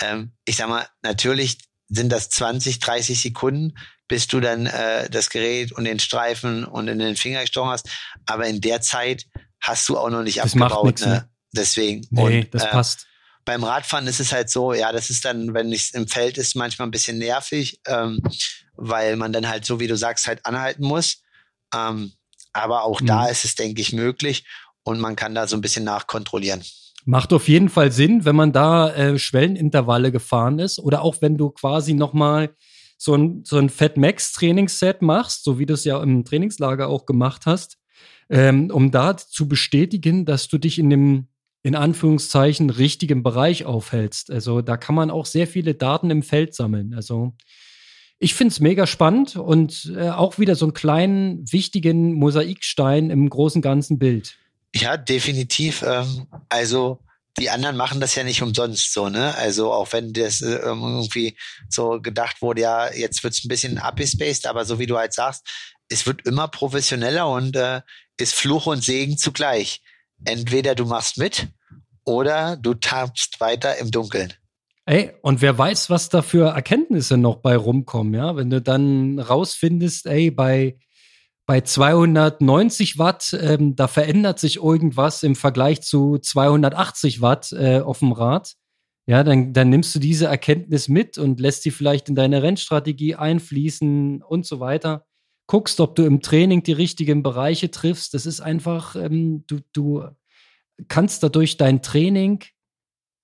ähm, 0.01 0.33
ich 0.45 0.57
sag 0.57 0.68
mal, 0.68 0.87
natürlich 1.03 1.59
sind 1.91 2.11
das 2.11 2.30
20, 2.30 2.78
30 2.78 3.20
Sekunden, 3.20 3.76
bis 4.09 4.26
du 4.26 4.41
dann 4.41 4.66
äh, 4.66 5.11
das 5.11 5.28
Gerät 5.30 5.72
und 5.72 5.84
den 5.84 5.99
Streifen 6.01 6.64
und 6.64 6.88
in 6.88 6.99
den 6.99 7.16
Finger 7.16 7.43
gestochen 7.43 7.70
hast. 7.70 7.88
Aber 8.26 8.47
in 8.47 8.61
der 8.61 8.80
Zeit 8.80 9.26
hast 9.61 9.88
du 9.88 9.99
auch 9.99 10.09
noch 10.11 10.22
nicht 10.22 10.38
Das 10.38 10.53
abgebaut. 10.55 10.86
nix, 10.86 11.01
ne? 11.03 11.09
ne? 11.09 11.28
Deswegen. 11.53 12.07
Nee, 12.11 12.41
und, 12.43 12.55
das 12.55 12.64
äh, 12.64 12.68
passt. 12.70 13.07
beim 13.45 13.62
Radfahren 13.64 14.07
ist 14.07 14.20
es 14.20 14.32
halt 14.32 14.49
so, 14.51 14.72
ja, 14.72 14.93
das 14.93 15.11
ist 15.11 15.24
dann, 15.24 15.53
wenn 15.53 15.72
es 15.72 15.91
im 15.91 16.09
Feld 16.09 16.38
ist, 16.38 16.57
manchmal 16.57 16.88
ein 16.88 16.93
bisschen 16.93 17.18
nervig, 17.18 17.80
ähm, 17.86 18.20
weil 18.74 19.16
man 19.16 19.32
dann 19.32 19.49
halt, 19.49 19.64
so 19.66 19.78
wie 19.80 19.86
du 19.88 19.97
sagst, 19.97 20.26
halt 20.26 20.47
anhalten 20.47 20.84
muss. 20.84 21.22
Ähm, 21.74 22.12
aber 22.53 22.82
auch 22.84 23.01
da 23.01 23.24
Mhm. 23.24 23.30
ist 23.30 23.45
es, 23.45 23.55
denke 23.55 23.80
ich, 23.80 23.93
möglich 23.93 24.45
und 24.82 24.99
man 24.99 25.14
kann 25.16 25.34
da 25.34 25.47
so 25.47 25.57
ein 25.57 25.61
bisschen 25.61 25.84
nachkontrollieren. 25.84 26.64
Macht 27.05 27.32
auf 27.32 27.48
jeden 27.48 27.68
Fall 27.68 27.92
Sinn, 27.92 28.24
wenn 28.24 28.36
man 28.36 28.53
da 28.53 28.92
äh, 28.92 29.18
Schwellenintervalle 29.18 30.12
gefahren 30.12 30.59
ist 30.59 30.78
oder 30.78 31.03
auch 31.03 31.16
wenn 31.20 31.36
du 31.36 31.51
quasi 31.51 31.94
nochmal 31.94 32.55
so 32.98 33.14
ein, 33.14 33.42
so 33.44 33.57
ein 33.57 33.70
Fat 33.70 33.96
Max 33.96 34.32
Trainingsset 34.32 35.01
machst, 35.01 35.44
so 35.44 35.59
wie 35.59 35.66
du 35.66 35.74
es 35.74 35.84
ja 35.84 36.03
im 36.03 36.24
Trainingslager 36.24 36.88
auch 36.88 37.07
gemacht 37.07 37.46
hast, 37.46 37.78
ähm, 38.28 38.70
um 38.70 38.90
da 38.90 39.16
zu 39.16 39.48
bestätigen, 39.48 40.26
dass 40.26 40.48
du 40.48 40.59
dich 40.59 40.78
in 40.78 40.90
dem 40.90 41.28
in 41.62 41.74
Anführungszeichen 41.74 42.70
richtigen 42.70 43.22
Bereich 43.22 43.64
aufhältst. 43.64 44.30
Also 44.30 44.62
da 44.62 44.76
kann 44.76 44.94
man 44.94 45.11
auch 45.11 45.26
sehr 45.26 45.46
viele 45.46 45.74
Daten 45.74 46.11
im 46.11 46.22
Feld 46.22 46.55
sammeln. 46.55 46.94
Also 46.94 47.34
ich 48.18 48.34
finde 48.34 48.53
es 48.53 48.61
mega 48.61 48.86
spannend 48.86 49.36
und 49.36 49.92
äh, 49.96 50.11
auch 50.11 50.38
wieder 50.38 50.55
so 50.55 50.66
einen 50.66 50.74
kleinen, 50.74 51.51
wichtigen 51.53 52.14
Mosaikstein 52.14 53.11
im 53.11 53.28
großen 53.28 53.62
ganzen 53.62 53.98
Bild. 53.98 54.38
Ja, 54.75 54.97
definitiv. 54.97 55.83
Ähm, 55.83 56.27
also 56.49 57.01
die 57.39 57.51
anderen 57.51 57.77
machen 57.77 58.01
das 58.01 58.14
ja 58.14 58.25
nicht 58.25 58.43
umsonst 58.43 58.93
so, 58.93 59.09
ne? 59.09 59.35
Also 59.37 59.73
auch 59.73 59.93
wenn 59.93 60.12
das 60.12 60.43
äh, 60.43 60.57
irgendwie 60.57 61.37
so 61.68 62.01
gedacht 62.01 62.43
wurde, 62.43 62.62
ja, 62.62 62.93
jetzt 62.93 63.23
wird's 63.25 63.45
ein 63.45 63.49
bisschen 63.49 63.79
abgespaced, 63.79 64.47
aber 64.47 64.64
so 64.64 64.79
wie 64.79 64.87
du 64.87 64.99
halt 64.99 65.12
sagst, 65.12 65.47
es 65.89 66.07
wird 66.07 66.27
immer 66.27 66.49
professioneller 66.49 67.29
und 67.29 67.57
äh, 67.57 67.81
ist 68.18 68.35
Fluch 68.35 68.66
und 68.66 68.85
Segen 68.85 69.16
zugleich. 69.16 69.83
Entweder 70.25 70.75
du 70.75 70.85
machst 70.85 71.18
mit 71.18 71.49
oder 72.05 72.57
du 72.57 72.75
tappst 72.75 73.41
weiter 73.41 73.79
im 73.79 73.91
Dunkeln. 73.91 74.35
Ey, 74.87 75.12
und 75.23 75.41
wer 75.41 75.57
weiß, 75.57 75.89
was 75.89 76.09
da 76.09 76.21
für 76.23 76.51
Erkenntnisse 76.51 77.16
noch 77.16 77.37
bei 77.37 77.57
rumkommen, 77.57 78.14
ja? 78.14 78.37
Wenn 78.37 78.51
du 78.51 78.61
dann 78.61 79.18
rausfindest, 79.18 80.07
ey, 80.07 80.31
bei, 80.31 80.79
bei 81.51 81.62
290 81.62 82.96
Watt, 83.01 83.36
ähm, 83.42 83.74
da 83.74 83.88
verändert 83.88 84.38
sich 84.38 84.59
irgendwas 84.59 85.24
im 85.24 85.34
Vergleich 85.34 85.82
zu 85.82 86.16
280 86.16 87.22
Watt 87.22 87.51
äh, 87.51 87.80
auf 87.80 87.98
dem 87.98 88.12
Rad. 88.12 88.55
Ja, 89.09 89.24
dann, 89.24 89.53
dann 89.53 89.68
nimmst 89.68 89.92
du 89.92 89.98
diese 89.98 90.26
Erkenntnis 90.26 90.86
mit 90.86 91.18
und 91.18 91.40
lässt 91.40 91.64
sie 91.64 91.72
vielleicht 91.72 92.09
in 92.09 92.14
deine 92.14 92.44
Rennstrategie 92.44 93.16
einfließen 93.16 94.22
und 94.22 94.46
so 94.46 94.61
weiter. 94.61 95.07
Guckst, 95.48 95.80
ob 95.80 95.96
du 95.96 96.05
im 96.05 96.22
Training 96.22 96.62
die 96.62 96.70
richtigen 96.70 97.24
Bereiche 97.24 97.68
triffst. 97.72 98.14
Das 98.14 98.26
ist 98.26 98.40
einfach, 98.40 98.94
ähm, 98.94 99.42
du, 99.48 99.59
du 99.72 100.05
kannst 100.86 101.24
dadurch 101.24 101.57
dein 101.57 101.82
Training 101.82 102.44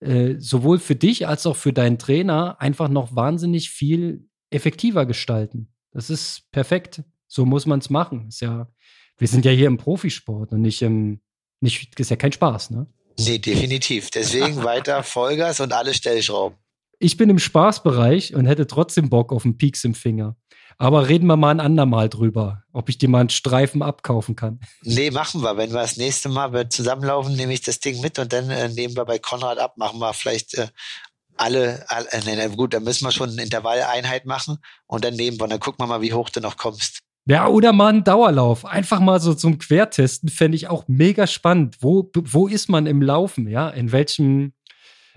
äh, 0.00 0.34
sowohl 0.38 0.80
für 0.80 0.96
dich 0.96 1.28
als 1.28 1.46
auch 1.46 1.54
für 1.54 1.72
deinen 1.72 2.00
Trainer 2.00 2.60
einfach 2.60 2.88
noch 2.88 3.14
wahnsinnig 3.14 3.70
viel 3.70 4.28
effektiver 4.50 5.06
gestalten. 5.06 5.68
Das 5.92 6.10
ist 6.10 6.50
perfekt. 6.50 7.04
So 7.28 7.44
muss 7.44 7.66
man 7.66 7.80
es 7.80 7.90
machen. 7.90 8.28
Ist 8.28 8.40
ja, 8.40 8.68
wir 9.18 9.28
sind 9.28 9.44
ja 9.44 9.50
hier 9.50 9.66
im 9.66 9.78
Profisport 9.78 10.52
und 10.52 10.62
nicht 10.62 10.82
im, 10.82 11.20
nicht, 11.60 11.98
ist 11.98 12.10
ja 12.10 12.16
kein 12.16 12.32
Spaß, 12.32 12.70
ne? 12.70 12.86
Nee, 13.18 13.38
definitiv. 13.38 14.10
Deswegen 14.10 14.56
weiter 14.64 15.02
Vollgas 15.02 15.60
und 15.60 15.72
alle 15.72 15.94
Stellschrauben. 15.94 16.58
Ich 16.98 17.16
bin 17.16 17.28
im 17.28 17.38
Spaßbereich 17.38 18.34
und 18.34 18.46
hätte 18.46 18.66
trotzdem 18.66 19.10
Bock 19.10 19.32
auf 19.32 19.44
einen 19.44 19.58
Pieks 19.58 19.84
im 19.84 19.94
Finger. 19.94 20.36
Aber 20.78 21.08
reden 21.08 21.26
wir 21.26 21.36
mal 21.36 21.50
ein 21.50 21.60
andermal 21.60 22.08
drüber, 22.08 22.62
ob 22.72 22.90
ich 22.90 22.98
dir 22.98 23.08
mal 23.08 23.20
einen 23.20 23.30
Streifen 23.30 23.82
abkaufen 23.82 24.36
kann. 24.36 24.60
Nee, 24.82 25.10
machen 25.10 25.42
wir. 25.42 25.56
Wenn 25.56 25.70
wir 25.70 25.80
das 25.80 25.96
nächste 25.96 26.28
Mal 26.28 26.68
zusammenlaufen, 26.68 27.34
nehme 27.34 27.54
ich 27.54 27.62
das 27.62 27.80
Ding 27.80 28.00
mit 28.00 28.18
und 28.18 28.32
dann 28.32 28.50
äh, 28.50 28.68
nehmen 28.68 28.94
wir 28.94 29.06
bei 29.06 29.18
Konrad 29.18 29.58
ab, 29.58 29.78
machen 29.78 29.98
wir 29.98 30.12
vielleicht 30.12 30.54
äh, 30.54 30.68
alle, 31.36 31.84
alle 31.88 32.42
äh, 32.42 32.48
gut, 32.50 32.74
dann 32.74 32.84
müssen 32.84 33.06
wir 33.06 33.12
schon 33.12 33.30
eine 33.30 33.42
Intervalleinheit 33.42 34.26
machen 34.26 34.58
und 34.86 35.04
dann 35.04 35.14
nehmen 35.14 35.38
wir, 35.40 35.48
dann 35.48 35.60
gucken 35.60 35.82
wir 35.82 35.86
mal, 35.86 36.02
wie 36.02 36.12
hoch 36.12 36.30
du 36.30 36.40
noch 36.40 36.56
kommst. 36.56 37.00
Ja, 37.28 37.48
oder 37.48 37.72
mal 37.72 37.88
einen 37.88 38.04
Dauerlauf. 38.04 38.64
Einfach 38.64 39.00
mal 39.00 39.20
so 39.20 39.34
zum 39.34 39.58
Quertesten 39.58 40.28
fände 40.28 40.56
ich 40.56 40.68
auch 40.68 40.84
mega 40.86 41.26
spannend. 41.26 41.78
Wo, 41.80 42.08
wo 42.14 42.46
ist 42.46 42.68
man 42.68 42.86
im 42.86 43.02
Laufen, 43.02 43.48
ja? 43.48 43.68
In 43.68 43.90
welchem, 43.90 44.52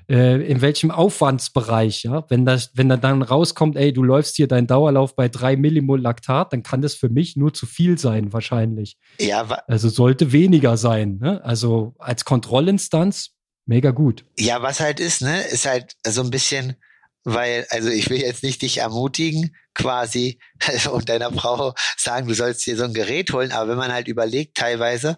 äh, 0.09 0.41
in 0.43 0.61
welchem 0.61 0.89
Aufwandsbereich, 0.89 2.03
ja? 2.03 2.25
Wenn 2.27 2.45
das, 2.45 2.71
wenn 2.73 2.89
da 2.89 2.97
dann 2.97 3.21
rauskommt, 3.21 3.77
ey, 3.77 3.93
du 3.93 4.01
läufst 4.01 4.37
hier 4.37 4.47
deinen 4.47 4.65
Dauerlauf 4.65 5.15
bei 5.15 5.29
drei 5.29 5.55
Millimol 5.55 6.01
Laktat, 6.01 6.51
dann 6.51 6.63
kann 6.63 6.81
das 6.81 6.95
für 6.95 7.09
mich 7.09 7.35
nur 7.35 7.53
zu 7.53 7.67
viel 7.67 7.99
sein, 7.99 8.33
wahrscheinlich. 8.33 8.97
Ja, 9.19 9.47
wa 9.47 9.61
Also 9.67 9.89
sollte 9.89 10.31
weniger 10.31 10.77
sein, 10.77 11.19
ne? 11.21 11.43
Also 11.45 11.93
als 11.99 12.25
Kontrollinstanz 12.25 13.35
mega 13.67 13.91
gut. 13.91 14.25
ja, 14.39 14.63
was 14.63 14.79
halt 14.79 14.99
ist, 14.99 15.21
ne, 15.21 15.43
ist 15.43 15.67
halt 15.67 15.95
so 16.07 16.21
ein 16.23 16.31
bisschen, 16.31 16.75
weil, 17.23 17.67
also 17.69 17.89
ich 17.89 18.09
will 18.09 18.19
jetzt 18.19 18.41
nicht 18.41 18.63
dich 18.63 18.79
ermutigen, 18.79 19.55
quasi, 19.79 20.39
und 20.91 21.09
deiner 21.09 21.31
Frau 21.31 21.73
sagen, 21.97 22.27
du 22.27 22.33
sollst 22.33 22.65
dir 22.65 22.77
so 22.77 22.83
ein 22.83 22.93
Gerät 22.93 23.31
holen, 23.31 23.51
aber 23.51 23.69
wenn 23.71 23.77
man 23.77 23.93
halt 23.93 24.07
überlegt 24.07 24.57
teilweise, 24.57 25.17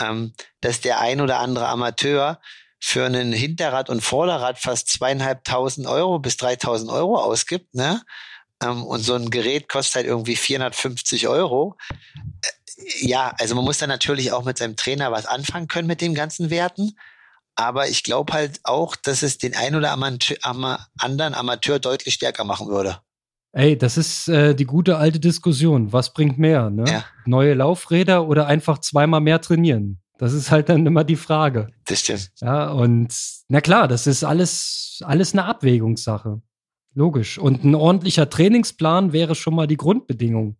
ähm, 0.00 0.32
dass 0.60 0.80
der 0.80 1.00
ein 1.00 1.20
oder 1.20 1.38
andere 1.38 1.68
Amateur 1.68 2.40
für 2.80 3.04
einen 3.04 3.32
Hinterrad 3.32 3.90
und 3.90 4.00
Vorderrad 4.00 4.58
fast 4.58 4.88
zweieinhalbtausend 4.88 5.86
Euro 5.86 6.18
bis 6.18 6.36
dreitausend 6.36 6.90
Euro 6.90 7.18
ausgibt, 7.18 7.74
ne? 7.74 8.02
Ähm, 8.62 8.84
und 8.84 9.00
so 9.00 9.14
ein 9.14 9.30
Gerät 9.30 9.68
kostet 9.68 9.96
halt 9.96 10.06
irgendwie 10.06 10.36
450 10.36 11.28
Euro. 11.28 11.76
Äh, 12.42 13.06
Ja, 13.06 13.32
also 13.38 13.54
man 13.54 13.64
muss 13.64 13.78
dann 13.78 13.90
natürlich 13.90 14.32
auch 14.32 14.44
mit 14.44 14.58
seinem 14.58 14.76
Trainer 14.76 15.12
was 15.12 15.26
anfangen 15.26 15.68
können 15.68 15.86
mit 15.86 16.00
den 16.00 16.14
ganzen 16.14 16.48
Werten. 16.50 16.96
Aber 17.54 17.88
ich 17.88 18.02
glaube 18.04 18.32
halt 18.32 18.60
auch, 18.64 18.96
dass 18.96 19.22
es 19.22 19.36
den 19.36 19.54
ein 19.54 19.74
oder 19.74 19.92
anderen 19.92 21.34
Amateur 21.34 21.78
deutlich 21.78 22.14
stärker 22.14 22.44
machen 22.44 22.68
würde. 22.68 23.00
Ey, 23.52 23.76
das 23.76 23.96
ist 23.96 24.28
äh, 24.28 24.54
die 24.54 24.64
gute 24.64 24.98
alte 24.98 25.18
Diskussion. 25.18 25.92
Was 25.92 26.12
bringt 26.12 26.38
mehr, 26.38 26.70
ne? 26.70 26.84
Ja. 26.86 27.04
Neue 27.26 27.54
Laufräder 27.54 28.28
oder 28.28 28.46
einfach 28.46 28.78
zweimal 28.78 29.20
mehr 29.20 29.40
trainieren? 29.40 30.00
Das 30.18 30.32
ist 30.32 30.50
halt 30.50 30.68
dann 30.68 30.86
immer 30.86 31.02
die 31.02 31.16
Frage. 31.16 31.68
Das 31.86 32.00
stimmt. 32.00 32.30
Ja, 32.40 32.70
und 32.70 33.12
na 33.48 33.60
klar, 33.60 33.88
das 33.88 34.06
ist 34.06 34.22
alles, 34.22 35.02
alles 35.04 35.32
eine 35.32 35.46
Abwägungssache. 35.46 36.42
Logisch. 36.94 37.38
Und 37.38 37.64
ein 37.64 37.74
ordentlicher 37.74 38.28
Trainingsplan 38.28 39.12
wäre 39.12 39.34
schon 39.34 39.54
mal 39.54 39.66
die 39.66 39.76
Grundbedingung. 39.76 40.56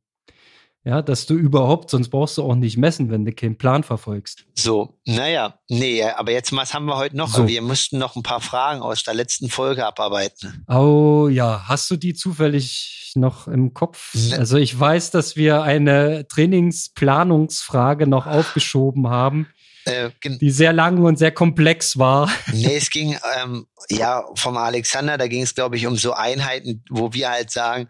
Ja, 0.83 1.03
dass 1.03 1.27
du 1.27 1.35
überhaupt, 1.35 1.91
sonst 1.91 2.09
brauchst 2.09 2.39
du 2.39 2.43
auch 2.43 2.55
nicht 2.55 2.79
messen, 2.79 3.11
wenn 3.11 3.27
du 3.27 3.33
keinen 3.33 3.59
Plan 3.59 3.83
verfolgst. 3.83 4.47
So, 4.55 4.99
naja, 5.05 5.59
nee, 5.69 6.03
aber 6.03 6.33
jetzt, 6.33 6.57
was 6.57 6.73
haben 6.73 6.87
wir 6.87 6.97
heute 6.97 7.19
noch? 7.19 7.29
So. 7.29 7.47
Wir 7.47 7.61
mussten 7.61 7.99
noch 7.99 8.17
ein 8.17 8.23
paar 8.23 8.41
Fragen 8.41 8.81
aus 8.81 9.03
der 9.03 9.13
letzten 9.13 9.51
Folge 9.51 9.87
abarbeiten. 9.87 10.65
Oh 10.69 11.29
ja, 11.31 11.65
hast 11.69 11.91
du 11.91 11.97
die 11.97 12.15
zufällig 12.15 13.13
noch 13.15 13.47
im 13.47 13.75
Kopf? 13.75 14.15
Ne. 14.15 14.39
Also 14.39 14.57
ich 14.57 14.79
weiß, 14.79 15.11
dass 15.11 15.37
wir 15.37 15.63
eine 15.63 16.27
Trainingsplanungsfrage 16.29 18.07
noch 18.07 18.27
aufgeschoben 18.27 19.09
haben, 19.09 19.49
Äh, 19.85 20.11
die 20.25 20.51
sehr 20.51 20.73
lang 20.73 21.03
und 21.03 21.19
sehr 21.19 21.33
komplex 21.33 21.99
war. 21.99 22.31
nee, 22.53 22.77
es 22.77 22.91
ging, 22.91 23.19
ähm, 23.43 23.67
ja, 23.91 24.25
vom 24.35 24.57
Alexander, 24.57 25.19
da 25.19 25.27
ging 25.27 25.43
es, 25.43 25.55
glaube 25.55 25.77
ich, 25.77 25.87
um 25.87 25.97
so 25.97 26.13
Einheiten, 26.13 26.85
wo 26.91 27.13
wir 27.13 27.31
halt 27.31 27.51
sagen, 27.51 27.89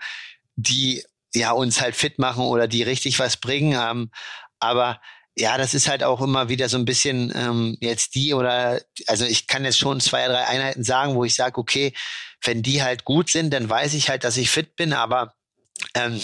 die 0.56 1.04
ja 1.34 1.52
uns 1.52 1.80
halt 1.80 1.94
fit 1.94 2.18
machen 2.18 2.44
oder 2.44 2.68
die 2.68 2.82
richtig 2.82 3.18
was 3.18 3.36
bringen. 3.36 3.78
Ähm, 3.80 4.10
aber 4.58 5.00
ja, 5.36 5.56
das 5.56 5.74
ist 5.74 5.88
halt 5.88 6.02
auch 6.02 6.20
immer 6.20 6.48
wieder 6.48 6.68
so 6.68 6.76
ein 6.76 6.84
bisschen 6.84 7.32
ähm, 7.34 7.76
jetzt 7.80 8.14
die 8.14 8.34
oder 8.34 8.80
also 9.06 9.24
ich 9.24 9.46
kann 9.46 9.64
jetzt 9.64 9.78
schon 9.78 10.00
zwei, 10.00 10.26
drei 10.26 10.46
Einheiten 10.46 10.84
sagen, 10.84 11.14
wo 11.14 11.24
ich 11.24 11.34
sage, 11.34 11.58
okay, 11.58 11.94
wenn 12.42 12.62
die 12.62 12.82
halt 12.82 13.04
gut 13.04 13.30
sind, 13.30 13.50
dann 13.52 13.68
weiß 13.68 13.94
ich 13.94 14.10
halt, 14.10 14.24
dass 14.24 14.36
ich 14.36 14.50
fit 14.50 14.76
bin, 14.76 14.92
aber 14.92 15.34
ähm, 15.94 16.20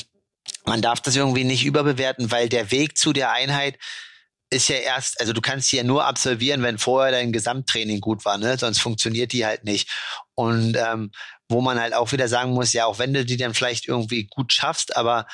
man 0.65 0.83
darf 0.83 1.01
das 1.01 1.17
irgendwie 1.17 1.45
nicht 1.45 1.65
überbewerten, 1.65 2.31
weil 2.31 2.49
der 2.49 2.71
Weg 2.71 2.99
zu 2.99 3.13
der 3.13 3.33
Einheit 3.33 3.79
ist 4.51 4.69
ja 4.69 4.77
erst, 4.77 5.21
also 5.21 5.33
du 5.33 5.41
kannst 5.41 5.73
die 5.73 5.77
ja 5.77 5.83
nur 5.83 6.05
absolvieren, 6.05 6.63
wenn 6.63 6.79
vorher 6.79 7.13
dein 7.13 7.33
Gesamttraining 7.33 8.01
gut 8.01 8.25
war, 8.25 8.39
ne? 8.39 8.57
Sonst 8.59 8.81
funktioniert 8.81 9.33
die 9.33 9.45
halt 9.45 9.65
nicht. 9.65 9.91
Und 10.35 10.77
ähm, 10.77 11.11
wo 11.49 11.61
man 11.61 11.81
halt 11.81 11.95
auch 11.95 12.13
wieder 12.13 12.29
sagen 12.29 12.53
muss, 12.53 12.73
ja, 12.73 12.87
auch 12.87 12.99
wenn 12.99 13.13
du 13.13 13.25
die 13.25 13.37
dann 13.37 13.55
vielleicht 13.55 13.89
irgendwie 13.89 14.25
gut 14.25 14.53
schaffst, 14.53 14.97
aber 14.97 15.27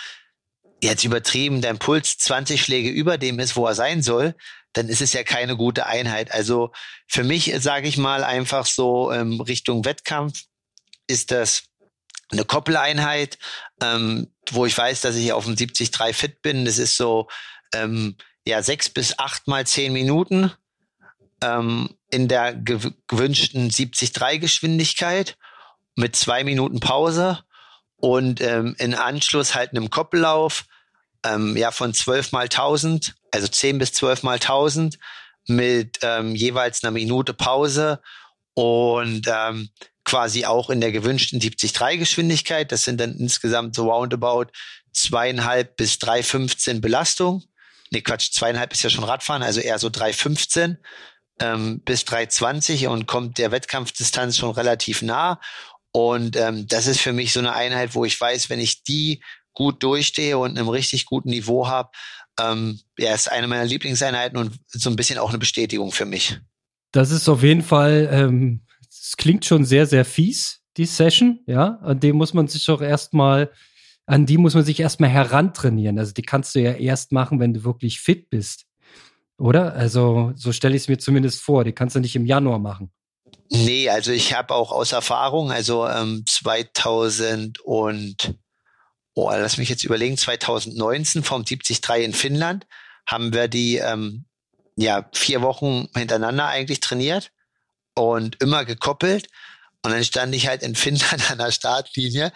jetzt 0.83 1.05
übertrieben 1.05 1.61
dein 1.61 1.79
Puls 1.79 2.19
20 2.19 2.63
Schläge 2.63 2.89
über 2.89 3.19
dem 3.19 3.39
ist, 3.39 3.57
wo 3.57 3.67
er 3.67 3.75
sein 3.75 4.03
soll, 4.03 4.35
dann 4.73 4.89
ist 4.89 5.01
es 5.01 5.13
ja 5.13 5.23
keine 5.23 5.57
gute 5.57 5.87
Einheit. 5.87 6.33
Also 6.33 6.73
für 7.07 7.25
mich, 7.25 7.53
sage 7.59 7.89
ich 7.89 7.99
mal, 7.99 8.25
einfach 8.25 8.67
so 8.67 9.13
ähm, 9.13 9.41
Richtung 9.41 9.85
Wettkampf 9.85 10.43
ist 11.07 11.31
das 11.31 11.65
eine 12.31 12.45
Koppeleinheit, 12.45 13.39
ähm, 13.83 14.33
wo 14.51 14.67
ich 14.67 14.77
weiß, 14.77 15.03
dass 15.03 15.17
ich 15.17 15.33
auf 15.33 15.45
dem 15.45 15.55
70-3 15.55 16.13
fit 16.15 16.43
bin. 16.43 16.65
Das 16.65 16.79
ist 16.79 16.97
so 16.97 17.29
ähm, 17.75 18.17
ja 18.47 18.63
sechs 18.63 18.89
bis 18.89 19.19
acht 19.19 19.49
mal 19.49 19.67
zehn 19.67 19.93
Minuten 19.93 20.53
ähm, 21.43 21.91
in 22.11 22.29
der 22.29 22.55
gewünschten 22.55 23.71
70-3 23.71 24.39
Geschwindigkeit 24.39 25.37
mit 25.97 26.17
zwei 26.17 26.45
Minuten 26.45 26.81
Pause 26.81 27.45
und 27.97 28.41
ähm, 28.41 28.75
in 28.79 28.95
Anschluss 28.95 29.55
halt 29.55 29.71
einem 29.71 29.91
Koppellauf 29.91 30.65
ähm, 31.25 31.57
ja 31.57 31.71
von 31.71 31.95
12 31.95 32.33
mal 32.33 32.45
1000, 32.45 33.15
also 33.31 33.49
10 33.49 33.79
bis 33.79 33.93
12 33.93 34.23
mal 34.23 34.35
1000 34.35 34.99
mit 35.47 35.99
ähm, 36.03 36.35
jeweils 36.35 36.83
einer 36.83 36.93
Minute 36.93 37.35
Pause 37.35 38.01
und 38.55 39.27
ähm, 39.27 39.71
quasi 40.05 40.45
auch 40.45 40.71
in 40.71 40.81
der 40.81 40.93
gewünschten 40.93 41.41
70-3 41.41 41.97
Geschwindigkeit. 41.97 42.73
Das 42.73 42.85
sind 42.85 43.01
dann 43.01 43.15
insgesamt 43.17 43.75
so 43.75 43.91
roundabout 43.91 44.47
zweieinhalb 44.93 45.77
bis 45.77 45.95
3,15 45.95 46.81
Belastung. 46.81 47.45
Nee, 47.93 48.01
Quatsch, 48.01 48.33
zweieinhalb 48.33 48.73
ist 48.73 48.83
ja 48.83 48.91
schon 48.91 49.05
Radfahren, 49.05 49.43
also 49.43 49.61
eher 49.61 49.79
so 49.79 49.89
3,15 49.89 50.79
ähm, 51.41 51.81
bis 51.85 52.03
3,20 52.03 52.89
und 52.89 53.07
kommt 53.07 53.37
der 53.37 53.53
Wettkampfdistanz 53.53 54.39
schon 54.39 54.51
relativ 54.51 55.03
nah. 55.03 55.41
Und 55.93 56.37
ähm, 56.37 56.67
das 56.67 56.87
ist 56.87 57.01
für 57.01 57.13
mich 57.13 57.35
so 57.35 57.41
eine 57.41 57.53
Einheit, 57.53 57.95
wo 57.95 58.07
ich 58.07 58.19
weiß, 58.19 58.49
wenn 58.49 58.61
ich 58.61 58.83
die 58.83 59.23
gut 59.53 59.83
durchstehe 59.83 60.39
und 60.39 60.57
einem 60.57 60.71
richtig 60.71 61.05
guten 61.05 61.29
Niveau 61.29 61.69
habe, 61.69 61.91
ähm, 62.41 62.81
ja, 62.99 63.13
ist 63.13 63.31
eine 63.31 63.47
meiner 63.47 63.67
Lieblingseinheiten 63.67 64.39
und 64.39 64.59
so 64.69 64.89
ein 64.89 64.97
bisschen 64.97 65.19
auch 65.19 65.29
eine 65.29 65.39
Bestätigung 65.39 65.93
für 65.93 66.07
mich. 66.07 66.39
Das 66.93 67.11
ist 67.11 67.29
auf 67.29 67.43
jeden 67.43 67.63
Fall, 67.63 68.09
ähm, 68.11 68.63
es 68.89 69.19
klingt 69.19 69.45
schon 69.45 69.67
sehr, 69.67 69.87
sehr 69.87 70.07
fies, 70.07 70.63
die 70.79 70.87
Session, 70.87 71.41
ja. 71.47 71.79
An 71.83 72.01
dem 72.01 72.17
muss 72.17 72.33
man 72.33 72.49
sich 72.49 72.71
auch 72.71 72.81
erstmal, 72.81 73.53
an 74.13 74.27
die 74.27 74.37
muss 74.37 74.53
man 74.53 74.63
sich 74.63 74.79
erstmal 74.79 75.09
herantrainieren. 75.09 75.99
Also 75.99 76.13
die 76.13 76.21
kannst 76.21 76.55
du 76.55 76.61
ja 76.61 76.73
erst 76.73 77.13
machen, 77.13 77.41
wenn 77.41 77.55
du 77.55 77.65
wirklich 77.65 77.99
fit 77.99 78.29
bist. 78.29 78.67
Oder? 79.39 79.73
Also, 79.73 80.33
so 80.37 80.53
stelle 80.53 80.77
ich 80.77 80.83
es 80.83 80.89
mir 80.89 80.99
zumindest 80.99 81.41
vor. 81.41 81.65
Die 81.65 81.73
kannst 81.73 81.97
du 81.97 82.01
nicht 82.01 82.15
im 82.15 82.27
Januar 82.27 82.59
machen. 82.59 82.93
Nee, 83.49 83.89
also 83.89 84.13
ich 84.13 84.35
habe 84.35 84.55
auch 84.55 84.71
aus 84.71 84.93
Erfahrung, 84.93 85.51
also 85.51 85.89
ähm, 85.89 86.25
2000 86.29 87.61
und 87.61 88.35
oh, 89.15 89.31
lass 89.31 89.57
mich 89.57 89.71
jetzt 89.71 89.85
überlegen, 89.85 90.19
2019 90.19 91.23
vom 91.23 91.47
73 91.47 92.05
in 92.05 92.13
Finnland 92.13 92.67
haben 93.07 93.33
wir 93.33 93.49
die 93.49 93.79
ähm, 93.79 94.27
ja 94.77 95.09
vier 95.15 95.41
Wochen 95.41 95.89
hintereinander 95.97 96.49
eigentlich 96.49 96.81
trainiert 96.81 97.31
und 97.95 98.43
immer 98.43 98.67
gekoppelt. 98.67 99.29
Und 99.83 99.93
dann 99.93 100.05
stand 100.05 100.35
ich 100.35 100.49
halt 100.49 100.63
in 100.63 100.75
Finnland 100.75 101.31
an 101.31 101.39
der 101.39 101.51
Startlinie 101.51 102.31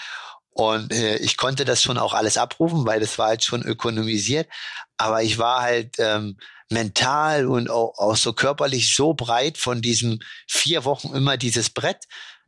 und 0.57 0.91
äh, 0.91 1.17
ich 1.19 1.37
konnte 1.37 1.67
das 1.67 1.83
schon 1.83 1.99
auch 1.99 2.15
alles 2.15 2.39
abrufen, 2.39 2.87
weil 2.87 2.99
das 2.99 3.19
war 3.19 3.29
halt 3.29 3.45
schon 3.45 3.63
ökonomisiert. 3.63 4.49
Aber 4.97 5.23
ich 5.23 5.37
war 5.37 5.61
halt 5.61 5.97
ähm, 5.99 6.39
mental 6.71 7.47
und 7.47 7.69
auch, 7.69 7.99
auch 7.99 8.17
so 8.17 8.33
körperlich 8.33 8.95
so 8.95 9.13
breit 9.13 9.59
von 9.59 9.83
diesen 9.83 10.25
vier 10.49 10.87
Wochen 10.87 11.15
immer 11.15 11.37
dieses 11.37 11.69
Brett, 11.69 12.05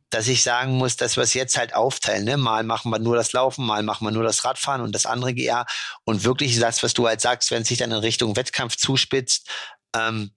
dass 0.09 0.27
ich 0.27 0.41
sagen 0.41 0.71
muss, 0.71 0.95
dass 0.95 1.17
wir 1.17 1.23
es 1.23 1.35
jetzt 1.35 1.55
halt 1.55 1.75
aufteilen. 1.75 2.25
Ne? 2.25 2.37
Mal 2.37 2.63
machen 2.63 2.89
wir 2.89 2.97
nur 2.97 3.15
das 3.15 3.31
Laufen, 3.31 3.63
mal 3.63 3.83
machen 3.83 4.07
wir 4.07 4.11
nur 4.11 4.23
das 4.23 4.43
Radfahren 4.43 4.81
und 4.81 4.95
das 4.95 5.05
andere 5.05 5.35
GR. 5.35 5.67
Und 6.03 6.23
wirklich 6.23 6.57
das, 6.57 6.81
was 6.81 6.95
du 6.95 7.07
halt 7.07 7.21
sagst, 7.21 7.51
wenn 7.51 7.61
es 7.61 7.67
sich 7.67 7.77
dann 7.77 7.91
in 7.91 7.97
Richtung 7.97 8.35
Wettkampf 8.35 8.75
zuspitzt, 8.75 9.47
ähm, 9.95 10.31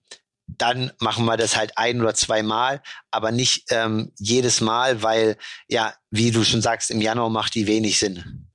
dann 0.47 0.91
machen 0.99 1.25
wir 1.25 1.37
das 1.37 1.57
halt 1.57 1.77
ein 1.77 2.01
oder 2.01 2.13
zwei 2.13 2.43
Mal, 2.43 2.81
aber 3.11 3.31
nicht 3.31 3.65
ähm, 3.69 4.11
jedes 4.17 4.61
Mal, 4.61 5.01
weil 5.01 5.37
ja, 5.67 5.93
wie 6.11 6.31
du 6.31 6.43
schon 6.43 6.61
sagst, 6.61 6.91
im 6.91 7.01
Januar 7.01 7.29
macht 7.29 7.55
die 7.55 7.67
wenig 7.67 7.99
Sinn. 7.99 8.49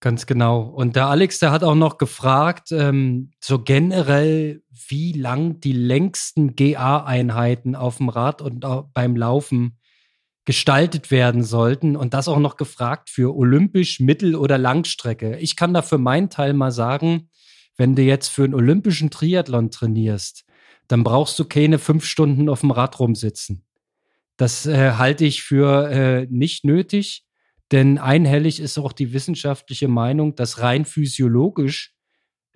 Ganz 0.00 0.26
genau. 0.26 0.60
Und 0.60 0.94
der 0.94 1.06
Alex, 1.06 1.38
der 1.38 1.50
hat 1.50 1.64
auch 1.64 1.74
noch 1.74 1.98
gefragt, 1.98 2.70
ähm, 2.70 3.32
so 3.42 3.62
generell, 3.62 4.62
wie 4.88 5.12
lang 5.12 5.58
die 5.60 5.72
längsten 5.72 6.54
GA-Einheiten 6.54 7.74
auf 7.74 7.96
dem 7.96 8.10
Rad 8.10 8.42
und 8.42 8.64
beim 8.92 9.16
Laufen 9.16 9.78
gestaltet 10.44 11.10
werden 11.10 11.42
sollten. 11.42 11.96
Und 11.96 12.14
das 12.14 12.28
auch 12.28 12.38
noch 12.38 12.56
gefragt 12.56 13.10
für 13.10 13.34
olympisch, 13.34 13.98
Mittel- 13.98 14.36
oder 14.36 14.58
Langstrecke. 14.58 15.38
Ich 15.38 15.56
kann 15.56 15.74
da 15.74 15.82
für 15.82 15.98
meinen 15.98 16.30
Teil 16.30 16.52
mal 16.52 16.70
sagen, 16.70 17.30
wenn 17.76 17.94
du 17.94 18.02
jetzt 18.02 18.28
für 18.28 18.44
einen 18.44 18.54
olympischen 18.54 19.10
Triathlon 19.10 19.70
trainierst, 19.70 20.44
dann 20.88 21.04
brauchst 21.04 21.38
du 21.38 21.44
keine 21.44 21.78
fünf 21.78 22.04
Stunden 22.04 22.48
auf 22.48 22.60
dem 22.60 22.70
Rad 22.70 22.98
rumsitzen. 22.98 23.64
Das 24.36 24.66
äh, 24.66 24.92
halte 24.92 25.24
ich 25.24 25.42
für 25.42 25.90
äh, 25.90 26.26
nicht 26.30 26.64
nötig. 26.64 27.24
Denn 27.72 27.98
einhellig 27.98 28.60
ist 28.60 28.78
auch 28.78 28.92
die 28.92 29.12
wissenschaftliche 29.12 29.88
Meinung, 29.88 30.36
dass 30.36 30.60
rein 30.60 30.84
physiologisch 30.84 31.94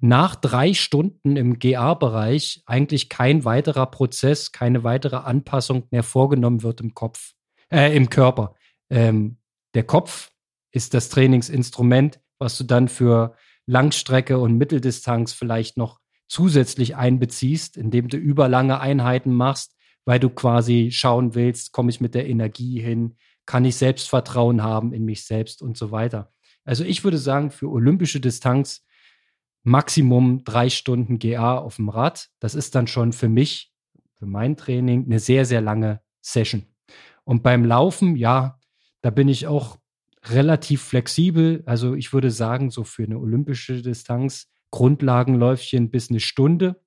nach 0.01 0.35
drei 0.37 0.73
Stunden 0.73 1.37
im 1.37 1.59
GA-Bereich 1.59 2.63
eigentlich 2.65 3.09
kein 3.09 3.45
weiterer 3.45 3.87
Prozess, 3.87 4.53
keine 4.53 4.85
weitere 4.85 5.17
Anpassung 5.17 5.89
mehr 5.91 6.03
vorgenommen 6.03 6.63
wird 6.63 6.81
im 6.81 6.95
Kopf, 6.95 7.33
äh, 7.71 7.95
im 7.95 8.09
Körper. 8.09 8.55
Ähm, 8.89 9.39
der 9.75 9.83
Kopf 9.83 10.31
ist 10.71 10.95
das 10.95 11.09
Trainingsinstrument, 11.11 12.21
was 12.39 12.57
du 12.57 12.65
dann 12.65 12.89
für 12.89 13.35
Langstrecke 13.67 14.39
und 14.39 14.57
Mitteldistanz 14.57 15.33
vielleicht 15.33 15.77
noch 15.77 16.01
zusätzlich 16.29 16.97
einbeziehst, 16.97 17.77
indem 17.77 18.09
du 18.09 18.17
überlange 18.17 18.81
Einheiten 18.81 19.35
machst, 19.35 19.77
weil 20.05 20.21
du 20.21 20.31
quasi 20.31 20.91
schauen 20.93 21.35
willst, 21.35 21.73
komme 21.73 21.91
ich 21.91 22.01
mit 22.01 22.15
der 22.15 22.29
Energie 22.29 22.81
hin, 22.81 23.17
kann 23.47 23.65
ich 23.65 23.77
Selbstvertrauen 23.77 24.63
haben 24.63 24.93
in 24.93 25.05
mich 25.05 25.25
selbst 25.25 25.61
und 25.61 25.77
so 25.77 25.91
weiter. 25.91 26.33
Also 26.65 26.85
ich 26.85 27.05
würde 27.05 27.19
sagen, 27.19 27.51
für 27.51 27.69
olympische 27.69 28.21
Distanz 28.21 28.85
Maximum 29.63 30.43
drei 30.45 30.71
Stunden 30.71 31.19
GA 31.19 31.59
auf 31.59 31.77
dem 31.77 31.89
Rad. 31.89 32.29
Das 32.39 32.55
ist 32.55 32.75
dann 32.75 32.87
schon 32.87 33.13
für 33.13 33.29
mich, 33.29 33.73
für 34.15 34.27
mein 34.27 34.57
Training, 34.57 35.05
eine 35.05 35.19
sehr, 35.19 35.45
sehr 35.45 35.61
lange 35.61 36.01
Session. 36.21 36.67
Und 37.25 37.43
beim 37.43 37.65
Laufen, 37.65 38.17
ja, 38.17 38.59
da 39.03 39.11
bin 39.11 39.29
ich 39.29 39.47
auch 39.47 39.77
relativ 40.25 40.83
flexibel. 40.83 41.63
Also 41.67 41.95
ich 41.95 42.13
würde 42.13 42.31
sagen, 42.31 42.71
so 42.71 42.85
für 42.85 43.05
eine 43.05 43.19
olympische 43.19 43.83
Distanz 43.83 44.49
Grundlagenläufchen 44.71 45.91
bis 45.91 46.11
eine 46.11 46.21
Stunde. 46.21 46.81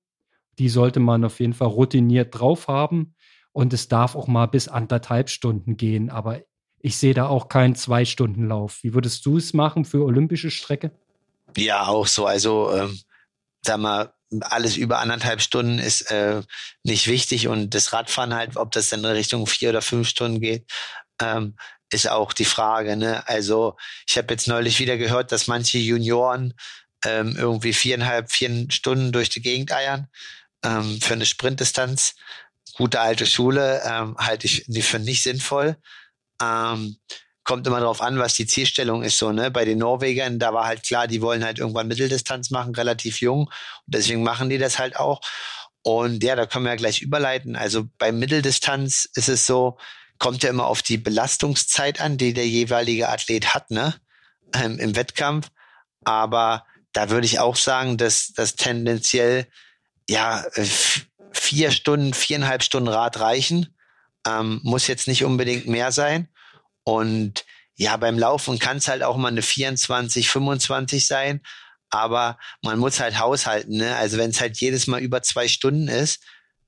Die 0.58 0.68
sollte 0.68 1.00
man 1.00 1.24
auf 1.24 1.40
jeden 1.40 1.52
Fall 1.52 1.68
routiniert 1.68 2.38
drauf 2.38 2.68
haben. 2.68 3.14
Und 3.52 3.72
es 3.72 3.88
darf 3.88 4.16
auch 4.16 4.26
mal 4.26 4.46
bis 4.46 4.68
anderthalb 4.68 5.30
Stunden 5.30 5.76
gehen. 5.76 6.10
Aber 6.10 6.40
ich 6.80 6.96
sehe 6.96 7.14
da 7.14 7.28
auch 7.28 7.48
keinen 7.48 7.74
Zwei-Stunden-Lauf. 7.74 8.82
Wie 8.82 8.94
würdest 8.94 9.24
du 9.26 9.36
es 9.36 9.52
machen 9.52 9.84
für 9.84 10.04
olympische 10.04 10.50
Strecke? 10.50 10.90
Ja, 11.56 11.86
auch 11.86 12.06
so. 12.06 12.26
Also, 12.26 12.72
ähm, 12.74 12.98
sag 13.62 13.78
mal, 13.78 14.12
alles 14.40 14.76
über 14.76 14.98
anderthalb 14.98 15.40
Stunden 15.40 15.78
ist 15.78 16.10
äh, 16.10 16.42
nicht 16.82 17.06
wichtig 17.06 17.46
und 17.46 17.74
das 17.74 17.92
Radfahren 17.92 18.34
halt, 18.34 18.56
ob 18.56 18.72
das 18.72 18.90
dann 18.90 19.00
in 19.00 19.06
Richtung 19.06 19.46
vier 19.46 19.70
oder 19.70 19.82
fünf 19.82 20.08
Stunden 20.08 20.40
geht, 20.40 20.68
ähm, 21.22 21.54
ist 21.94 22.08
auch 22.10 22.32
die 22.32 22.44
Frage. 22.44 22.96
Ne? 22.96 23.26
Also 23.28 23.76
ich 24.08 24.18
habe 24.18 24.32
jetzt 24.34 24.48
neulich 24.48 24.78
wieder 24.80 24.96
gehört, 24.96 25.32
dass 25.32 25.46
manche 25.46 25.78
Junioren 25.78 26.54
ähm, 27.04 27.36
irgendwie 27.38 27.72
viereinhalb, 27.72 28.30
vier 28.30 28.66
Stunden 28.70 29.12
durch 29.12 29.28
die 29.28 29.42
Gegend 29.42 29.72
eiern 29.72 30.08
ähm, 30.64 31.00
für 31.00 31.14
eine 31.14 31.26
Sprintdistanz. 31.26 32.14
Gute 32.76 33.00
alte 33.00 33.26
Schule 33.26 33.82
ähm, 33.86 34.16
halte 34.18 34.46
ich 34.46 34.64
für 34.84 34.98
nicht 34.98 35.22
sinnvoll. 35.22 35.76
Ähm, 36.42 36.96
kommt 37.44 37.66
immer 37.66 37.80
darauf 37.80 38.00
an, 38.00 38.18
was 38.18 38.34
die 38.34 38.46
Zielstellung 38.46 39.02
ist. 39.02 39.18
So, 39.18 39.30
ne? 39.30 39.50
Bei 39.50 39.64
den 39.64 39.78
Norwegern, 39.78 40.38
da 40.38 40.52
war 40.52 40.66
halt 40.66 40.82
klar, 40.82 41.06
die 41.06 41.20
wollen 41.20 41.44
halt 41.44 41.58
irgendwann 41.58 41.88
Mitteldistanz 41.88 42.50
machen, 42.50 42.74
relativ 42.74 43.20
jung. 43.20 43.44
Und 43.44 43.52
deswegen 43.86 44.22
machen 44.22 44.48
die 44.48 44.58
das 44.58 44.78
halt 44.78 44.96
auch. 44.96 45.20
Und 45.82 46.24
ja, 46.24 46.34
da 46.34 46.46
können 46.46 46.64
wir 46.64 46.72
ja 46.72 46.76
gleich 46.76 47.02
überleiten. 47.02 47.56
Also 47.56 47.84
bei 47.98 48.10
Mitteldistanz 48.10 49.06
ist 49.14 49.28
es 49.28 49.46
so, 49.46 49.76
kommt 50.18 50.42
ja 50.42 50.50
immer 50.50 50.66
auf 50.66 50.82
die 50.82 50.98
Belastungszeit 50.98 52.00
an, 52.00 52.16
die 52.16 52.32
der 52.32 52.46
jeweilige 52.46 53.08
Athlet 53.08 53.54
hat, 53.54 53.70
ne? 53.70 53.94
Ähm, 54.54 54.78
Im 54.78 54.96
Wettkampf. 54.96 55.50
Aber 56.04 56.64
da 56.92 57.10
würde 57.10 57.26
ich 57.26 57.40
auch 57.40 57.56
sagen, 57.56 57.96
dass 57.96 58.32
das 58.34 58.54
tendenziell 58.54 59.46
ja 60.08 60.44
vier 61.32 61.70
Stunden, 61.70 62.14
viereinhalb 62.14 62.62
Stunden 62.62 62.88
Rad 62.88 63.18
reichen. 63.18 63.76
Ähm, 64.26 64.60
muss 64.62 64.86
jetzt 64.86 65.08
nicht 65.08 65.24
unbedingt 65.24 65.66
mehr 65.66 65.92
sein. 65.92 66.28
Und 66.84 67.44
ja, 67.76 67.96
beim 67.96 68.18
Laufen 68.18 68.58
kann 68.58 68.76
es 68.76 68.88
halt 68.88 69.02
auch 69.02 69.16
mal 69.16 69.28
eine 69.28 69.42
24, 69.42 70.28
25 70.28 71.06
sein, 71.06 71.40
aber 71.90 72.38
man 72.62 72.78
muss 72.78 73.00
halt 73.00 73.18
haushalten. 73.18 73.76
Ne? 73.78 73.96
Also 73.96 74.16
wenn 74.16 74.30
es 74.30 74.40
halt 74.40 74.58
jedes 74.58 74.86
Mal 74.86 75.00
über 75.00 75.22
zwei 75.22 75.48
Stunden 75.48 75.88
ist, 75.88 76.22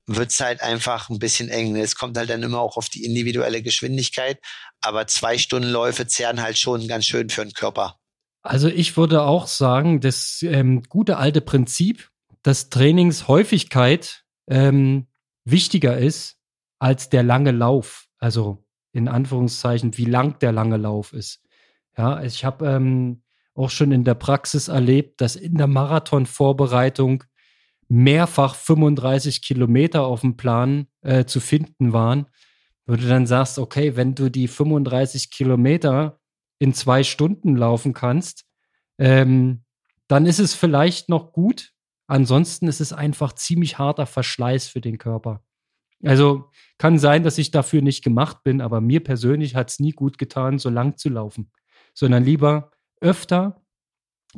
wird 0.07 0.31
es 0.31 0.39
halt 0.39 0.61
einfach 0.61 1.09
ein 1.09 1.19
bisschen 1.19 1.49
eng. 1.49 1.75
Es 1.75 1.95
kommt 1.95 2.17
halt 2.17 2.29
dann 2.29 2.41
immer 2.41 2.59
auch 2.59 2.77
auf 2.77 2.89
die 2.89 3.03
individuelle 3.03 3.61
Geschwindigkeit, 3.61 4.39
aber 4.81 5.05
zwei 5.07 5.37
Stunden 5.37 5.69
Läufe 5.69 6.07
zehren 6.07 6.41
halt 6.41 6.57
schon 6.57 6.87
ganz 6.87 7.05
schön 7.05 7.29
für 7.29 7.43
den 7.43 7.53
Körper. 7.53 7.99
Also 8.41 8.69
ich 8.69 8.95
würde 8.95 9.23
auch 9.23 9.47
sagen, 9.47 9.99
das 9.99 10.41
ähm, 10.41 10.83
gute 10.83 11.17
alte 11.17 11.41
Prinzip, 11.41 12.09
dass 12.41 12.69
Trainingshäufigkeit 12.69 14.23
ähm, 14.49 15.07
wichtiger 15.43 15.97
ist 15.97 16.37
als 16.79 17.09
der 17.09 17.23
lange 17.23 17.51
Lauf. 17.51 18.07
Also 18.19 18.65
in 18.93 19.09
Anführungszeichen, 19.09 19.97
wie 19.97 20.05
lang 20.05 20.39
der 20.39 20.53
lange 20.53 20.77
Lauf 20.77 21.11
ist. 21.11 21.41
Ja, 21.97 22.23
ich 22.23 22.45
habe 22.45 22.67
ähm, 22.67 23.23
auch 23.53 23.69
schon 23.69 23.91
in 23.91 24.03
der 24.03 24.15
Praxis 24.15 24.69
erlebt, 24.69 25.19
dass 25.19 25.35
in 25.35 25.55
der 25.57 25.67
Marathonvorbereitung 25.67 27.23
mehrfach 27.89 28.55
35 28.55 29.41
Kilometer 29.41 30.03
auf 30.03 30.21
dem 30.21 30.37
Plan 30.37 30.87
äh, 31.01 31.25
zu 31.25 31.39
finden 31.39 31.93
waren, 31.93 32.27
wo 32.85 32.95
du 32.95 33.07
dann 33.07 33.25
sagst, 33.25 33.59
okay, 33.59 33.95
wenn 33.95 34.15
du 34.15 34.29
die 34.29 34.47
35 34.47 35.31
Kilometer 35.31 36.19
in 36.59 36.73
zwei 36.73 37.03
Stunden 37.03 37.55
laufen 37.55 37.93
kannst, 37.93 38.45
ähm, 38.97 39.63
dann 40.07 40.25
ist 40.25 40.39
es 40.39 40.53
vielleicht 40.53 41.09
noch 41.09 41.31
gut. 41.31 41.73
Ansonsten 42.07 42.67
ist 42.67 42.79
es 42.79 42.93
einfach 42.93 43.33
ziemlich 43.33 43.77
harter 43.77 44.05
Verschleiß 44.05 44.67
für 44.67 44.81
den 44.81 44.97
Körper. 44.97 45.43
Also 46.03 46.51
kann 46.77 46.99
sein, 46.99 47.23
dass 47.23 47.37
ich 47.37 47.51
dafür 47.51 47.81
nicht 47.81 48.03
gemacht 48.03 48.43
bin, 48.43 48.61
aber 48.61 48.81
mir 48.81 49.03
persönlich 49.03 49.55
hat 49.55 49.69
es 49.69 49.79
nie 49.79 49.91
gut 49.91 50.17
getan, 50.17 50.59
so 50.59 50.69
lang 50.69 50.97
zu 50.97 51.09
laufen, 51.09 51.51
sondern 51.93 52.23
lieber 52.23 52.71
öfter 53.01 53.61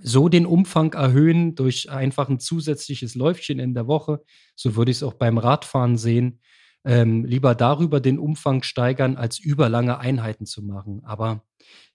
so 0.01 0.29
den 0.29 0.45
Umfang 0.45 0.93
erhöhen 0.93 1.55
durch 1.55 1.89
einfach 1.89 2.29
ein 2.29 2.39
zusätzliches 2.39 3.15
Läufchen 3.15 3.59
in 3.59 3.73
der 3.73 3.87
Woche. 3.87 4.23
So 4.55 4.75
würde 4.75 4.91
ich 4.91 4.97
es 4.97 5.03
auch 5.03 5.13
beim 5.13 5.37
Radfahren 5.37 5.97
sehen. 5.97 6.41
Ähm, 6.85 7.25
lieber 7.25 7.55
darüber 7.55 7.99
den 7.99 8.19
Umfang 8.19 8.63
steigern, 8.63 9.17
als 9.17 9.39
überlange 9.39 9.99
Einheiten 9.99 10.45
zu 10.45 10.63
machen. 10.63 11.01
Aber 11.03 11.43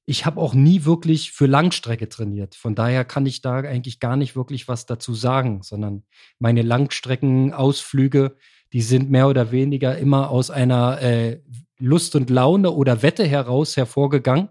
ich 0.06 0.26
habe 0.26 0.40
auch 0.40 0.52
nie 0.52 0.84
wirklich 0.84 1.32
für 1.32 1.46
Langstrecke 1.46 2.08
trainiert. 2.08 2.54
Von 2.54 2.74
daher 2.74 3.04
kann 3.04 3.24
ich 3.24 3.40
da 3.40 3.56
eigentlich 3.56 4.00
gar 4.00 4.16
nicht 4.16 4.36
wirklich 4.36 4.68
was 4.68 4.84
dazu 4.84 5.14
sagen, 5.14 5.62
sondern 5.62 6.02
meine 6.38 6.62
Langstreckenausflüge, 6.62 8.36
die 8.74 8.82
sind 8.82 9.10
mehr 9.10 9.28
oder 9.28 9.50
weniger 9.50 9.96
immer 9.96 10.30
aus 10.30 10.50
einer 10.50 11.00
äh, 11.00 11.40
Lust 11.78 12.14
und 12.16 12.28
Laune 12.28 12.70
oder 12.70 13.02
Wette 13.02 13.24
heraus 13.24 13.76
hervorgegangen 13.76 14.50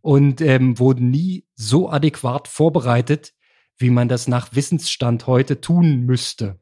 und 0.00 0.40
ähm, 0.40 0.78
wurden 0.78 1.10
nie 1.10 1.46
so 1.54 1.90
adäquat 1.90 2.48
vorbereitet, 2.48 3.32
wie 3.76 3.90
man 3.90 4.08
das 4.08 4.28
nach 4.28 4.54
Wissensstand 4.54 5.26
heute 5.26 5.60
tun 5.60 6.00
müsste. 6.00 6.60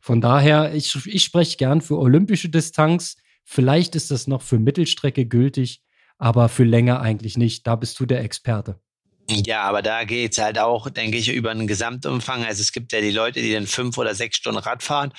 Von 0.00 0.20
daher, 0.20 0.74
ich, 0.74 0.94
ich 1.06 1.24
spreche 1.24 1.56
gern 1.56 1.80
für 1.80 1.98
olympische 1.98 2.48
Distanz. 2.48 3.16
Vielleicht 3.44 3.94
ist 3.94 4.10
das 4.10 4.26
noch 4.26 4.42
für 4.42 4.58
Mittelstrecke 4.58 5.26
gültig, 5.26 5.82
aber 6.18 6.48
für 6.48 6.64
länger 6.64 7.00
eigentlich 7.00 7.36
nicht. 7.36 7.66
Da 7.66 7.76
bist 7.76 7.98
du 8.00 8.06
der 8.06 8.22
Experte. 8.22 8.80
Ja, 9.28 9.62
aber 9.62 9.82
da 9.82 10.04
geht's 10.04 10.38
halt 10.38 10.58
auch, 10.58 10.90
denke 10.90 11.16
ich, 11.16 11.28
über 11.28 11.50
einen 11.50 11.66
Gesamtumfang. 11.66 12.44
Also 12.44 12.60
es 12.60 12.72
gibt 12.72 12.92
ja 12.92 13.00
die 13.00 13.10
Leute, 13.10 13.40
die 13.40 13.52
dann 13.52 13.66
fünf 13.66 13.96
oder 13.98 14.14
sechs 14.14 14.36
Stunden 14.36 14.58
Rad 14.58 14.82
fahren 14.82 15.12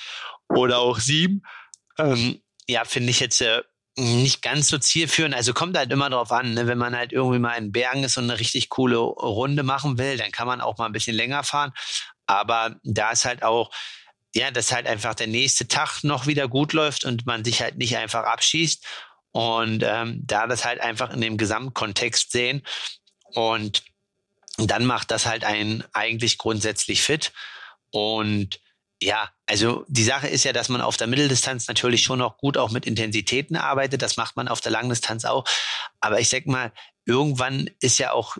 oder 0.48 0.78
auch 0.78 0.98
sieben. 0.98 1.42
Ähm, 1.98 2.40
ja, 2.68 2.84
finde 2.84 3.10
ich 3.10 3.20
jetzt 3.20 3.40
äh, 3.40 3.62
nicht 3.96 4.42
ganz 4.42 4.68
so 4.68 4.78
zielführend. 4.78 5.34
Also 5.34 5.52
kommt 5.52 5.76
halt 5.76 5.92
immer 5.92 6.10
drauf 6.10 6.32
an, 6.32 6.54
ne? 6.54 6.66
wenn 6.66 6.78
man 6.78 6.96
halt 6.96 7.12
irgendwie 7.12 7.38
mal 7.38 7.54
in 7.54 7.72
Bergen 7.72 8.04
ist 8.04 8.16
und 8.16 8.24
eine 8.24 8.40
richtig 8.40 8.68
coole 8.68 8.96
Runde 8.96 9.62
machen 9.62 9.98
will, 9.98 10.16
dann 10.16 10.32
kann 10.32 10.46
man 10.46 10.60
auch 10.60 10.78
mal 10.78 10.86
ein 10.86 10.92
bisschen 10.92 11.16
länger 11.16 11.44
fahren. 11.44 11.72
Aber 12.26 12.76
da 12.82 13.12
ist 13.12 13.24
halt 13.24 13.42
auch, 13.42 13.70
ja, 14.34 14.50
dass 14.50 14.72
halt 14.72 14.86
einfach 14.86 15.14
der 15.14 15.28
nächste 15.28 15.68
Tag 15.68 16.02
noch 16.02 16.26
wieder 16.26 16.48
gut 16.48 16.72
läuft 16.72 17.04
und 17.04 17.24
man 17.26 17.44
sich 17.44 17.62
halt 17.62 17.76
nicht 17.76 17.96
einfach 17.96 18.24
abschießt. 18.24 18.84
Und 19.30 19.82
ähm, 19.84 20.20
da 20.24 20.46
das 20.46 20.64
halt 20.64 20.80
einfach 20.80 21.10
in 21.12 21.20
dem 21.20 21.36
Gesamtkontext 21.36 22.32
sehen. 22.32 22.62
Und 23.34 23.84
dann 24.58 24.84
macht 24.84 25.10
das 25.10 25.26
halt 25.26 25.44
einen 25.44 25.84
eigentlich 25.92 26.38
grundsätzlich 26.38 27.02
fit. 27.02 27.32
Und 27.90 28.60
ja, 29.04 29.28
also 29.46 29.84
die 29.88 30.02
Sache 30.02 30.28
ist 30.28 30.44
ja, 30.44 30.54
dass 30.54 30.70
man 30.70 30.80
auf 30.80 30.96
der 30.96 31.06
Mitteldistanz 31.06 31.68
natürlich 31.68 32.02
schon 32.02 32.20
noch 32.20 32.38
gut 32.38 32.56
auch 32.56 32.70
mit 32.70 32.86
Intensitäten 32.86 33.54
arbeitet. 33.54 34.00
Das 34.00 34.16
macht 34.16 34.34
man 34.36 34.48
auf 34.48 34.62
der 34.62 34.72
Langdistanz 34.72 35.26
auch. 35.26 35.44
Aber 36.00 36.20
ich 36.20 36.30
sag 36.30 36.46
mal, 36.46 36.72
irgendwann 37.04 37.68
ist 37.80 37.98
ja 37.98 38.12
auch 38.12 38.38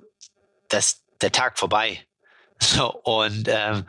das, 0.70 1.04
der 1.20 1.32
Tag 1.32 1.58
vorbei. 1.58 2.00
So, 2.60 2.94
und 3.02 3.48
ähm, 3.48 3.84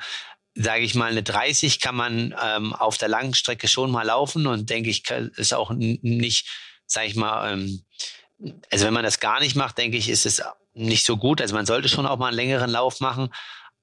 sage 0.55 0.83
ich 0.83 0.95
mal, 0.95 1.11
eine 1.11 1.21
30 1.21 1.79
kann 1.79 1.95
man 1.95 2.35
ähm, 2.43 2.73
auf 2.73 2.97
der 2.97 3.07
langen 3.07 3.35
Strecke 3.35 3.67
schon 3.67 3.91
mal 3.91 4.03
laufen 4.03 4.47
und 4.47 4.69
denke 4.69 4.89
ich, 4.89 5.07
ist 5.09 5.53
auch 5.53 5.71
nicht, 5.71 6.49
sage 6.87 7.07
ich 7.07 7.15
mal, 7.15 7.53
ähm, 7.53 7.85
also 8.71 8.85
wenn 8.85 8.93
man 8.93 9.03
das 9.03 9.19
gar 9.19 9.39
nicht 9.39 9.55
macht, 9.55 9.77
denke 9.77 9.97
ich, 9.97 10.09
ist 10.09 10.25
es 10.25 10.41
nicht 10.73 11.05
so 11.05 11.15
gut. 11.15 11.41
Also 11.41 11.53
man 11.53 11.67
sollte 11.67 11.87
schon 11.87 12.07
auch 12.07 12.17
mal 12.17 12.29
einen 12.29 12.35
längeren 12.35 12.71
Lauf 12.71 12.99
machen, 12.99 13.29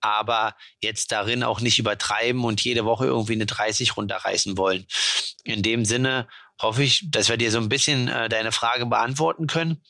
aber 0.02 0.54
jetzt 0.80 1.12
darin 1.12 1.42
auch 1.42 1.60
nicht 1.60 1.78
übertreiben 1.78 2.44
und 2.44 2.60
jede 2.62 2.84
Woche 2.84 3.06
irgendwie 3.06 3.32
eine 3.32 3.46
30 3.46 3.96
runterreißen 3.96 4.58
wollen. 4.58 4.86
In 5.44 5.62
dem 5.62 5.84
Sinne 5.84 6.28
hoffe 6.60 6.82
ich, 6.82 7.10
dass 7.10 7.28
wir 7.28 7.36
dir 7.36 7.50
so 7.50 7.58
ein 7.58 7.68
bisschen 7.68 8.08
äh, 8.08 8.28
deine 8.28 8.52
Frage 8.52 8.86
beantworten 8.86 9.46
können. 9.46 9.82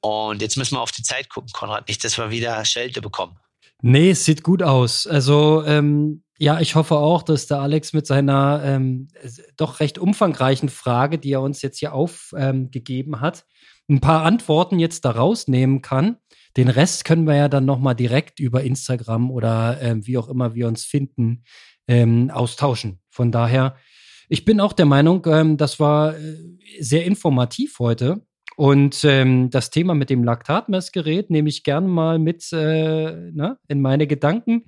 Und 0.00 0.40
jetzt 0.40 0.56
müssen 0.56 0.76
wir 0.76 0.80
auf 0.80 0.92
die 0.92 1.02
Zeit 1.02 1.28
gucken, 1.28 1.50
Konrad, 1.52 1.88
nicht, 1.88 2.04
dass 2.04 2.16
wir 2.16 2.30
wieder 2.30 2.64
Schelte 2.64 3.00
bekommen. 3.00 3.38
Nee, 3.82 4.10
es 4.10 4.24
sieht 4.24 4.42
gut 4.42 4.62
aus. 4.62 5.06
Also 5.06 5.64
ähm, 5.64 6.22
ja, 6.38 6.60
ich 6.60 6.74
hoffe 6.74 6.96
auch, 6.96 7.22
dass 7.22 7.46
der 7.46 7.60
Alex 7.60 7.92
mit 7.92 8.06
seiner 8.06 8.62
ähm, 8.64 9.08
doch 9.56 9.80
recht 9.80 9.98
umfangreichen 9.98 10.68
Frage, 10.68 11.18
die 11.18 11.32
er 11.32 11.40
uns 11.40 11.62
jetzt 11.62 11.78
hier 11.78 11.92
aufgegeben 11.92 13.14
ähm, 13.14 13.20
hat, 13.20 13.46
ein 13.88 14.00
paar 14.00 14.24
Antworten 14.24 14.78
jetzt 14.78 15.04
da 15.04 15.12
rausnehmen 15.12 15.82
kann. 15.82 16.16
Den 16.56 16.68
Rest 16.68 17.04
können 17.04 17.26
wir 17.26 17.36
ja 17.36 17.48
dann 17.48 17.66
nochmal 17.66 17.94
direkt 17.94 18.40
über 18.40 18.62
Instagram 18.62 19.30
oder 19.30 19.80
äh, 19.80 19.96
wie 20.06 20.18
auch 20.18 20.28
immer 20.28 20.54
wir 20.54 20.68
uns 20.68 20.84
finden, 20.84 21.44
ähm, 21.86 22.30
austauschen. 22.30 23.00
Von 23.10 23.30
daher, 23.30 23.76
ich 24.28 24.44
bin 24.44 24.60
auch 24.60 24.72
der 24.72 24.86
Meinung, 24.86 25.24
ähm, 25.26 25.56
das 25.56 25.78
war 25.78 26.16
äh, 26.16 26.36
sehr 26.80 27.04
informativ 27.04 27.78
heute. 27.78 28.22
Und 28.56 29.04
ähm, 29.04 29.50
das 29.50 29.68
Thema 29.68 29.94
mit 29.94 30.08
dem 30.08 30.24
Laktatmessgerät 30.24 31.28
nehme 31.28 31.50
ich 31.50 31.62
gerne 31.62 31.88
mal 31.88 32.18
mit 32.18 32.50
äh, 32.54 33.30
na, 33.34 33.58
in 33.68 33.82
meine 33.82 34.06
Gedanken. 34.06 34.64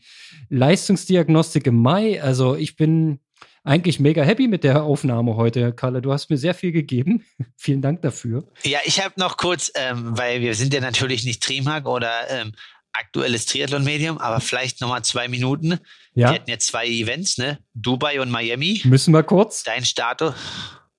Leistungsdiagnostik 0.51 1.67
im 1.67 1.77
Mai. 1.77 2.23
Also 2.23 2.55
ich 2.55 2.77
bin 2.77 3.21
eigentlich 3.65 4.01
mega 4.01 4.23
happy 4.23 4.49
mit 4.49 4.65
der 4.65 4.83
Aufnahme 4.83 5.37
heute, 5.37 5.73
Kalle. 5.73 6.03
Du 6.03 6.13
hast 6.13 6.31
mir 6.31 6.37
sehr 6.37 6.55
viel 6.55 6.73
gegeben. 6.73 7.25
Vielen 7.57 7.83
Dank 7.83 8.03
dafür. 8.03 8.45
Ja, 8.65 8.79
ich 8.85 9.03
habe 9.05 9.15
noch 9.17 9.37
kurz, 9.37 9.71
ähm, 9.75 10.17
weil 10.17 10.41
wir 10.41 10.55
sind 10.55 10.75
ja 10.75 10.81
natürlich 10.81 11.25
nicht 11.25 11.43
Trimark 11.43 11.87
oder 11.87 12.11
ähm, 12.31 12.53
aktuelles 12.93 13.47
Triathlon-Medium, 13.47 14.19
aber 14.19 14.41
vielleicht 14.41 14.81
nochmal 14.81 15.03
zwei 15.05 15.29
Minuten. 15.29 15.79
Ja. 16.15 16.29
Wir 16.29 16.29
hatten 16.29 16.51
jetzt 16.51 16.67
zwei 16.67 16.87
Events, 16.87 17.39
ne? 17.39 17.59
Dubai 17.75 18.21
und 18.21 18.31
Miami. 18.31 18.81
Müssen 18.85 19.13
wir 19.13 19.23
kurz? 19.23 19.63
Dein 19.63 19.85
Status. 19.85 20.35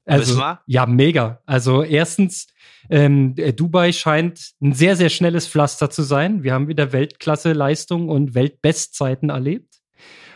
Also? 0.06 0.42
Ja, 0.66 0.86
mega. 0.86 1.42
Also 1.46 1.84
erstens, 1.84 2.48
ähm, 2.90 3.36
Dubai 3.36 3.92
scheint 3.92 4.52
ein 4.62 4.74
sehr, 4.74 4.96
sehr 4.96 5.10
schnelles 5.10 5.48
Pflaster 5.48 5.90
zu 5.90 6.02
sein. 6.02 6.44
Wir 6.44 6.54
haben 6.54 6.68
wieder 6.68 6.92
Weltklasse-Leistung 6.92 8.10
und 8.10 8.34
Weltbestzeiten 8.34 9.30
erlebt. 9.30 9.69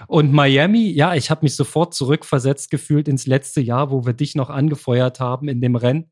Und 0.07 0.31
Miami, 0.31 0.91
ja, 0.91 1.15
ich 1.15 1.29
habe 1.29 1.43
mich 1.43 1.55
sofort 1.55 1.93
zurückversetzt 1.93 2.69
gefühlt 2.71 3.07
ins 3.07 3.25
letzte 3.27 3.61
Jahr, 3.61 3.91
wo 3.91 4.05
wir 4.05 4.13
dich 4.13 4.35
noch 4.35 4.49
angefeuert 4.49 5.19
haben 5.19 5.47
in 5.47 5.61
dem 5.61 5.75
Rennen. 5.75 6.11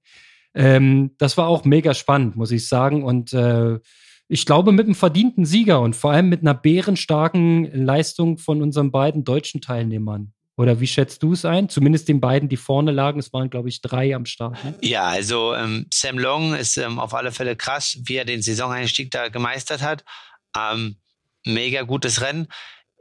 Ähm, 0.54 1.12
das 1.18 1.38
war 1.38 1.48
auch 1.48 1.66
mega 1.66 1.94
spannend, 1.94 2.36
muss 2.36 2.52
ich 2.52 2.68
sagen. 2.68 3.04
Und 3.04 3.34
äh, 3.34 3.80
ich 4.28 4.46
glaube, 4.46 4.72
mit 4.72 4.86
einem 4.86 4.96
verdienten 4.96 5.46
Sieger 5.46 5.82
und 5.82 5.96
vor 5.96 6.12
allem 6.12 6.30
mit 6.30 6.42
einer 6.42 6.54
bärenstarken 6.54 7.86
Leistung 7.86 8.38
von 8.38 8.62
unseren 8.62 8.92
beiden 8.92 9.24
deutschen 9.24 9.62
Teilnehmern. 9.62 10.34
Oder 10.58 10.80
wie 10.80 10.88
schätzt 10.88 11.24
du 11.24 11.34
es 11.34 11.44
ein? 11.44 11.70
Zumindest 11.70 12.08
den 12.08 12.22
beiden, 12.22 12.48
die 12.48 12.58
vorne 12.58 12.92
lagen. 12.92 13.20
Es 13.20 13.34
waren, 13.34 13.50
glaube 13.50 13.70
ich, 13.70 13.82
drei 13.82 14.14
am 14.16 14.26
Start. 14.26 14.64
Ne? 14.64 14.76
Ja, 14.82 15.06
also 15.06 15.56
ähm, 15.56 15.88
Sam 15.92 16.20
Long 16.20 16.54
ist 16.54 16.78
ähm, 16.78 17.00
auf 17.00 17.14
alle 17.14 17.32
Fälle 17.32 17.56
krass, 17.56 17.98
wie 18.06 18.18
er 18.18 18.26
den 18.26 18.42
Saisoneinstieg 18.42 19.10
da 19.12 19.30
gemeistert 19.30 19.82
hat. 19.82 20.04
Ähm, 20.56 20.98
mega 21.46 21.82
gutes 21.82 22.22
Rennen 22.22 22.48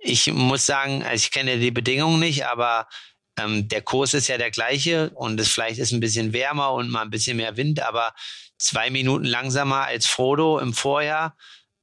ich 0.01 0.33
muss 0.33 0.67
sagen, 0.67 1.03
also 1.03 1.15
ich 1.15 1.31
kenne 1.31 1.59
die 1.59 1.71
Bedingungen 1.71 2.21
nicht, 2.21 2.47
aber 2.47 2.89
ähm, 3.39 3.69
der 3.69 3.83
Kurs 3.83 4.15
ist 4.15 4.29
ja 4.29 4.39
der 4.39 4.51
gleiche 4.51 5.11
und 5.11 5.39
es 5.41 5.49
vielleicht 5.49 5.79
ist 5.79 5.93
ein 5.93 6.01
bisschen 6.01 6.33
wärmer 6.33 6.73
und 6.73 6.91
mal 6.91 7.03
ein 7.03 7.11
bisschen 7.11 7.37
mehr 7.37 7.57
Wind, 7.57 7.81
aber 7.81 8.15
zwei 8.59 8.91
Minuten 8.91 9.25
langsamer 9.25 9.87
als 9.87 10.07
Frodo 10.07 10.59
im 10.59 10.75
Vorjahr. 10.75 11.37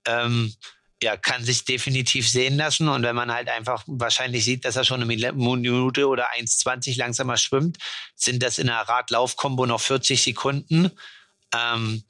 Ähm, 0.06 0.54
ja, 1.02 1.16
kann 1.16 1.44
sich 1.44 1.64
definitiv 1.64 2.28
sehen 2.28 2.58
lassen. 2.58 2.88
Und 2.88 3.04
wenn 3.04 3.16
man 3.16 3.32
halt 3.32 3.50
einfach 3.50 3.84
wahrscheinlich 3.86 4.44
sieht, 4.46 4.66
dass 4.66 4.76
er 4.76 4.84
schon 4.84 5.02
eine 5.02 5.34
Minute 5.34 6.08
oder 6.08 6.34
1,20 6.34 6.98
langsamer 6.98 7.38
schwimmt, 7.38 7.78
sind 8.16 8.42
das 8.42 8.58
in 8.58 8.70
einer 8.70 8.82
Radlaufkombo 8.82 9.68
noch 9.68 9.82
40 9.82 10.22
Sekunden. 10.22 10.92
Ähm, 11.54 12.04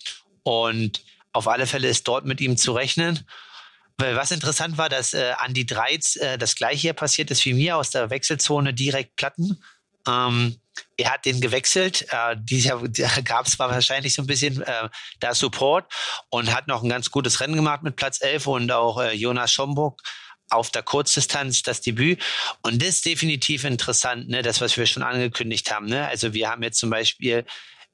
und 0.43 1.03
auf 1.33 1.49
alle 1.49 1.67
Fälle 1.67 1.89
ist 1.89 2.07
dort 2.07 2.25
mit 2.25 2.39
ihm 2.39 2.55
zu 2.55 2.71
rechnen. 2.71 3.27
Was 3.99 4.31
interessant 4.31 4.77
war, 4.77 4.89
dass 4.89 5.13
äh, 5.13 5.33
Andy 5.43 5.65
Dreiz 5.65 6.17
äh, 6.17 6.37
das 6.37 6.55
gleiche 6.55 6.81
hier 6.81 6.93
passiert 6.93 7.31
ist 7.31 7.43
wie 7.45 7.53
mir 7.55 7.77
aus 7.77 7.89
der 7.89 8.11
Wechselzone 8.11 8.73
direkt 8.73 9.15
Platten. 9.15 9.63
Ähm, 10.07 10.57
er 10.97 11.13
hat 11.13 11.25
den 11.25 11.41
gewechselt. 11.41 12.05
Äh, 12.11 12.35
dieses 12.39 12.65
Jahr 12.65 12.81
gab 13.23 13.47
es 13.47 13.57
wahrscheinlich 13.57 14.13
so 14.13 14.21
ein 14.21 14.27
bisschen 14.27 14.61
äh, 14.61 14.89
da 15.19 15.33
Support 15.33 15.91
und 16.29 16.53
hat 16.53 16.67
noch 16.67 16.83
ein 16.83 16.89
ganz 16.89 17.09
gutes 17.09 17.39
Rennen 17.39 17.55
gemacht 17.55 17.81
mit 17.81 17.95
Platz 17.95 18.21
11 18.21 18.47
und 18.47 18.71
auch 18.71 18.99
äh, 18.99 19.13
Jonas 19.13 19.51
Schomburg 19.51 20.01
auf 20.49 20.69
der 20.69 20.83
Kurzdistanz 20.83 21.63
das 21.63 21.81
Debüt. 21.81 22.23
Und 22.61 22.81
das 22.81 22.89
ist 22.89 23.05
definitiv 23.05 23.63
interessant, 23.63 24.29
ne, 24.29 24.41
das, 24.43 24.61
was 24.61 24.77
wir 24.77 24.85
schon 24.85 25.03
angekündigt 25.03 25.71
haben. 25.71 25.87
Ne? 25.87 26.07
Also 26.07 26.33
wir 26.33 26.49
haben 26.49 26.63
jetzt 26.63 26.79
zum 26.79 26.89
Beispiel 26.89 27.45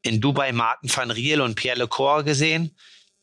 in 0.01 0.21
Dubai 0.21 0.51
Martin 0.51 0.93
van 0.93 1.11
Riel 1.11 1.41
und 1.41 1.55
Pierre 1.55 1.79
Lecor 1.79 2.23
gesehen, 2.23 2.75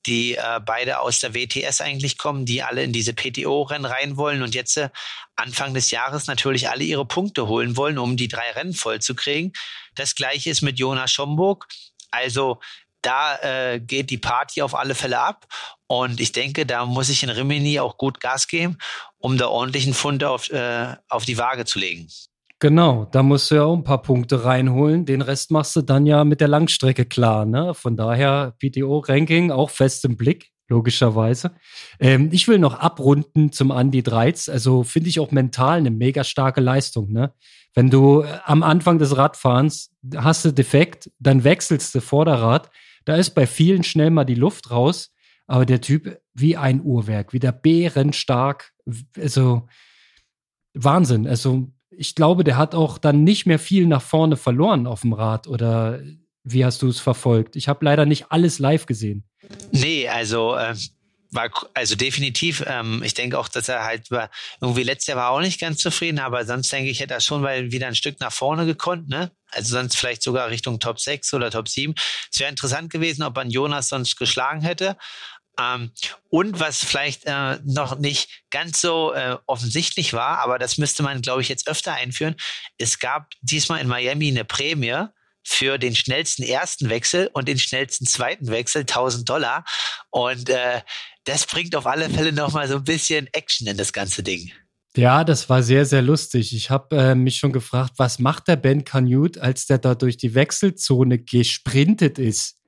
die 0.07 0.37
äh, 0.37 0.61
beide 0.65 1.01
aus 1.01 1.21
der 1.21 1.35
WTS 1.35 1.81
eigentlich 1.81 2.19
kommen, 2.19 2.47
die 2.47 2.63
alle 2.63 2.83
in 2.83 2.93
diese 2.93 3.13
PTO-Rennen 3.13 3.85
rein 3.85 4.17
wollen 4.17 4.43
und 4.43 4.55
jetzt 4.55 4.77
äh, 4.77 4.89
Anfang 5.37 5.75
des 5.75 5.91
Jahres 5.91 6.27
natürlich 6.27 6.69
alle 6.69 6.85
ihre 6.85 7.07
Punkte 7.07 7.49
holen 7.49 7.77
wollen, 7.77 7.99
um 7.99 8.17
die 8.17 8.29
drei 8.29 8.51
Rennen 8.53 8.73
voll 8.73 9.01
zu 9.01 9.15
kriegen. 9.15 9.53
Das 9.95 10.15
gleiche 10.15 10.51
ist 10.51 10.63
mit 10.63 10.79
Jonas 10.79 11.13
Schomburg. 11.13 11.67
Also 12.11 12.61
da 13.03 13.37
äh, 13.37 13.81
geht 13.81 14.11
die 14.11 14.19
Party 14.19 14.63
auf 14.63 14.75
alle 14.75 14.95
Fälle 14.95 15.21
ab. 15.21 15.47
Und 15.87 16.21
ich 16.21 16.33
denke, 16.33 16.67
da 16.67 16.87
muss 16.87 17.09
ich 17.09 17.23
in 17.23 17.31
Rimini 17.31 17.81
auch 17.81 17.99
gut 17.99 18.21
Gas 18.21 18.47
geben, 18.47 18.79
um 19.19 19.39
da 19.39 19.49
ordentlichen 19.49 19.95
Fund 19.95 20.23
auf, 20.23 20.51
äh, 20.51 20.95
auf 21.09 21.25
die 21.25 21.39
Waage 21.39 21.65
zu 21.65 21.79
legen. 21.79 22.09
Genau, 22.61 23.07
da 23.07 23.23
musst 23.23 23.51
du 23.51 23.57
ja 23.57 23.65
auch 23.65 23.77
ein 23.77 23.85
paar 23.85 24.03
Punkte 24.03 24.45
reinholen. 24.45 25.07
Den 25.07 25.23
Rest 25.23 25.51
machst 25.51 25.75
du 25.77 25.83
dann 25.83 26.07
ja 26.07 26.25
mit 26.25 26.41
der 26.41 26.49
Langstrecke 26.49 27.07
klar. 27.07 27.47
Ne? 27.47 27.75
Von 27.75 27.97
daher 27.97 28.55
PTO-Ranking 28.59 29.51
auch 29.51 29.71
fest 29.71 30.05
im 30.05 30.17
Blick, 30.17 30.51
logischerweise. 30.69 31.53
Ähm, 31.99 32.29
ich 32.33 32.47
will 32.49 32.59
noch 32.59 32.75
abrunden 32.75 33.51
zum 33.51 33.71
Andy 33.71 34.03
Dreiz. 34.03 34.49
Also 34.49 34.85
finde 34.85 35.09
ich 35.09 35.21
auch 35.21 35.31
mental 35.31 35.79
eine 35.79 35.91
mega 35.91 36.23
starke 36.23 36.61
Leistung. 36.61 37.11
Ne? 37.11 37.33
Wenn 37.75 37.89
du 37.89 38.23
äh, 38.23 38.39
am 38.45 38.63
Anfang 38.63 38.99
des 38.99 39.17
Radfahrens 39.17 39.91
hast 40.15 40.45
du 40.45 40.53
defekt, 40.53 41.11
dann 41.19 41.45
wechselst 41.45 41.95
du 41.95 42.01
Vorderrad 42.01 42.71
da 43.05 43.17
ist 43.17 43.31
bei 43.31 43.47
vielen 43.47 43.83
schnell 43.83 44.11
mal 44.11 44.25
die 44.25 44.35
Luft 44.35 44.71
raus, 44.71 45.13
aber 45.47 45.67
der 45.67 45.81
Typ 45.81 46.21
wie 46.35 46.57
ein 46.57 46.83
Uhrwerk, 46.83 47.33
wie 47.33 47.39
der 47.39 47.53
bärenstark, 47.53 48.73
also 49.17 49.69
Wahnsinn. 50.75 51.27
Also 51.27 51.73
ich 52.01 52.15
glaube, 52.15 52.45
der 52.45 52.57
hat 52.57 52.75
auch 52.75 52.97
dann 52.97 53.25
nicht 53.25 53.45
mehr 53.45 53.59
viel 53.59 53.87
nach 53.87 54.01
vorne 54.01 54.39
verloren 54.39 54.87
auf 54.87 55.03
dem 55.03 55.13
Rad 55.13 55.47
oder 55.47 56.01
wie 56.43 56.65
hast 56.65 56.81
du 56.81 56.89
es 56.89 56.99
verfolgt? 56.99 57.57
Ich 57.57 57.69
habe 57.69 57.85
leider 57.85 58.07
nicht 58.07 58.33
alles 58.33 58.59
live 58.59 58.87
gesehen. 58.87 59.29
Nee, 59.71 60.09
also 60.09 60.55
äh, 60.57 60.75
war 61.31 61.51
also 61.75 61.97
definitiv. 61.97 62.65
Ähm, 62.67 63.03
ich 63.05 63.13
denke 63.13 63.39
auch, 63.39 63.49
dass 63.49 63.69
er 63.69 63.85
halt 63.85 64.11
war, 64.11 64.31
irgendwie 64.63 64.83
letztes 64.83 65.09
Jahr 65.09 65.19
war 65.19 65.31
auch 65.31 65.43
nicht 65.43 65.61
ganz 65.61 65.77
zufrieden, 65.83 66.21
aber 66.21 66.47
sonst 66.47 66.73
denke 66.73 66.91
ich, 66.91 67.01
hätte 67.01 67.13
er 67.13 67.21
schon 67.21 67.43
mal 67.43 67.71
wieder 67.71 67.87
ein 67.87 67.95
Stück 67.95 68.19
nach 68.19 68.33
vorne 68.33 68.65
gekonnt, 68.65 69.11
ne? 69.11 69.31
Also 69.51 69.77
sonst 69.77 69.95
vielleicht 69.95 70.23
sogar 70.23 70.49
Richtung 70.49 70.81
Top 70.81 70.99
6 70.99 71.35
oder 71.35 71.51
Top 71.51 71.69
7. 71.69 71.95
Es 72.33 72.41
wäre 72.41 72.49
interessant 72.49 72.91
gewesen, 72.91 73.25
ob 73.25 73.37
man 73.37 73.51
Jonas 73.51 73.89
sonst 73.89 74.17
geschlagen 74.17 74.63
hätte. 74.63 74.97
Ähm, 75.61 75.91
und 76.29 76.61
was 76.61 76.85
vielleicht 76.85 77.25
äh, 77.27 77.59
noch 77.65 77.99
nicht 77.99 78.45
ganz 78.51 78.81
so 78.81 79.13
äh, 79.13 79.37
offensichtlich 79.47 80.13
war, 80.13 80.39
aber 80.39 80.59
das 80.59 80.79
müsste 80.79 81.03
man, 81.03 81.23
glaube 81.23 81.43
ich, 81.43 81.49
jetzt 81.49 81.69
öfter 81.69 81.95
einführen. 81.95 82.37
Es 82.79 82.99
gab 82.99 83.31
diesmal 83.43 83.81
in 83.81 83.89
Miami 83.89 84.29
eine 84.29 84.45
Prämie 84.45 85.07
für 85.43 85.79
den 85.79 85.97
schnellsten 85.97 86.43
ersten 86.43 86.89
Wechsel 86.89 87.31
und 87.33 87.49
den 87.49 87.59
schnellsten 87.59 88.07
zweiten 88.07 88.49
Wechsel 88.49 88.83
1000 88.83 89.29
Dollar. 89.29 89.65
Und 90.11 90.49
äh, 90.49 90.83
das 91.25 91.47
bringt 91.47 91.75
auf 91.77 91.87
alle 91.87 92.11
Fälle 92.11 92.33
noch 92.33 92.53
mal 92.53 92.69
so 92.69 92.77
ein 92.77 92.85
bisschen 92.85 93.29
Action 93.33 93.67
in 93.67 93.77
das 93.77 93.93
ganze 93.93 94.23
Ding. 94.23 94.53
Ja, 94.97 95.23
das 95.23 95.49
war 95.49 95.63
sehr, 95.63 95.87
sehr 95.87 96.03
lustig. 96.03 96.55
Ich 96.55 96.69
habe 96.71 96.97
äh, 96.97 97.15
mich 97.15 97.37
schon 97.37 97.53
gefragt, 97.53 97.93
was 97.97 98.19
macht 98.19 98.49
der 98.49 98.57
Ben 98.57 98.85
Canute, 98.85 99.41
als 99.41 99.67
der 99.67 99.79
da 99.79 99.95
durch 99.95 100.17
die 100.17 100.35
Wechselzone 100.35 101.19
gesprintet 101.19 102.19
ist. 102.19 102.60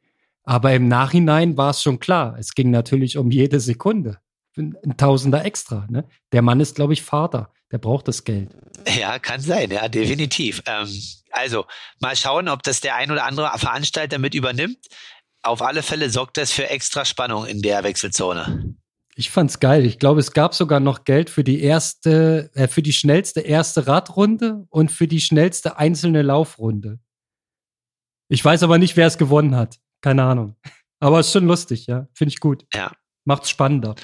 Aber 0.44 0.72
im 0.74 0.88
Nachhinein 0.88 1.56
war 1.56 1.70
es 1.70 1.82
schon 1.82 2.00
klar. 2.00 2.36
Es 2.38 2.54
ging 2.54 2.70
natürlich 2.70 3.16
um 3.16 3.30
jede 3.30 3.60
Sekunde. 3.60 4.18
Ein 4.56 4.96
Tausender 4.96 5.44
extra. 5.44 5.86
Ne? 5.88 6.06
Der 6.32 6.42
Mann 6.42 6.60
ist, 6.60 6.74
glaube 6.74 6.92
ich, 6.92 7.02
Vater. 7.02 7.52
Der 7.70 7.78
braucht 7.78 8.06
das 8.08 8.24
Geld. 8.24 8.54
Ja, 8.98 9.18
kann 9.18 9.40
sein, 9.40 9.70
ja, 9.70 9.88
definitiv. 9.88 10.62
Ähm, 10.66 10.88
also 11.30 11.64
mal 12.00 12.14
schauen, 12.16 12.48
ob 12.48 12.62
das 12.62 12.80
der 12.80 12.96
ein 12.96 13.10
oder 13.10 13.24
andere 13.24 13.50
Veranstalter 13.58 14.18
mit 14.18 14.34
übernimmt. 14.34 14.86
Auf 15.42 15.62
alle 15.62 15.82
Fälle 15.82 16.10
sorgt 16.10 16.36
das 16.36 16.52
für 16.52 16.68
extra 16.68 17.04
Spannung 17.04 17.46
in 17.46 17.62
der 17.62 17.82
Wechselzone. 17.82 18.76
Ich 19.14 19.30
fand's 19.30 19.60
geil. 19.60 19.84
Ich 19.84 19.98
glaube, 19.98 20.20
es 20.20 20.32
gab 20.32 20.54
sogar 20.54 20.80
noch 20.80 21.04
Geld 21.04 21.30
für 21.30 21.44
die 21.44 21.62
erste, 21.62 22.50
äh, 22.54 22.68
für 22.68 22.82
die 22.82 22.92
schnellste 22.92 23.40
erste 23.40 23.86
Radrunde 23.86 24.66
und 24.70 24.90
für 24.90 25.06
die 25.06 25.20
schnellste 25.20 25.78
einzelne 25.78 26.22
Laufrunde. 26.22 26.98
Ich 28.28 28.44
weiß 28.44 28.62
aber 28.62 28.78
nicht, 28.78 28.96
wer 28.96 29.06
es 29.06 29.18
gewonnen 29.18 29.56
hat. 29.56 29.78
Keine 30.02 30.24
Ahnung. 30.24 30.56
Aber 31.00 31.20
ist 31.20 31.32
schon 31.32 31.46
lustig, 31.46 31.86
ja. 31.86 32.06
Finde 32.14 32.30
ich 32.32 32.40
gut. 32.40 32.66
Ja. 32.74 32.92
Macht's 33.24 33.50
spannender. 33.50 33.94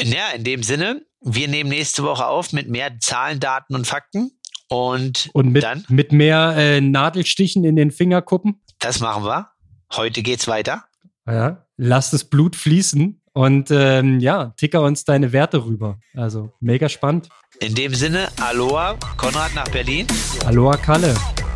Ja, 0.00 0.30
in 0.34 0.44
dem 0.44 0.62
Sinne, 0.62 1.04
wir 1.20 1.48
nehmen 1.48 1.70
nächste 1.70 2.02
Woche 2.02 2.26
auf 2.26 2.52
mit 2.52 2.68
mehr 2.68 2.98
Zahlen, 3.00 3.40
Daten 3.40 3.74
und 3.74 3.86
Fakten. 3.86 4.30
Und, 4.68 5.30
und 5.32 5.50
mit, 5.50 5.62
dann? 5.62 5.84
Mit 5.88 6.12
mehr 6.12 6.54
äh, 6.56 6.80
Nadelstichen 6.80 7.64
in 7.64 7.76
den 7.76 7.90
Fingerkuppen. 7.90 8.62
Das 8.78 9.00
machen 9.00 9.24
wir. 9.24 9.50
Heute 9.92 10.22
geht's 10.22 10.48
weiter. 10.48 10.84
Ja, 11.26 11.66
lass 11.76 12.10
das 12.10 12.24
Blut 12.24 12.56
fließen 12.56 13.22
und 13.32 13.70
ähm, 13.70 14.20
ja, 14.20 14.54
ticker 14.56 14.82
uns 14.82 15.04
deine 15.04 15.32
Werte 15.32 15.64
rüber. 15.64 15.98
Also 16.14 16.52
mega 16.60 16.88
spannend. 16.88 17.28
In 17.60 17.74
dem 17.74 17.94
Sinne, 17.94 18.28
Aloha, 18.40 18.96
Konrad 19.16 19.54
nach 19.54 19.68
Berlin. 19.68 20.06
Aloha, 20.44 20.76
Kalle. 20.76 21.14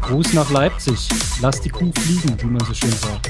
Gruß 0.09 0.33
nach 0.33 0.51
Leipzig. 0.51 1.07
Lass 1.43 1.61
die 1.61 1.69
Kuh 1.69 1.93
fliegen, 1.95 2.35
wie 2.41 2.47
man 2.47 2.65
so 2.65 2.73
schön 2.73 2.91
sagt. 2.93 3.29